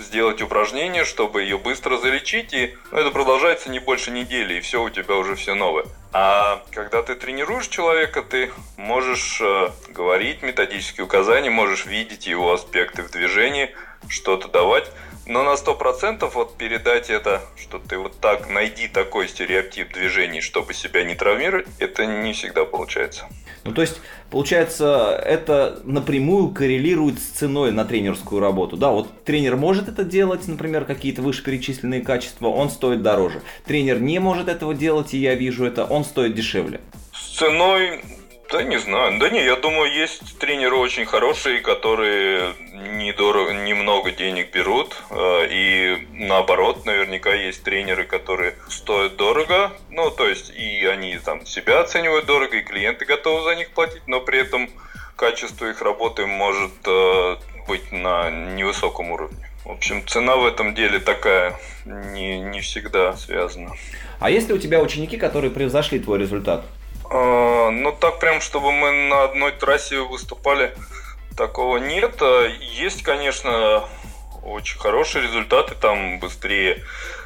сделать 0.01 0.41
упражнение, 0.41 1.05
чтобы 1.05 1.43
ее 1.43 1.57
быстро 1.57 1.97
залечить, 1.97 2.53
и 2.53 2.75
ну, 2.91 2.97
это 2.97 3.11
продолжается 3.11 3.69
не 3.69 3.79
больше 3.79 4.11
недели, 4.11 4.55
и 4.55 4.61
все, 4.61 4.83
у 4.83 4.89
тебя 4.89 5.15
уже 5.15 5.35
все 5.35 5.53
новое. 5.53 5.85
А 6.13 6.63
когда 6.71 7.01
ты 7.03 7.15
тренируешь 7.15 7.67
человека, 7.67 8.21
ты 8.21 8.51
можешь 8.77 9.39
э, 9.41 9.69
говорить 9.89 10.41
методические 10.41 11.05
указания, 11.05 11.49
можешь 11.49 11.85
видеть 11.85 12.27
его 12.27 12.53
аспекты 12.53 13.03
в 13.03 13.11
движении, 13.11 13.73
что-то 14.09 14.47
давать. 14.47 14.91
Но 15.25 15.43
на 15.43 15.53
100% 15.53 16.29
вот 16.33 16.57
передать 16.57 17.09
это, 17.09 17.41
что 17.55 17.79
ты 17.79 17.97
вот 17.97 18.19
так 18.19 18.49
найди 18.49 18.87
такой 18.87 19.27
стереотип 19.27 19.93
движений, 19.93 20.41
чтобы 20.41 20.73
себя 20.73 21.03
не 21.03 21.15
травмировать, 21.15 21.67
это 21.79 22.05
не 22.05 22.33
всегда 22.33 22.65
получается. 22.65 23.27
Ну, 23.63 23.73
то 23.73 23.81
есть, 23.81 24.01
получается, 24.31 25.21
это 25.23 25.79
напрямую 25.83 26.49
коррелирует 26.49 27.19
с 27.19 27.25
ценой 27.25 27.71
на 27.71 27.85
тренерскую 27.85 28.41
работу. 28.41 28.75
Да, 28.75 28.89
вот 28.89 29.23
тренер 29.23 29.55
может 29.55 29.87
это 29.87 30.03
делать, 30.03 30.47
например, 30.47 30.85
какие-то 30.85 31.21
вышеперечисленные 31.21 32.01
качества, 32.01 32.47
он 32.47 32.71
стоит 32.71 33.03
дороже. 33.03 33.41
Тренер 33.65 34.01
не 34.01 34.17
может 34.17 34.47
этого 34.47 34.73
делать, 34.73 35.13
и 35.13 35.19
я 35.19 35.35
вижу 35.35 35.65
это, 35.65 35.85
он 35.85 36.03
стоит 36.03 36.33
дешевле. 36.33 36.81
С 37.13 37.37
ценой 37.37 38.01
да 38.51 38.63
не 38.63 38.77
знаю. 38.77 39.17
Да 39.19 39.29
не, 39.29 39.43
я 39.43 39.55
думаю, 39.55 39.91
есть 39.91 40.37
тренеры 40.37 40.75
очень 40.75 41.05
хорошие, 41.05 41.61
которые 41.61 42.53
недорого, 42.97 43.53
немного 43.53 44.11
денег 44.11 44.53
берут. 44.53 44.95
Э, 45.09 45.47
и 45.49 46.07
наоборот, 46.13 46.85
наверняка 46.85 47.33
есть 47.33 47.63
тренеры, 47.63 48.03
которые 48.03 48.55
стоят 48.67 49.15
дорого. 49.15 49.71
Ну, 49.89 50.11
то 50.11 50.27
есть, 50.27 50.49
и 50.49 50.85
они 50.85 51.17
там 51.17 51.45
себя 51.45 51.79
оценивают 51.79 52.25
дорого, 52.25 52.57
и 52.57 52.61
клиенты 52.61 53.05
готовы 53.05 53.43
за 53.43 53.55
них 53.55 53.71
платить, 53.71 54.07
но 54.07 54.19
при 54.19 54.39
этом 54.39 54.69
качество 55.15 55.69
их 55.69 55.81
работы 55.81 56.25
может 56.25 56.73
э, 56.85 57.37
быть 57.67 57.91
на 57.91 58.29
невысоком 58.29 59.11
уровне. 59.11 59.49
В 59.63 59.71
общем, 59.71 60.05
цена 60.07 60.35
в 60.35 60.45
этом 60.45 60.75
деле 60.75 60.99
такая, 60.99 61.57
не, 61.85 62.39
не 62.39 62.61
всегда 62.61 63.15
связана. 63.15 63.71
А 64.19 64.29
есть 64.29 64.49
ли 64.49 64.55
у 64.55 64.57
тебя 64.57 64.81
ученики, 64.81 65.17
которые 65.17 65.51
превзошли 65.51 65.99
твой 65.99 66.19
результат? 66.19 66.65
А, 67.13 67.69
ну, 67.71 67.91
так 67.91 68.19
прям, 68.19 68.39
чтобы 68.39 68.71
мы 68.71 68.91
на 68.91 69.23
одной 69.23 69.51
трассе 69.51 69.99
выступали, 69.99 70.73
такого 71.35 71.77
нет. 71.77 72.15
А, 72.21 72.47
есть, 72.47 73.03
конечно, 73.03 73.83
очень 74.43 74.79
хорошие 74.79 75.23
результаты, 75.23 75.75
там 75.75 76.19
быстрее 76.19 76.83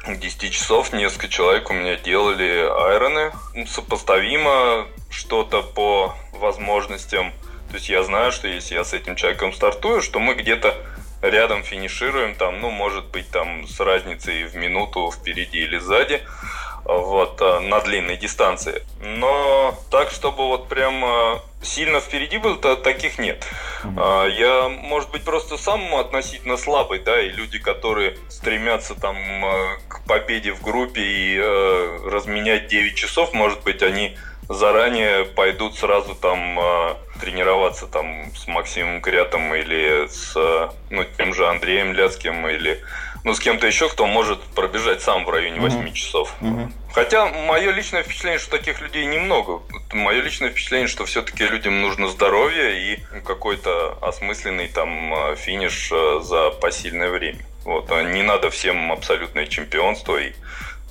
10 0.08 0.52
часов 0.52 0.92
несколько 0.92 1.28
человек 1.28 1.70
у 1.70 1.72
меня 1.72 1.96
делали 1.96 2.68
айроны. 2.68 3.32
Сопоставимо 3.68 4.88
что-то 5.08 5.62
по 5.62 6.16
возможностям. 6.32 7.32
То 7.68 7.76
есть 7.76 7.88
я 7.88 8.02
знаю, 8.02 8.32
что 8.32 8.48
если 8.48 8.74
я 8.74 8.84
с 8.84 8.92
этим 8.92 9.14
человеком 9.14 9.52
стартую, 9.52 10.02
что 10.02 10.18
мы 10.18 10.34
где-то 10.34 10.74
рядом 11.22 11.62
финишируем, 11.62 12.34
там, 12.34 12.60
ну, 12.60 12.70
может 12.70 13.06
быть, 13.06 13.30
там 13.30 13.66
с 13.68 13.78
разницей 13.78 14.44
в 14.44 14.56
минуту 14.56 15.12
впереди 15.12 15.58
или 15.58 15.78
сзади 15.78 16.22
вот, 16.88 17.40
э, 17.40 17.60
на 17.60 17.80
длинной 17.80 18.16
дистанции. 18.16 18.82
Но 19.00 19.74
так, 19.90 20.10
чтобы 20.10 20.46
вот 20.46 20.68
прям 20.68 21.04
э, 21.04 21.38
сильно 21.62 22.00
впереди 22.00 22.38
был, 22.38 22.56
то 22.56 22.76
таких 22.76 23.18
нет. 23.18 23.44
Mm-hmm. 23.82 24.30
Я, 24.38 24.68
может 24.68 25.10
быть, 25.10 25.24
просто 25.24 25.56
сам 25.56 25.94
относительно 25.94 26.56
слабый, 26.56 27.00
да, 27.00 27.20
и 27.20 27.28
люди, 27.30 27.58
которые 27.58 28.16
стремятся 28.28 28.94
там 28.94 29.16
э, 29.16 29.78
к 29.88 30.04
победе 30.06 30.52
в 30.52 30.62
группе 30.62 31.00
и 31.00 31.36
э, 31.38 31.98
разменять 32.04 32.68
9 32.68 32.94
часов, 32.94 33.32
может 33.32 33.62
быть, 33.64 33.82
они 33.82 34.16
заранее 34.48 35.24
пойдут 35.24 35.76
сразу 35.76 36.14
там 36.14 36.58
э, 36.58 36.94
тренироваться 37.20 37.86
там 37.86 38.32
с 38.36 38.46
Максимом 38.46 39.00
Крятом 39.00 39.52
или 39.54 40.06
с 40.06 40.34
ну, 40.90 41.04
тем 41.16 41.34
же 41.34 41.48
Андреем 41.48 41.92
Ляцким 41.92 42.46
или 42.46 42.80
ну, 43.26 43.34
с 43.34 43.40
кем-то 43.40 43.66
еще, 43.66 43.88
кто 43.88 44.06
может 44.06 44.40
пробежать 44.54 45.02
сам 45.02 45.24
в 45.24 45.30
районе 45.30 45.58
8 45.58 45.80
mm-hmm. 45.80 45.92
часов. 45.94 46.32
Mm-hmm. 46.40 46.70
Хотя 46.94 47.26
мое 47.26 47.72
личное 47.72 48.04
впечатление, 48.04 48.38
что 48.38 48.52
таких 48.52 48.80
людей 48.80 49.04
немного. 49.04 49.62
Мое 49.92 50.22
личное 50.22 50.50
впечатление, 50.50 50.86
что 50.86 51.04
все-таки 51.06 51.44
людям 51.44 51.82
нужно 51.82 52.06
здоровье 52.06 52.92
и 52.92 53.00
какой-то 53.24 53.98
осмысленный 54.00 54.68
там 54.68 55.12
э, 55.12 55.34
финиш 55.34 55.90
э, 55.92 56.20
за 56.22 56.50
посильное 56.50 57.10
время. 57.10 57.40
Вот, 57.64 57.90
а 57.90 58.04
не 58.04 58.22
надо 58.22 58.48
всем 58.50 58.92
абсолютное 58.92 59.46
чемпионство 59.46 60.16
и 60.18 60.32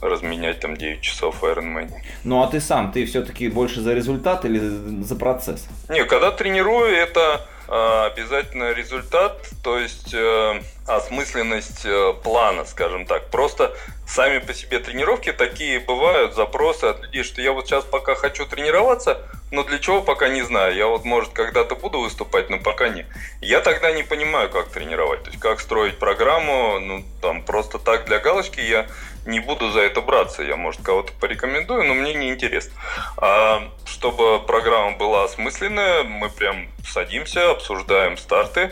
разменять 0.02 0.60
там 0.60 0.76
9 0.76 1.00
часов 1.00 1.42
в 1.42 1.46
Ironman. 1.46 1.90
Ну 2.26 2.44
а 2.44 2.48
ты 2.48 2.60
сам, 2.60 2.92
ты 2.92 3.06
все-таки 3.06 3.48
больше 3.48 3.80
за 3.80 3.94
результат 3.94 4.44
или 4.44 4.60
за 4.60 5.16
процесс? 5.16 5.70
Не, 5.88 6.04
когда 6.04 6.32
тренирую, 6.32 6.94
это 6.94 7.48
обязательно 7.68 8.72
результат, 8.72 9.42
то 9.64 9.78
есть 9.78 10.14
э, 10.14 10.62
осмысленность 10.88 11.86
э, 11.86 12.14
плана, 12.24 12.66
скажем 12.66 13.06
так. 13.06 13.30
Просто 13.30 13.76
сами 14.08 14.40
по 14.40 14.54
себе 14.54 14.80
тренировки 14.80 15.32
такие 15.32 15.80
бывают, 15.80 16.36
запросы 16.36 16.86
от 16.86 17.02
людей, 17.02 17.24
что 17.24 17.42
я 17.42 17.52
вот 17.52 17.68
сейчас 17.68 17.84
пока 17.84 18.16
хочу 18.16 18.46
тренироваться, 18.46 19.22
но 19.52 19.64
для 19.64 19.80
чего 19.80 20.02
пока 20.02 20.28
не 20.30 20.44
знаю. 20.44 20.76
Я 20.76 20.88
вот, 20.88 21.06
может, 21.06 21.34
когда-то 21.34 21.76
буду 21.76 22.00
выступать, 22.00 22.50
но 22.50 22.60
пока 22.60 22.90
не. 22.90 23.06
Я 23.42 23.62
тогда 23.62 23.92
не 23.92 24.04
понимаю, 24.04 24.50
как 24.50 24.70
тренировать, 24.70 25.24
то 25.24 25.30
есть 25.30 25.42
как 25.42 25.60
строить 25.60 25.98
программу, 25.98 26.80
ну, 26.80 27.04
там, 27.22 27.44
просто 27.44 27.80
так 27.80 28.06
для 28.06 28.20
галочки 28.20 28.60
я 28.60 28.88
не 29.26 29.40
буду 29.40 29.72
за 29.72 29.82
это 29.82 30.02
браться. 30.02 30.44
Я, 30.44 30.56
может, 30.56 30.82
кого-то 30.82 31.12
порекомендую, 31.20 31.84
но 31.86 31.94
мне 31.94 32.14
не 32.14 32.30
интересно. 32.30 32.74
А 33.18 33.70
чтобы 33.86 34.40
программа 34.46 34.98
была 34.98 35.26
осмысленная, 35.26 36.04
мы 36.04 36.30
прям 36.30 36.68
садимся, 36.86 37.52
обсуждаем 37.52 38.18
старты, 38.18 38.72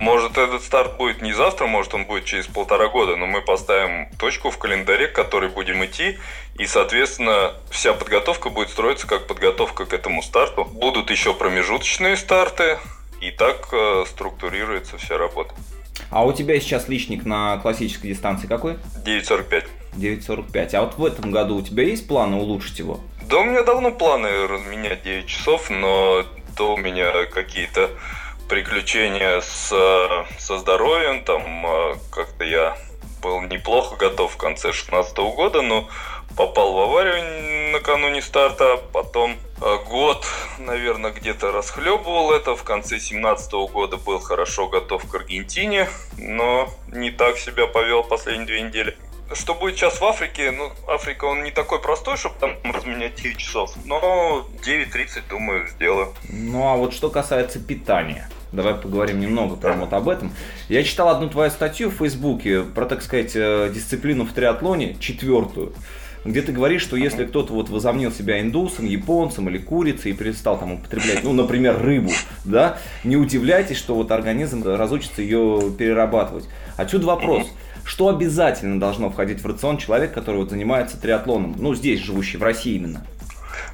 может, 0.00 0.38
этот 0.38 0.62
старт 0.62 0.96
будет 0.96 1.20
не 1.20 1.32
завтра, 1.32 1.66
может, 1.66 1.94
он 1.94 2.04
будет 2.04 2.24
через 2.24 2.46
полтора 2.46 2.88
года, 2.88 3.16
но 3.16 3.26
мы 3.26 3.42
поставим 3.42 4.08
точку 4.18 4.50
в 4.50 4.58
календаре, 4.58 5.08
к 5.08 5.12
которой 5.12 5.50
будем 5.50 5.84
идти, 5.84 6.18
и, 6.58 6.66
соответственно, 6.66 7.52
вся 7.70 7.92
подготовка 7.92 8.48
будет 8.48 8.70
строиться 8.70 9.06
как 9.06 9.26
подготовка 9.26 9.84
к 9.84 9.92
этому 9.92 10.22
старту. 10.22 10.64
Будут 10.64 11.10
еще 11.10 11.34
промежуточные 11.34 12.16
старты, 12.16 12.78
и 13.20 13.30
так 13.30 13.68
э, 13.72 14.04
структурируется 14.08 14.96
вся 14.96 15.18
работа. 15.18 15.54
А 16.10 16.24
у 16.24 16.32
тебя 16.32 16.58
сейчас 16.60 16.88
личник 16.88 17.24
на 17.24 17.58
классической 17.58 18.08
дистанции 18.08 18.46
какой? 18.46 18.74
9.45. 19.04 19.66
9.45. 19.96 20.74
А 20.74 20.80
вот 20.82 20.98
в 20.98 21.04
этом 21.04 21.30
году 21.30 21.56
у 21.56 21.62
тебя 21.62 21.84
есть 21.84 22.06
планы 22.06 22.36
улучшить 22.36 22.78
его? 22.78 23.00
Да 23.28 23.38
у 23.38 23.44
меня 23.44 23.62
давно 23.62 23.90
планы 23.90 24.46
разменять 24.46 25.02
9 25.02 25.26
часов, 25.26 25.70
но 25.70 26.24
то 26.56 26.74
у 26.74 26.76
меня 26.76 27.24
какие-то 27.26 27.90
приключения 28.48 29.40
с, 29.40 29.68
со 30.38 30.58
здоровьем, 30.58 31.24
там 31.24 31.66
э, 31.66 31.94
как-то 32.10 32.44
я 32.44 32.76
был 33.22 33.40
неплохо 33.40 33.96
готов 33.96 34.34
в 34.34 34.36
конце 34.36 34.72
16 34.72 35.16
года, 35.16 35.62
но 35.62 35.88
попал 36.36 36.74
в 36.74 36.78
аварию 36.80 37.72
накануне 37.72 38.20
старта, 38.20 38.80
потом 38.92 39.36
э, 39.60 39.76
год, 39.88 40.26
наверное, 40.58 41.12
где-то 41.12 41.52
расхлебывал 41.52 42.32
это, 42.32 42.54
в 42.54 42.62
конце 42.64 42.98
17 42.98 43.52
года 43.72 43.96
был 43.96 44.20
хорошо 44.20 44.68
готов 44.68 45.08
к 45.08 45.14
Аргентине, 45.14 45.88
но 46.18 46.68
не 46.88 47.10
так 47.10 47.38
себя 47.38 47.66
повел 47.66 48.04
последние 48.04 48.46
две 48.46 48.62
недели. 48.62 48.96
Что 49.34 49.54
будет 49.54 49.76
сейчас 49.76 50.00
в 50.00 50.04
Африке? 50.04 50.52
Ну, 50.52 50.70
Африка, 50.86 51.24
он 51.24 51.42
не 51.42 51.50
такой 51.50 51.80
простой, 51.80 52.16
чтобы 52.16 52.36
там 52.38 52.52
разменять 52.62 53.16
9 53.16 53.36
часов. 53.36 53.72
Но 53.84 54.46
9.30, 54.64 55.22
думаю, 55.28 55.68
сделаю. 55.68 56.14
Ну, 56.28 56.68
а 56.68 56.76
вот 56.76 56.94
что 56.94 57.10
касается 57.10 57.58
питания. 57.58 58.28
Давай 58.52 58.74
поговорим 58.74 59.18
немного 59.18 59.56
прямо 59.56 59.86
вот 59.86 59.92
об 59.92 60.08
этом. 60.08 60.32
Я 60.68 60.84
читал 60.84 61.08
одну 61.08 61.28
твою 61.28 61.50
статью 61.50 61.90
в 61.90 61.94
Фейсбуке 61.94 62.62
про, 62.62 62.86
так 62.86 63.02
сказать, 63.02 63.32
э, 63.34 63.70
дисциплину 63.74 64.24
в 64.24 64.32
триатлоне, 64.32 64.96
четвертую 65.00 65.74
где 66.24 66.40
ты 66.40 66.52
говоришь, 66.52 66.82
что 66.82 66.96
если 66.96 67.26
кто-то 67.26 67.52
вот 67.52 67.68
возомнил 67.68 68.10
себя 68.10 68.40
индусом, 68.40 68.86
японцем 68.86 69.48
или 69.48 69.58
курицей 69.58 70.12
и 70.12 70.14
перестал 70.14 70.58
там 70.58 70.72
употреблять, 70.72 71.22
ну, 71.22 71.32
например, 71.32 71.80
рыбу, 71.82 72.10
да, 72.44 72.78
не 73.04 73.16
удивляйтесь, 73.16 73.76
что 73.76 73.94
вот 73.94 74.10
организм 74.10 74.62
разучится 74.64 75.20
ее 75.20 75.70
перерабатывать. 75.76 76.46
Отсюда 76.76 77.06
вопрос. 77.06 77.46
Что 77.84 78.08
обязательно 78.08 78.80
должно 78.80 79.10
входить 79.10 79.42
в 79.42 79.46
рацион 79.46 79.78
человека, 79.78 80.14
который 80.14 80.36
вот 80.36 80.50
занимается 80.50 81.00
триатлоном? 81.00 81.54
Ну, 81.58 81.74
здесь 81.74 82.00
живущий, 82.00 82.38
в 82.38 82.42
России 82.42 82.76
именно. 82.76 83.06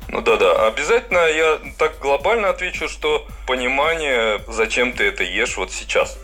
Ну 0.08 0.20
да, 0.20 0.36
да. 0.36 0.66
Обязательно 0.66 1.18
я 1.18 1.58
так 1.78 1.98
глобально 2.00 2.48
отвечу, 2.48 2.88
что 2.88 3.26
понимание, 3.46 4.40
зачем 4.48 4.92
ты 4.92 5.04
это 5.04 5.22
ешь 5.22 5.56
вот 5.56 5.70
сейчас. 5.72 6.18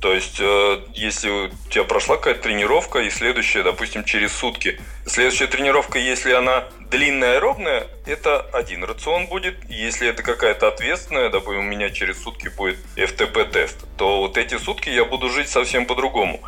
То 0.00 0.12
есть, 0.12 0.38
э, 0.40 0.80
если 0.94 1.30
у 1.30 1.48
тебя 1.70 1.84
прошла 1.84 2.16
какая-то 2.16 2.42
тренировка, 2.42 2.98
и 2.98 3.10
следующая, 3.10 3.62
допустим, 3.62 4.02
через 4.02 4.32
сутки, 4.32 4.80
следующая 5.06 5.46
тренировка, 5.46 6.00
если 6.00 6.32
она 6.32 6.64
длинная, 6.90 7.38
ровная, 7.38 7.86
это 8.04 8.40
один 8.52 8.82
рацион 8.82 9.28
будет. 9.28 9.54
Если 9.68 10.08
это 10.08 10.24
какая-то 10.24 10.66
ответственная, 10.66 11.30
допустим, 11.30 11.60
у 11.60 11.62
меня 11.62 11.90
через 11.90 12.20
сутки 12.20 12.48
будет 12.48 12.78
FTP-тест, 12.96 13.76
то 13.96 14.18
вот 14.18 14.36
эти 14.38 14.58
сутки 14.58 14.88
я 14.88 15.04
буду 15.04 15.30
жить 15.30 15.48
совсем 15.48 15.86
по-другому. 15.86 16.40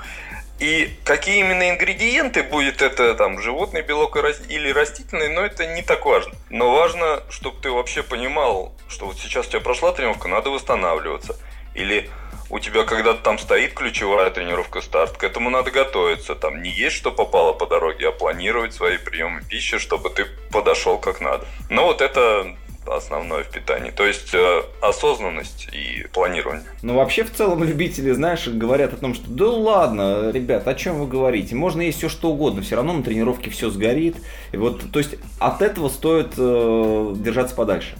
И 0.61 0.91
какие 1.05 1.41
именно 1.41 1.69
ингредиенты 1.71 2.43
будет 2.45 2.81
это 2.81 3.15
там 3.15 3.41
животный 3.41 3.83
белок 3.83 4.17
или 4.17 4.71
растительный, 4.71 5.29
но 5.29 5.43
это 5.43 5.67
не 5.67 5.83
так 5.83 6.07
важно. 6.07 6.33
Но 6.49 6.73
важно, 6.73 7.23
чтобы 7.29 7.61
ты 7.61 7.71
вообще 7.71 8.03
понимал, 8.03 8.73
что 8.89 9.07
вот 9.07 9.19
сейчас 9.19 9.47
у 9.49 9.51
тебя 9.51 9.61
прошла 9.61 9.93
тренировка, 9.93 10.29
надо 10.29 10.51
восстанавливаться. 10.51 11.37
Или 11.75 12.09
у 12.51 12.61
тебя 12.61 12.85
когда-то 12.85 13.21
там 13.21 13.39
стоит 13.39 13.75
ключевая 13.75 14.31
тренировка 14.31 14.81
старт, 14.81 15.17
к 15.17 15.25
этому 15.25 15.51
надо 15.51 15.73
готовиться. 15.73 16.37
Там 16.37 16.63
не 16.63 16.71
есть 16.71 16.95
что 16.97 17.11
попало 17.11 17.53
по 17.53 17.67
дороге, 17.67 18.09
а 18.09 18.13
планировать 18.13 18.75
свои 18.75 18.97
приемы 18.97 19.43
пищи, 19.43 19.79
чтобы 19.79 20.11
ты 20.11 20.27
подошел 20.53 20.99
как 20.99 21.21
надо. 21.21 21.47
Но 21.69 21.87
вот 21.87 22.01
это 22.01 22.55
основное 22.87 23.43
в 23.43 23.51
питании. 23.51 23.91
То 23.91 24.05
есть 24.07 24.35
э, 24.35 24.63
осознанность 24.81 25.69
и 25.73 26.07
планирование. 26.13 26.65
Ну, 26.83 26.95
вообще, 26.97 27.25
в 27.25 27.33
целом, 27.33 27.65
любители, 27.65 28.13
знаешь, 28.13 28.47
говорят 28.47 28.93
о 28.93 28.97
том, 28.97 29.15
что 29.15 29.25
да 29.29 29.47
ладно, 29.47 30.31
ребят, 30.31 30.67
о 30.69 30.75
чем 30.75 30.99
вы 30.99 31.07
говорите? 31.07 31.55
Можно 31.55 31.83
есть 31.83 31.99
все 31.99 32.09
что 32.09 32.31
угодно, 32.31 32.63
все 32.63 32.77
равно 32.77 32.93
на 32.93 33.03
тренировке 33.03 33.51
все 33.51 33.71
сгорит. 33.71 34.17
И 34.53 34.57
вот, 34.57 34.91
то 34.91 34.99
есть 34.99 35.17
от 35.39 35.63
этого 35.63 35.89
стоит 35.89 36.35
э, 36.37 37.15
держаться 37.17 37.55
подальше. 37.55 37.97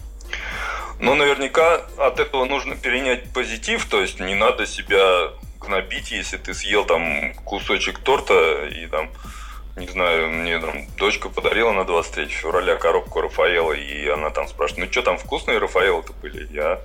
Но 0.99 1.15
наверняка 1.15 1.81
от 1.97 2.19
этого 2.19 2.45
нужно 2.45 2.75
перенять 2.75 3.31
позитив, 3.33 3.85
то 3.85 4.01
есть 4.01 4.19
не 4.19 4.33
надо 4.33 4.65
себя 4.65 5.31
гнобить, 5.59 6.11
если 6.11 6.37
ты 6.37 6.53
съел 6.53 6.85
там 6.85 7.33
кусочек 7.43 7.99
торта 7.99 8.65
и 8.67 8.87
там 8.87 9.09
не 9.75 9.87
знаю, 9.87 10.29
мне 10.29 10.59
там 10.59 10.87
дочка 10.97 11.29
подарила 11.29 11.71
на 11.73 11.83
23 11.83 12.27
февраля 12.27 12.77
коробку 12.77 13.21
Рафаэла, 13.21 13.73
и 13.73 14.07
она 14.07 14.29
там 14.29 14.47
спрашивает, 14.47 14.87
ну 14.87 14.91
что 14.91 15.01
там 15.01 15.17
вкусные 15.17 15.57
Рафаэлы-то 15.57 16.13
были? 16.13 16.47
Я, 16.53 16.79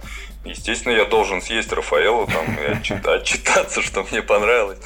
естественно, 0.44 0.92
я 0.92 1.04
должен 1.04 1.40
съесть 1.40 1.72
Рафаэлу 1.72 2.26
там 2.26 2.46
и 2.56 3.08
отчитаться, 3.08 3.80
что 3.80 4.04
мне 4.10 4.22
понравилось. 4.22 4.78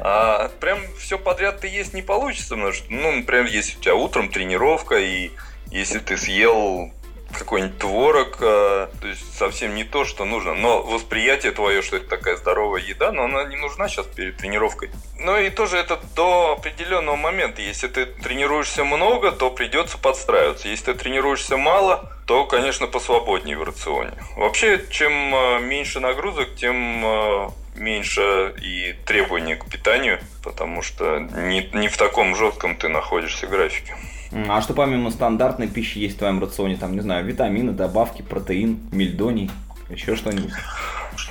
А 0.00 0.50
прям 0.60 0.80
все 0.98 1.18
подряд 1.18 1.60
ты 1.60 1.68
есть 1.68 1.94
не 1.94 2.02
получится, 2.02 2.50
потому 2.50 2.72
что, 2.72 2.84
ну, 2.90 3.12
например, 3.12 3.46
если 3.46 3.78
у 3.78 3.80
тебя 3.80 3.94
утром 3.94 4.28
тренировка, 4.28 4.98
и 4.98 5.30
если 5.70 6.00
ты 6.00 6.16
съел 6.18 6.92
какой-нибудь 7.32 7.78
творог, 7.78 8.38
э, 8.40 8.88
то 9.00 9.08
есть 9.08 9.36
совсем 9.36 9.74
не 9.74 9.84
то, 9.84 10.04
что 10.04 10.24
нужно. 10.24 10.54
Но 10.54 10.82
восприятие 10.82 11.52
твое, 11.52 11.82
что 11.82 11.96
это 11.96 12.08
такая 12.08 12.36
здоровая 12.36 12.80
еда, 12.80 13.12
но 13.12 13.24
она 13.24 13.44
не 13.44 13.56
нужна 13.56 13.88
сейчас 13.88 14.06
перед 14.06 14.36
тренировкой. 14.36 14.90
Ну 15.18 15.36
и 15.38 15.50
тоже 15.50 15.76
это 15.76 16.00
до 16.14 16.52
определенного 16.52 17.16
момента. 17.16 17.60
Если 17.60 17.88
ты 17.88 18.06
тренируешься 18.06 18.84
много, 18.84 19.32
то 19.32 19.50
придется 19.50 19.98
подстраиваться. 19.98 20.68
Если 20.68 20.92
ты 20.92 20.94
тренируешься 20.94 21.56
мало, 21.56 22.10
то, 22.26 22.44
конечно, 22.46 22.86
посвободнее 22.86 23.56
в 23.56 23.62
рационе. 23.62 24.12
Вообще, 24.36 24.84
чем 24.90 25.34
э, 25.34 25.60
меньше 25.60 26.00
нагрузок, 26.00 26.54
тем 26.56 27.04
э, 27.04 27.48
меньше 27.76 28.54
и 28.60 28.94
требований 29.06 29.54
к 29.54 29.66
питанию, 29.66 30.20
потому 30.42 30.82
что 30.82 31.18
не, 31.18 31.68
не 31.72 31.88
в 31.88 31.96
таком 31.96 32.36
жестком 32.36 32.76
ты 32.76 32.88
находишься 32.88 33.46
графике. 33.46 33.96
А 34.32 34.60
что 34.60 34.74
помимо 34.74 35.10
стандартной 35.10 35.68
пищи 35.68 35.98
есть 35.98 36.16
в 36.16 36.18
твоем 36.18 36.40
рационе? 36.40 36.76
Там, 36.76 36.94
не 36.94 37.00
знаю, 37.00 37.24
витамины, 37.24 37.72
добавки, 37.72 38.22
протеин, 38.22 38.78
мельдоний, 38.92 39.50
еще 39.88 40.16
что-нибудь? 40.16 40.52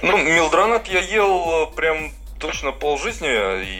Ну, 0.01 0.17
мелдронат 0.17 0.87
я 0.87 0.99
ел 0.99 1.69
э, 1.69 1.75
прям 1.75 2.11
точно 2.39 2.71
полжизни, 2.71 3.29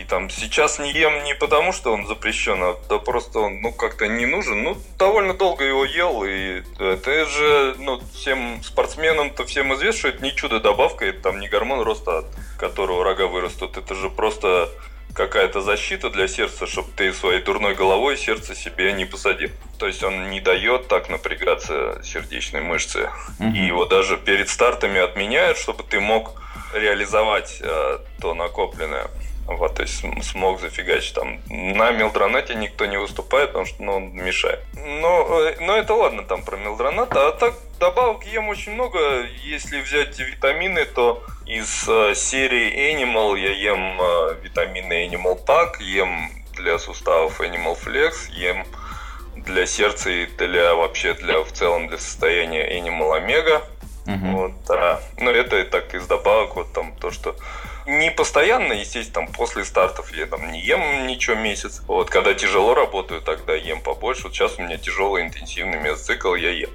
и 0.02 0.06
там 0.06 0.30
сейчас 0.30 0.80
не 0.80 0.92
ем 0.92 1.24
не 1.24 1.36
потому, 1.36 1.72
что 1.72 1.94
он 1.94 2.08
запрещен, 2.08 2.62
а 2.62 2.76
да 2.90 2.98
просто 2.98 3.40
он, 3.40 3.62
ну, 3.62 3.72
как-то 3.72 4.08
не 4.08 4.26
нужен. 4.26 4.64
Ну, 4.64 4.78
довольно 4.98 5.34
долго 5.34 5.64
его 5.64 5.86
ел, 5.86 6.24
и 6.24 6.64
это 6.80 7.26
же, 7.26 7.76
ну, 7.80 8.02
всем 8.14 8.62
спортсменам-то 8.64 9.46
всем 9.46 9.74
известно, 9.76 10.00
что 10.00 10.08
это 10.10 10.24
не 10.24 10.36
чудо-добавка, 10.36 11.06
это 11.06 11.22
там 11.24 11.40
не 11.40 11.50
гормон 11.50 11.82
роста, 11.82 12.20
от 12.20 12.26
которого 12.58 13.04
рога 13.04 13.28
вырастут, 13.28 13.78
это 13.78 13.94
же 13.96 14.10
просто 14.10 14.70
какая-то 15.18 15.62
защита 15.62 16.10
для 16.12 16.28
сердца, 16.28 16.68
чтобы 16.68 16.90
ты 16.96 17.12
своей 17.12 17.42
дурной 17.42 17.74
головой 17.74 18.18
сердце 18.18 18.54
себе 18.54 18.94
не 18.94 19.06
посадил. 19.06 19.50
То 19.80 19.88
есть 19.88 20.04
он 20.04 20.30
не 20.30 20.40
дает 20.40 20.88
так 20.88 21.10
напрягаться 21.10 22.00
сердечной 22.04 22.62
мышце. 22.62 23.10
Угу. 23.40 23.50
И 23.50 23.66
его 23.66 23.86
даже 23.86 24.18
перед 24.18 24.48
стартами 24.48 25.00
отменяют, 25.00 25.58
чтобы 25.58 25.84
ты 25.84 26.00
мог 26.00 26.40
реализовать 26.74 27.58
э, 27.62 28.00
то 28.22 28.34
накопленное. 28.36 29.08
Вот, 29.48 29.76
то 29.76 29.84
есть 29.84 30.04
смог 30.24 30.60
зафигачить 30.60 31.14
там. 31.14 31.40
На 31.48 31.92
мелдронате 31.92 32.54
никто 32.56 32.86
не 32.86 32.98
выступает, 32.98 33.50
потому 33.50 33.66
что 33.66 33.82
ну, 33.82 33.96
он 33.96 34.14
мешает. 34.14 34.60
Но, 34.74 35.42
э, 35.42 35.56
но 35.62 35.78
это 35.78 35.94
ладно 35.94 36.24
там 36.24 36.44
про 36.44 36.58
мелдронат. 36.58 37.16
А 37.16 37.32
так 37.32 37.54
добавок 37.80 38.26
ем 38.26 38.50
очень 38.50 38.74
много. 38.74 39.24
Если 39.46 39.80
взять 39.80 40.20
витамины, 40.20 40.84
то 40.84 41.24
из 41.46 41.88
э, 41.88 42.14
серии 42.14 42.94
Animal 42.94 43.40
я 43.40 43.52
ем 43.52 43.98
э, 44.02 44.36
витамины 44.44 45.08
Animal 45.08 45.44
Pack, 45.46 45.82
ем 45.82 46.30
для 46.58 46.78
суставов 46.78 47.40
Animal 47.40 47.78
Flex, 47.82 48.30
ем 48.32 48.66
для 49.38 49.66
сердца 49.66 50.10
и 50.10 50.26
для 50.26 50.76
вообще 50.76 51.14
для 51.14 51.40
в 51.40 51.54
целом 51.54 51.88
для 51.88 52.00
состояния 52.00 52.82
Animal 52.82 53.18
Omega. 53.18 53.64
Угу. 54.08 54.38
Вот, 54.38 54.52
да. 54.68 55.00
Но 55.20 55.32
это 55.32 55.64
так 55.66 55.94
из 55.94 56.06
добавок, 56.06 56.56
вот 56.56 56.74
там 56.74 56.94
то, 56.98 57.12
что 57.12 57.36
не 57.88 58.12
постоянно, 58.12 58.74
естественно, 58.74 59.26
там 59.26 59.34
после 59.34 59.64
стартов 59.64 60.14
я 60.14 60.26
там 60.26 60.52
не 60.52 60.60
ем 60.60 61.08
ничего 61.08 61.36
месяц. 61.38 61.82
Вот, 61.88 62.10
когда 62.10 62.34
тяжело 62.34 62.76
работаю, 62.76 63.22
тогда 63.22 63.56
ем 63.56 63.82
побольше. 63.82 64.24
Вот 64.24 64.34
сейчас 64.34 64.60
у 64.60 64.62
меня 64.62 64.78
тяжелый 64.78 65.24
интенсивный 65.24 65.80
месоцикл, 65.80 66.36
я 66.36 66.52
ем. 66.52 66.70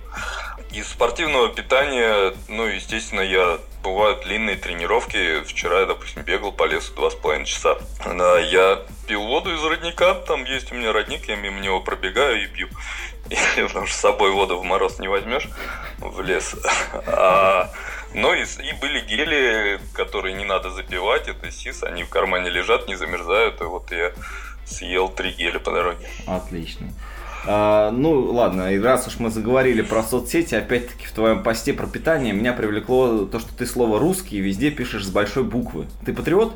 Из 0.72 0.88
спортивного 0.88 1.50
питания, 1.50 2.32
ну, 2.48 2.64
естественно, 2.64 3.20
я 3.20 3.58
бывают 3.82 4.22
длинные 4.22 4.56
тренировки. 4.56 5.42
Вчера 5.44 5.80
я, 5.80 5.86
допустим, 5.86 6.22
бегал 6.22 6.50
по 6.50 6.64
лесу 6.64 6.94
два 6.94 7.10
с 7.10 7.14
половиной 7.14 7.44
часа. 7.44 7.76
Да, 8.06 8.38
я 8.38 8.80
пил 9.06 9.22
воду 9.22 9.54
из 9.54 9.62
родника, 9.62 10.14
там 10.14 10.44
есть 10.44 10.72
у 10.72 10.74
меня 10.74 10.92
родник, 10.92 11.28
я 11.28 11.36
мимо 11.36 11.60
него 11.60 11.80
пробегаю 11.80 12.42
и 12.42 12.46
пью. 12.46 12.68
Потому 13.68 13.86
что 13.86 13.96
с 13.96 14.00
собой 14.00 14.30
воду 14.30 14.58
в 14.58 14.64
мороз 14.64 14.98
не 14.98 15.08
возьмешь 15.08 15.48
в 15.98 16.22
лес. 16.22 16.56
А 17.06 17.70
ну 18.14 18.34
и, 18.34 18.42
и 18.42 18.80
были 18.80 19.00
гели, 19.00 19.80
которые 19.94 20.34
не 20.34 20.44
надо 20.44 20.70
запивать, 20.70 21.28
это 21.28 21.50
СИС, 21.50 21.82
они 21.82 22.04
в 22.04 22.08
кармане 22.08 22.50
лежат, 22.50 22.88
не 22.88 22.96
замерзают, 22.96 23.60
и 23.60 23.64
вот 23.64 23.90
я 23.90 24.12
съел 24.64 25.08
три 25.08 25.32
геля 25.32 25.58
по 25.58 25.70
дороге. 25.70 26.06
Отлично. 26.26 26.88
А, 27.44 27.90
ну, 27.90 28.20
ладно, 28.32 28.72
и 28.72 28.78
раз 28.78 29.08
уж 29.08 29.18
мы 29.18 29.30
заговорили 29.30 29.82
про 29.82 30.02
соцсети, 30.02 30.54
опять-таки 30.54 31.06
в 31.06 31.12
твоем 31.12 31.42
посте 31.42 31.72
про 31.72 31.86
питание 31.86 32.32
меня 32.32 32.52
привлекло 32.52 33.24
то, 33.24 33.40
что 33.40 33.52
ты 33.54 33.66
слово 33.66 33.98
русский 33.98 34.38
везде 34.38 34.70
пишешь 34.70 35.04
с 35.04 35.10
большой 35.10 35.42
буквы. 35.42 35.86
Ты 36.06 36.12
патриот? 36.12 36.54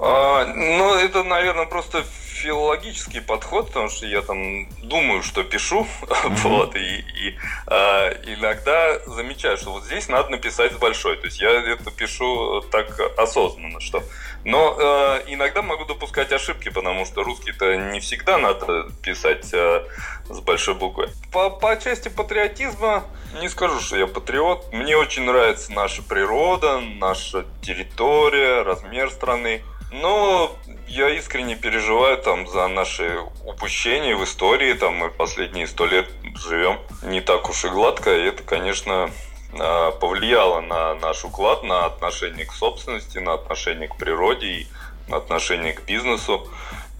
А, 0.00 0.44
ну, 0.46 0.94
это, 0.94 1.22
наверное, 1.24 1.66
просто 1.66 2.04
филологический 2.36 3.20
подход, 3.20 3.68
потому 3.68 3.88
что 3.88 4.06
я 4.06 4.22
там 4.22 4.68
думаю, 4.82 5.22
что 5.22 5.42
пишу, 5.42 5.86
вот, 6.24 6.76
и, 6.76 6.98
и 6.98 7.38
а, 7.66 8.10
иногда 8.26 8.98
замечаю, 9.06 9.56
что 9.56 9.72
вот 9.72 9.84
здесь 9.84 10.08
надо 10.08 10.30
написать 10.30 10.72
с 10.72 10.76
большой, 10.76 11.16
то 11.16 11.26
есть 11.26 11.40
я 11.40 11.50
это 11.50 11.90
пишу 11.90 12.62
так 12.70 13.00
осознанно, 13.18 13.80
что. 13.80 14.02
Но 14.46 14.76
э, 14.78 15.24
иногда 15.26 15.60
могу 15.60 15.86
допускать 15.86 16.30
ошибки, 16.30 16.68
потому 16.68 17.04
что 17.04 17.24
русский-то 17.24 17.90
не 17.90 17.98
всегда 17.98 18.38
надо 18.38 18.88
писать 19.02 19.52
э, 19.52 19.84
с 20.28 20.40
большой 20.40 20.74
буквы. 20.74 21.10
По, 21.32 21.50
по 21.50 21.76
части 21.76 22.08
патриотизма 22.08 23.04
не 23.40 23.48
скажу, 23.48 23.80
что 23.80 23.96
я 23.96 24.06
патриот. 24.06 24.72
Мне 24.72 24.96
очень 24.96 25.24
нравится 25.24 25.72
наша 25.72 26.02
природа, 26.02 26.80
наша 26.80 27.44
территория, 27.62 28.62
размер 28.62 29.10
страны. 29.10 29.62
Но 29.92 30.54
я 30.88 31.10
искренне 31.10 31.56
переживаю 31.56 32.18
там 32.18 32.48
за 32.48 32.66
наши 32.68 33.18
упущения 33.44 34.16
в 34.16 34.24
истории. 34.24 34.72
Там 34.74 34.94
мы 34.94 35.10
последние 35.10 35.66
сто 35.66 35.86
лет 35.86 36.08
живем 36.34 36.78
не 37.02 37.20
так 37.20 37.48
уж 37.48 37.64
и 37.64 37.68
гладко. 37.68 38.14
И 38.16 38.24
это, 38.24 38.42
конечно, 38.42 39.10
Э, 39.58 39.92
повлияло 40.00 40.60
на 40.60 40.94
наш 40.94 41.24
уклад, 41.24 41.62
на 41.62 41.86
отношение 41.86 42.44
к 42.46 42.52
собственности, 42.52 43.18
на 43.18 43.34
отношение 43.34 43.88
к 43.88 43.96
природе 43.96 44.46
и 44.46 44.66
на 45.08 45.16
отношение 45.16 45.72
к 45.72 45.84
бизнесу. 45.84 46.46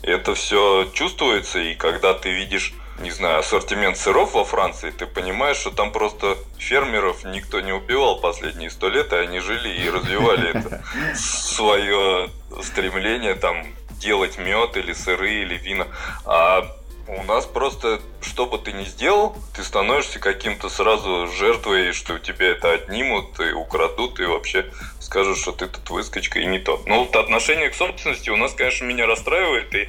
Это 0.03 0.35
все 0.35 0.89
чувствуется, 0.93 1.59
и 1.59 1.75
когда 1.75 2.15
ты 2.15 2.31
видишь, 2.31 2.73
не 3.01 3.11
знаю, 3.11 3.41
ассортимент 3.41 3.97
сыров 3.99 4.35
во 4.35 4.45
Франции, 4.45 4.91
ты 4.91 5.07
понимаешь, 5.07 5.57
что 5.57 5.71
там 5.71 5.93
просто 5.93 6.37
фермеров 6.59 7.25
никто 7.25 7.61
не 7.61 7.73
убивал 7.73 8.21
последние 8.21 8.71
сто 8.71 8.89
лет, 8.89 9.13
и 9.13 9.17
они 9.17 9.41
жили 9.41 9.69
и 9.69 9.91
развивали 9.91 10.51
это 10.51 10.83
свое 11.15 12.31
стремление 12.63 13.35
там 13.35 13.67
делать 14.01 14.39
мед 14.39 14.77
или 14.77 14.93
сыры 14.93 15.43
или 15.43 15.57
вина. 15.57 15.87
А 16.25 16.67
У 17.09 17.23
нас 17.23 17.47
просто, 17.47 18.01
что 18.21 18.47
бы 18.47 18.59
ты 18.59 18.73
ни 18.73 18.85
сделал, 18.85 19.37
ты 19.55 19.63
становишься 19.63 20.19
каким-то 20.19 20.69
сразу 20.69 21.29
жертвой, 21.29 21.93
что 21.93 22.15
у 22.15 22.19
тебя 22.19 22.49
это 22.49 22.73
отнимут 22.73 23.39
и 23.39 23.53
украдут, 23.53 24.19
и 24.19 24.25
вообще 24.25 24.67
скажут, 24.99 25.39
что 25.39 25.53
ты 25.53 25.69
тут 25.69 25.89
выскочка 25.91 26.41
и 26.41 26.47
не 26.47 26.59
тот. 26.59 26.85
Но 26.87 27.05
вот 27.05 27.15
отношение 27.15 27.71
к 27.71 27.75
собственности 27.77 28.31
у 28.31 28.37
нас, 28.37 28.55
конечно, 28.55 28.85
меня 28.87 29.07
расстраивает, 29.07 29.73
и 29.75 29.89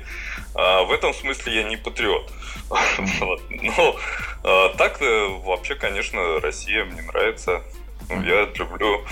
а, 0.53 0.84
в 0.84 0.91
этом 0.91 1.12
смысле 1.16 1.55
я 1.55 1.64
не 1.64 1.76
патриот. 1.76 2.32
вот. 3.20 3.41
Но 3.49 3.95
а, 4.43 4.70
так 4.78 4.99
вообще, 5.45 5.76
конечно, 5.76 6.39
Россия 6.39 6.86
мне 6.86 7.01
нравится. 7.01 7.61
Ну, 8.09 8.22
я 8.24 8.47
люблю 8.55 9.03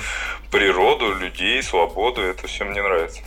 природу, 0.52 1.14
людей, 1.14 1.62
свободу, 1.62 2.22
это 2.22 2.48
все 2.48 2.64
мне 2.64 2.82
нравится. 2.82 3.22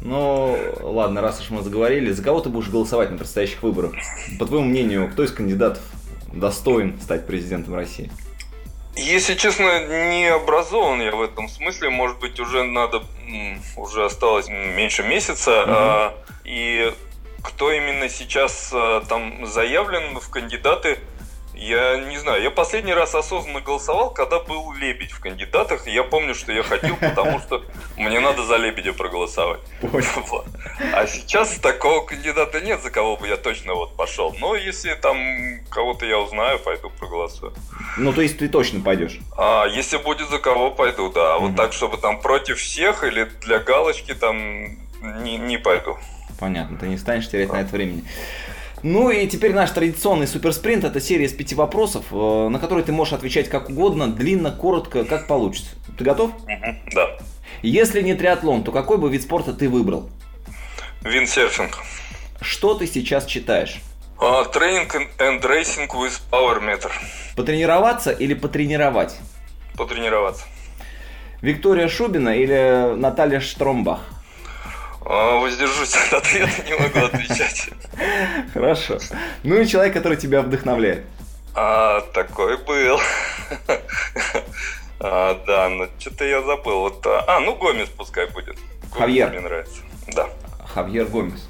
Ну, 0.00 0.56
ладно, 0.80 1.22
раз 1.22 1.40
уж 1.40 1.50
мы 1.50 1.62
заговорили, 1.62 2.12
за 2.12 2.22
кого 2.22 2.40
ты 2.40 2.50
будешь 2.50 2.68
голосовать 2.68 3.10
на 3.10 3.18
предстоящих 3.18 3.62
выборах? 3.62 3.94
По 4.38 4.46
твоему 4.46 4.66
мнению, 4.66 5.10
кто 5.10 5.24
из 5.24 5.32
кандидатов 5.32 5.82
достоин 6.32 7.00
стать 7.00 7.26
президентом 7.26 7.74
России? 7.74 8.10
Если 8.94 9.34
честно, 9.34 9.86
не 10.10 10.26
образован 10.26 11.00
я 11.00 11.14
в 11.14 11.22
этом 11.22 11.48
смысле. 11.48 11.90
Может 11.90 12.18
быть, 12.18 12.38
уже 12.40 12.64
надо, 12.64 13.02
уже 13.76 14.04
осталось 14.04 14.48
меньше 14.48 15.04
месяца. 15.04 15.62
Угу. 15.62 15.70
А, 15.70 16.14
и 16.44 16.92
кто 17.42 17.72
именно 17.72 18.08
сейчас 18.08 18.70
а, 18.72 19.00
там 19.08 19.46
заявлен 19.46 20.18
в 20.18 20.28
кандидаты, 20.30 20.98
я 21.58 21.98
не 21.98 22.18
знаю, 22.18 22.40
я 22.40 22.50
последний 22.52 22.94
раз 22.94 23.14
осознанно 23.16 23.60
голосовал, 23.60 24.10
когда 24.10 24.38
был 24.38 24.72
Лебедь 24.74 25.10
в 25.10 25.20
кандидатах, 25.20 25.88
и 25.88 25.90
я 25.90 26.04
помню, 26.04 26.34
что 26.34 26.52
я 26.52 26.62
ходил, 26.62 26.96
потому 26.96 27.40
что 27.40 27.64
мне 27.96 28.20
надо 28.20 28.44
за 28.44 28.56
Лебедя 28.56 28.92
проголосовать. 28.92 29.60
Вот. 30.28 30.46
А 30.92 31.06
сейчас 31.06 31.56
такого 31.58 32.04
кандидата 32.04 32.60
нет, 32.60 32.82
за 32.82 32.90
кого 32.90 33.16
бы 33.16 33.26
я 33.26 33.36
точно 33.36 33.74
вот 33.74 33.96
пошел. 33.96 34.34
Но 34.38 34.54
если 34.54 34.94
там 34.94 35.18
кого-то 35.70 36.06
я 36.06 36.18
узнаю, 36.18 36.58
пойду 36.58 36.90
проголосую. 36.90 37.52
Ну, 37.96 38.12
то 38.12 38.20
есть 38.20 38.38
ты 38.38 38.48
точно 38.48 38.80
пойдешь? 38.80 39.18
А, 39.36 39.64
если 39.66 39.96
будет 39.96 40.28
за 40.28 40.38
кого, 40.38 40.70
пойду, 40.70 41.10
да. 41.10 41.38
Вот 41.38 41.56
так, 41.56 41.72
чтобы 41.72 41.96
там 41.96 42.20
против 42.20 42.58
всех 42.58 43.04
или 43.04 43.24
для 43.42 43.58
галочки 43.58 44.14
там 44.14 44.36
не, 45.22 45.38
не 45.38 45.56
пойду. 45.56 45.98
Понятно, 46.38 46.78
ты 46.78 46.88
не 46.88 46.96
станешь 46.96 47.28
терять 47.28 47.52
на 47.52 47.60
это 47.60 47.70
времени. 47.70 48.04
Ну 48.82 49.10
и 49.10 49.26
теперь 49.26 49.54
наш 49.54 49.70
традиционный 49.70 50.28
суперспринт 50.28 50.84
это 50.84 51.00
серия 51.00 51.24
из 51.24 51.32
пяти 51.32 51.54
вопросов, 51.54 52.06
э, 52.12 52.48
на 52.48 52.60
которые 52.60 52.84
ты 52.84 52.92
можешь 52.92 53.12
отвечать 53.12 53.48
как 53.48 53.70
угодно, 53.70 54.06
длинно, 54.06 54.52
коротко, 54.52 55.04
как 55.04 55.26
получится. 55.26 55.70
Ты 55.96 56.04
готов? 56.04 56.30
Угу, 56.30 56.92
да. 56.94 57.18
Если 57.62 58.02
не 58.02 58.14
триатлон, 58.14 58.62
то 58.62 58.70
какой 58.70 58.98
бы 58.98 59.10
вид 59.10 59.22
спорта 59.22 59.52
ты 59.52 59.68
выбрал? 59.68 60.08
Виндсерфинг. 61.02 61.78
Что 62.40 62.74
ты 62.74 62.86
сейчас 62.86 63.26
читаешь? 63.26 63.80
Тренинг 64.52 64.94
uh, 64.94 65.08
and 65.18 65.42
Racing 65.42 65.88
with 65.88 66.20
Power 66.30 66.60
Meter. 66.60 66.90
Потренироваться 67.36 68.10
или 68.12 68.34
потренировать? 68.34 69.16
Потренироваться. 69.76 70.44
Виктория 71.40 71.88
Шубина 71.88 72.30
или 72.30 72.94
Наталья 72.96 73.40
Штромбах? 73.40 74.00
А, 75.04 75.38
воздержусь 75.38 75.94
от 75.94 76.12
ответа, 76.12 76.62
не 76.64 76.74
могу 76.76 77.06
отвечать. 77.06 77.70
Хорошо. 78.52 78.98
Ну 79.42 79.60
и 79.60 79.66
человек, 79.66 79.94
который 79.94 80.16
тебя 80.16 80.42
вдохновляет. 80.42 81.04
А, 81.54 82.00
такой 82.12 82.56
был. 82.58 83.00
А, 85.00 85.40
да, 85.46 85.68
но 85.68 85.86
что-то 86.00 86.24
я 86.24 86.42
забыл. 86.42 86.80
Вот, 86.80 87.06
а, 87.06 87.22
а, 87.28 87.38
ну 87.38 87.54
Гомес 87.54 87.88
пускай 87.88 88.26
будет. 88.26 88.56
Гомес 88.56 88.98
Хавьер. 88.98 89.30
Мне 89.30 89.40
нравится. 89.40 89.80
Да. 90.08 90.28
Хавьер 90.74 91.06
Гомес. 91.06 91.47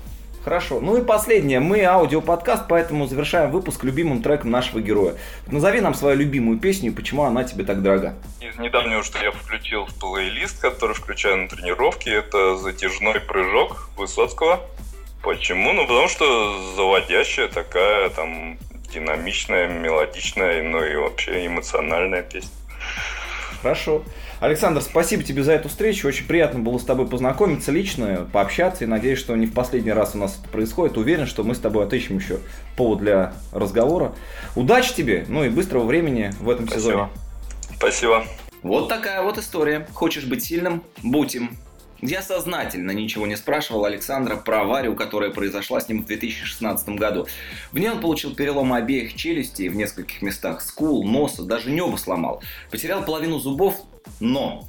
Хорошо. 0.48 0.80
Ну 0.80 0.96
и 0.96 1.04
последнее. 1.04 1.60
Мы 1.60 1.84
аудиоподкаст, 1.84 2.68
поэтому 2.70 3.06
завершаем 3.06 3.50
выпуск 3.50 3.84
любимым 3.84 4.22
треком 4.22 4.50
нашего 4.50 4.80
героя. 4.80 5.14
Назови 5.46 5.82
нам 5.82 5.92
свою 5.92 6.16
любимую 6.16 6.58
песню 6.58 6.90
и 6.90 6.94
почему 6.94 7.24
она 7.24 7.44
тебе 7.44 7.64
так 7.66 7.82
дорога. 7.82 8.14
Из 8.40 8.58
недавнего, 8.58 9.02
что 9.02 9.22
я 9.22 9.30
включил 9.30 9.84
в 9.84 9.94
плейлист, 9.96 10.58
который 10.58 10.94
включаю 10.94 11.36
на 11.36 11.48
тренировке, 11.48 12.14
это 12.14 12.56
«Затяжной 12.56 13.20
прыжок» 13.20 13.90
Высоцкого. 13.98 14.60
Почему? 15.22 15.74
Ну, 15.74 15.86
потому 15.86 16.08
что 16.08 16.74
заводящая 16.76 17.48
такая, 17.48 18.08
там, 18.08 18.56
динамичная, 18.90 19.68
мелодичная, 19.68 20.62
ну 20.62 20.82
и 20.82 20.96
вообще 20.96 21.44
эмоциональная 21.46 22.22
песня. 22.22 22.56
Хорошо. 23.60 24.02
Александр, 24.40 24.80
спасибо 24.82 25.24
тебе 25.24 25.42
за 25.42 25.52
эту 25.52 25.68
встречу. 25.68 26.06
Очень 26.06 26.26
приятно 26.26 26.60
было 26.60 26.78
с 26.78 26.84
тобой 26.84 27.08
познакомиться 27.08 27.72
лично, 27.72 28.28
пообщаться. 28.32 28.84
И 28.84 28.86
надеюсь, 28.86 29.18
что 29.18 29.34
не 29.34 29.46
в 29.46 29.52
последний 29.52 29.92
раз 29.92 30.14
у 30.14 30.18
нас 30.18 30.38
это 30.40 30.48
происходит. 30.48 30.96
Уверен, 30.96 31.26
что 31.26 31.42
мы 31.42 31.56
с 31.56 31.58
тобой 31.58 31.84
отыщем 31.84 32.18
еще 32.18 32.38
повод 32.76 33.00
для 33.00 33.34
разговора. 33.52 34.14
Удачи 34.54 34.94
тебе, 34.94 35.24
ну 35.28 35.42
и 35.42 35.48
быстрого 35.48 35.84
времени 35.84 36.32
в 36.40 36.48
этом 36.48 36.68
спасибо. 36.68 36.80
сезоне. 36.80 37.08
Спасибо. 37.76 38.24
Вот 38.62 38.88
такая 38.88 39.22
вот 39.22 39.38
история. 39.38 39.86
Хочешь 39.92 40.24
быть 40.24 40.44
сильным? 40.44 40.84
Будь 41.02 41.34
им. 41.34 41.56
Я 42.00 42.22
сознательно 42.22 42.92
ничего 42.92 43.26
не 43.26 43.36
спрашивал 43.36 43.84
Александра 43.84 44.36
про 44.36 44.60
аварию, 44.60 44.94
которая 44.94 45.30
произошла 45.30 45.80
с 45.80 45.88
ним 45.88 46.02
в 46.02 46.06
2016 46.06 46.90
году. 46.90 47.26
В 47.72 47.78
ней 47.78 47.90
он 47.90 48.00
получил 48.00 48.34
переломы 48.34 48.76
обеих 48.76 49.14
челюстей 49.16 49.68
в 49.68 49.74
нескольких 49.74 50.22
местах, 50.22 50.60
скул, 50.62 51.04
носа, 51.04 51.42
даже 51.42 51.72
небо 51.72 51.96
сломал. 51.96 52.40
Потерял 52.70 53.04
половину 53.04 53.40
зубов, 53.40 53.82
но 54.20 54.68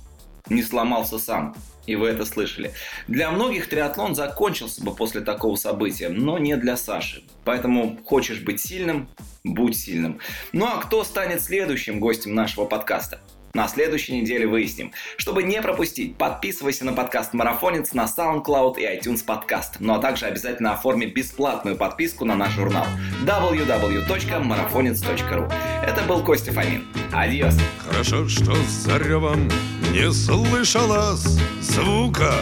не 0.50 0.64
сломался 0.64 1.20
сам. 1.20 1.56
И 1.86 1.96
вы 1.96 2.08
это 2.10 2.26
слышали. 2.26 2.74
Для 3.08 3.32
многих 3.32 3.68
триатлон 3.68 4.16
закончился 4.16 4.84
бы 4.84 4.96
после 4.96 5.22
такого 5.22 5.56
события, 5.56 6.10
но 6.10 6.38
не 6.40 6.56
для 6.58 6.78
Саши. 6.78 7.24
Поэтому 7.46 8.00
хочешь 8.06 8.42
быть 8.42 8.60
сильным, 8.60 9.08
будь 9.44 9.78
сильным. 9.78 10.20
Ну 10.52 10.66
а 10.66 10.78
кто 10.78 11.04
станет 11.04 11.44
следующим 11.44 12.00
гостем 12.00 12.34
нашего 12.34 12.66
подкаста? 12.66 13.20
На 13.54 13.68
следующей 13.68 14.22
неделе 14.22 14.46
выясним. 14.46 14.92
Чтобы 15.18 15.42
не 15.44 15.62
пропустить, 15.62 16.18
подписывайся 16.18 16.86
на 16.86 16.94
подкаст 16.94 17.34
«Марафонец» 17.34 17.94
на 17.94 18.06
SoundCloud 18.06 18.80
и 18.80 18.84
iTunes 18.84 19.26
подкаст. 19.26 19.78
Ну 19.80 19.96
а 19.96 20.00
также 20.00 20.28
обязательно 20.28 20.74
оформи 20.74 21.08
бесплатную 21.08 21.76
подписку 21.76 22.26
на 22.26 22.36
наш 22.36 22.54
журнал 22.54 22.86
www.marafonец.ru 23.26 25.52
Это 25.84 26.04
был 26.04 26.24
Костя 26.24 26.52
Фомин. 26.52 26.86
Адьос. 27.12 27.58
Хорошо, 27.80 28.28
что 28.28 28.54
за 28.54 28.98
ревом 28.98 29.50
не 29.92 30.12
слышалось 30.12 31.40
звука, 31.60 32.36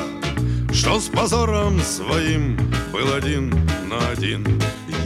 что 0.74 1.00
с 1.00 1.08
позором 1.08 1.80
своим 1.80 2.58
был 2.92 3.14
один 3.14 3.52
на 3.88 4.10
один. 4.10 4.46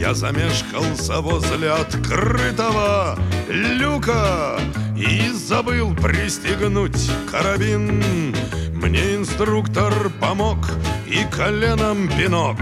Я 0.00 0.14
замешкался 0.14 1.20
возле 1.20 1.70
открытого 1.70 3.16
люка 3.48 4.58
И 5.02 5.30
забыл 5.30 5.94
пристегнуть 5.96 7.10
карабин. 7.28 8.04
Мне 8.72 9.16
инструктор 9.16 9.92
помог 10.20 10.58
и 11.08 11.24
коленом 11.24 12.08
пинок. 12.08 12.56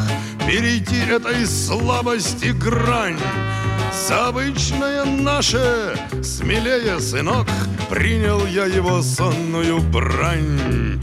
Перейти 0.46 0.96
этой 0.96 1.44
слабости 1.44 2.46
грань. 2.46 3.18
За 3.92 4.28
обычное 4.28 5.04
наше 5.04 5.94
смелее, 6.22 6.98
сынок. 6.98 7.46
Принял 7.90 8.46
я 8.46 8.64
его 8.64 9.02
сонную 9.02 9.80
брань 9.80 10.98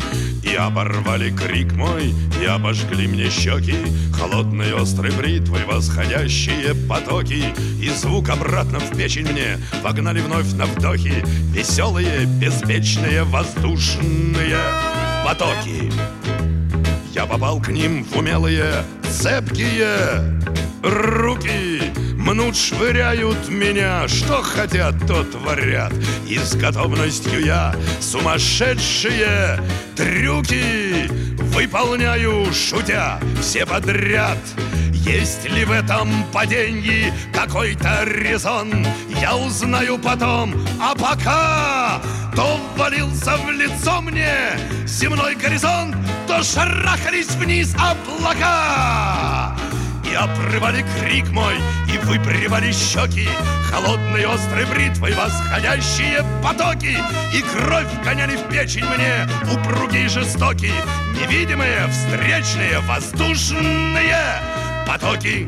и 0.48 0.56
оборвали 0.56 1.30
крик 1.32 1.74
мой, 1.74 2.14
и 2.41 2.45
обожгли 2.45 3.08
мне 3.08 3.30
щеки. 3.30 3.76
Холодной 4.14 4.74
острой 4.74 5.12
бритвой 5.12 5.64
восходящие 5.66 6.74
потоки 6.89 7.54
И 7.80 7.89
звук 7.89 8.30
обратно 8.30 8.80
в 8.80 8.98
печень 8.98 9.32
мне 9.32 9.60
Вогнали 9.84 10.22
вновь 10.22 10.52
на 10.54 10.66
вдохи. 10.66 11.24
Веселые, 11.52 12.26
беспечные, 12.26 13.24
воздушные 13.24 14.58
потоки. 15.24 15.91
Я 17.14 17.26
попал 17.26 17.60
к 17.60 17.70
ним 17.70 18.04
в 18.04 18.18
умелые, 18.18 18.84
цепкие 19.10 20.39
руки 20.84 21.82
Мнут, 22.28 22.58
швыряют 22.58 23.48
меня, 23.48 24.06
что 24.10 24.42
хотят, 24.42 24.96
то 25.08 25.24
творят 25.24 25.94
И 26.28 26.38
с 26.38 26.56
готовностью 26.56 27.40
я 27.40 27.74
сумасшедшие 28.02 29.62
трюки 29.96 31.10
Выполняю, 31.56 32.54
шутя, 32.54 33.22
все 33.40 33.66
подряд. 33.66 34.38
Есть 34.92 35.50
ли 35.50 35.64
в 35.64 35.72
этом 35.72 36.26
падении 36.34 37.14
какой-то 37.34 38.04
резон, 38.04 38.86
я 39.22 39.38
узнаю 39.38 39.98
потом, 39.98 40.54
а 40.82 40.94
пока 40.96 42.02
то 42.36 42.60
ввалился 42.76 43.38
в 43.38 43.50
лицо 43.52 44.02
мне 44.02 44.36
земной 44.86 45.36
горизонт, 45.36 45.96
то 46.28 46.44
шарахались 46.44 47.32
вниз 47.36 47.74
облака. 47.76 49.56
И 50.10 50.16
обрывали 50.16 50.86
крик 50.99 51.30
мой, 51.32 51.55
и 51.93 51.97
выпрямали 52.05 52.72
щеки. 52.72 53.28
Холодной 53.70 54.26
острой 54.26 54.66
бритвой 54.66 55.14
восходящие 55.14 56.24
потоки. 56.43 56.97
И 57.34 57.41
кровь 57.41 57.88
гоняли 58.03 58.38
в 58.38 58.47
печень 58.47 58.86
мне 58.86 59.28
упругие 59.51 60.08
жестоки 60.08 60.72
Невидимые, 61.20 61.88
встречные, 61.88 62.80
воздушные 62.82 64.16
потоки. 64.86 65.47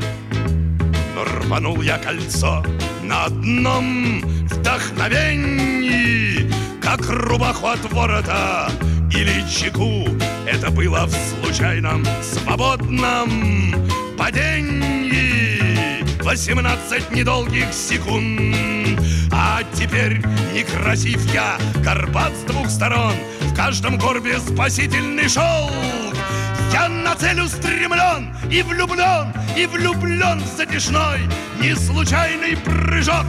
Рванул 1.16 1.82
я 1.82 1.98
кольцо 1.98 2.64
на 3.04 3.26
одном 3.26 4.22
вдохновении 4.48 6.50
Как 6.82 7.02
рубаху 7.08 7.68
от 7.68 7.92
ворота 7.92 8.72
или 9.12 9.46
чеку. 9.48 10.08
Это 10.48 10.72
было 10.72 11.06
в 11.06 11.14
случайном 11.14 12.04
свободном 12.22 13.76
падении 14.20 16.04
Восемнадцать 16.22 17.10
недолгих 17.12 17.74
секунд. 17.74 19.00
А 19.32 19.62
теперь 19.74 20.22
некрасив 20.54 21.34
я 21.34 21.58
горбат 21.78 22.34
с 22.36 22.44
двух 22.44 22.70
сторон. 22.70 23.14
В 23.42 23.56
каждом 23.56 23.98
горбе 23.98 24.38
спасительный 24.40 25.30
шелк. 25.30 26.16
Я 26.74 26.90
на 26.90 27.16
цель 27.16 27.42
устремлен 27.42 28.36
и 28.52 28.62
влюблен, 28.62 29.34
и 29.58 29.66
влюблен 29.66 30.42
в 30.42 30.58
затяжной, 30.58 31.22
не 31.62 31.74
случайный 31.76 32.58
прыжок. 32.58 33.26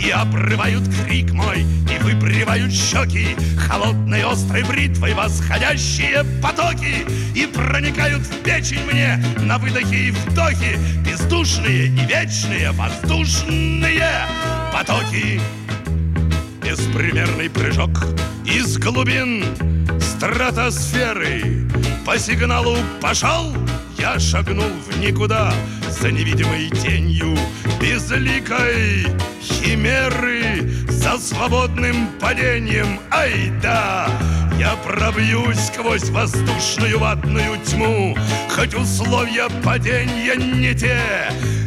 И 0.00 0.10
обрывают 0.10 0.84
крик 1.04 1.32
мой, 1.32 1.62
и 1.62 2.02
выпрямляют 2.02 2.72
щеки 2.72 3.36
Холодной 3.56 4.22
острой 4.22 4.62
бритвой 4.64 5.14
восходящие 5.14 6.24
потоки 6.42 7.06
И 7.34 7.46
проникают 7.46 8.22
в 8.22 8.42
печень 8.42 8.84
мне 8.90 9.22
на 9.38 9.58
выдохе 9.58 10.08
и 10.08 10.10
вдохе 10.10 10.78
Бездушные 11.04 11.86
и 11.86 12.06
вечные 12.06 12.70
воздушные 12.72 14.10
потоки. 14.72 15.40
Беспримерный 16.62 17.50
прыжок 17.50 17.90
из 18.44 18.78
глубин 18.78 19.44
стратосферы 20.00 21.68
По 22.04 22.18
сигналу 22.18 22.76
пошел, 23.00 23.54
я 23.98 24.18
шагнул 24.18 24.70
в 24.88 24.98
никуда 24.98 25.52
За 25.88 26.10
невидимой 26.10 26.70
тенью 26.70 27.36
безликой 27.80 29.06
химеры 29.40 30.68
За 30.88 31.18
свободным 31.18 32.08
падением, 32.20 33.00
ай 33.10 33.52
да 33.62 34.08
Я 34.58 34.76
пробьюсь 34.84 35.66
сквозь 35.66 36.10
воздушную 36.10 36.98
ватную 36.98 37.58
тьму. 37.64 38.16
Хоть 38.48 38.74
условия 38.74 39.48
падения 39.62 40.36
не 40.36 40.74
те 40.74 41.00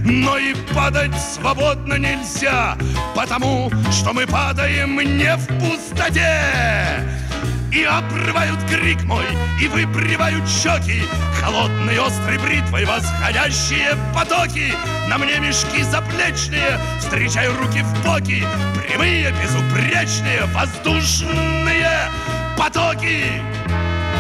Но 0.04 0.38
и 0.38 0.56
падать 0.74 1.16
свободно 1.20 1.96
нельзя 1.96 2.78
Потому 3.16 3.72
что 3.92 4.14
мы 4.14 4.26
падаем 4.26 4.96
не 4.96 5.36
в 5.36 5.48
пустоте 5.60 7.27
и 7.72 7.84
обрывают 7.84 8.60
крик 8.70 9.04
мой, 9.04 9.26
и 9.62 9.68
выпрямляют 9.68 10.48
щеки. 10.48 11.02
Холодной 11.42 11.98
острой 12.00 12.38
бритвой 12.38 12.86
восходящие 12.86 13.96
потоки. 14.14 14.74
На 15.10 15.18
мне 15.18 15.40
мешки 15.40 15.84
заплечные, 15.84 16.80
встречаю 17.00 17.56
руки 17.58 17.82
в 17.82 18.04
боки. 18.04 18.44
Прямые, 18.76 19.34
безупречные, 19.42 20.46
воздушные 20.54 22.10
потоки. 22.58 23.42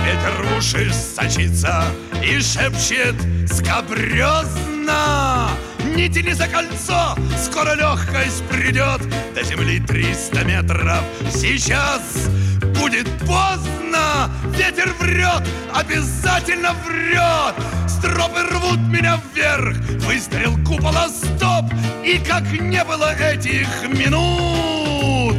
Ветер 0.05 0.57
уши 0.57 0.93
сочится 0.93 1.83
и 2.23 2.39
шепчет 2.39 3.15
скабрезно 3.51 5.49
Не 5.95 6.33
за 6.33 6.47
кольцо, 6.47 7.17
скоро 7.37 7.73
легкость 7.75 8.43
придет 8.49 9.01
До 9.35 9.43
земли 9.43 9.81
300 9.81 10.43
метров 10.45 11.01
сейчас 11.29 12.29
будет 12.80 13.07
поздно. 13.19 14.30
Ветер 14.55 14.93
врет, 14.99 15.43
обязательно 15.73 16.73
врет. 16.86 17.55
Стропы 17.88 18.41
рвут 18.51 18.80
меня 18.80 19.19
вверх 19.34 19.75
Выстрел 20.05 20.55
купола, 20.63 21.09
стоп. 21.09 21.65
И 22.05 22.19
как 22.19 22.43
не 22.51 22.84
было 22.84 23.13
этих 23.15 23.67
минут 23.88 25.36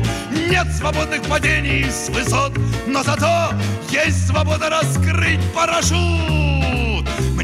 Нет 0.51 0.67
свободных 0.77 1.23
падений 1.23 1.91
с 1.91 2.09
высот. 2.09 2.53
Но 2.87 3.03
зато 3.03 3.53
есть 3.91 4.27
свобода 4.27 4.69
раскрыть 4.69 5.41
парашют 5.55 6.58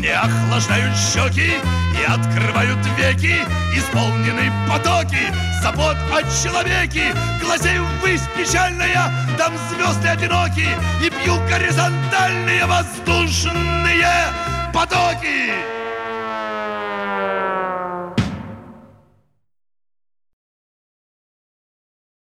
Мне 0.04 0.16
охлаждают 0.16 0.94
щеки 0.98 1.54
и 1.98 2.04
открывают 2.06 2.76
веки 2.98 3.40
Исполнены 3.74 4.52
потоки 4.68 5.32
забот 5.62 5.96
о 6.12 6.20
человеке 6.42 7.14
Глазею 7.42 7.86
ввысь 8.02 8.20
печальная, 8.36 9.10
там 9.38 9.54
звезды 9.70 10.08
одиноки 10.08 10.68
И 11.02 11.08
пью 11.08 11.36
горизонтальные 11.48 12.66
воздушные 12.66 14.06
потоки 14.74 15.83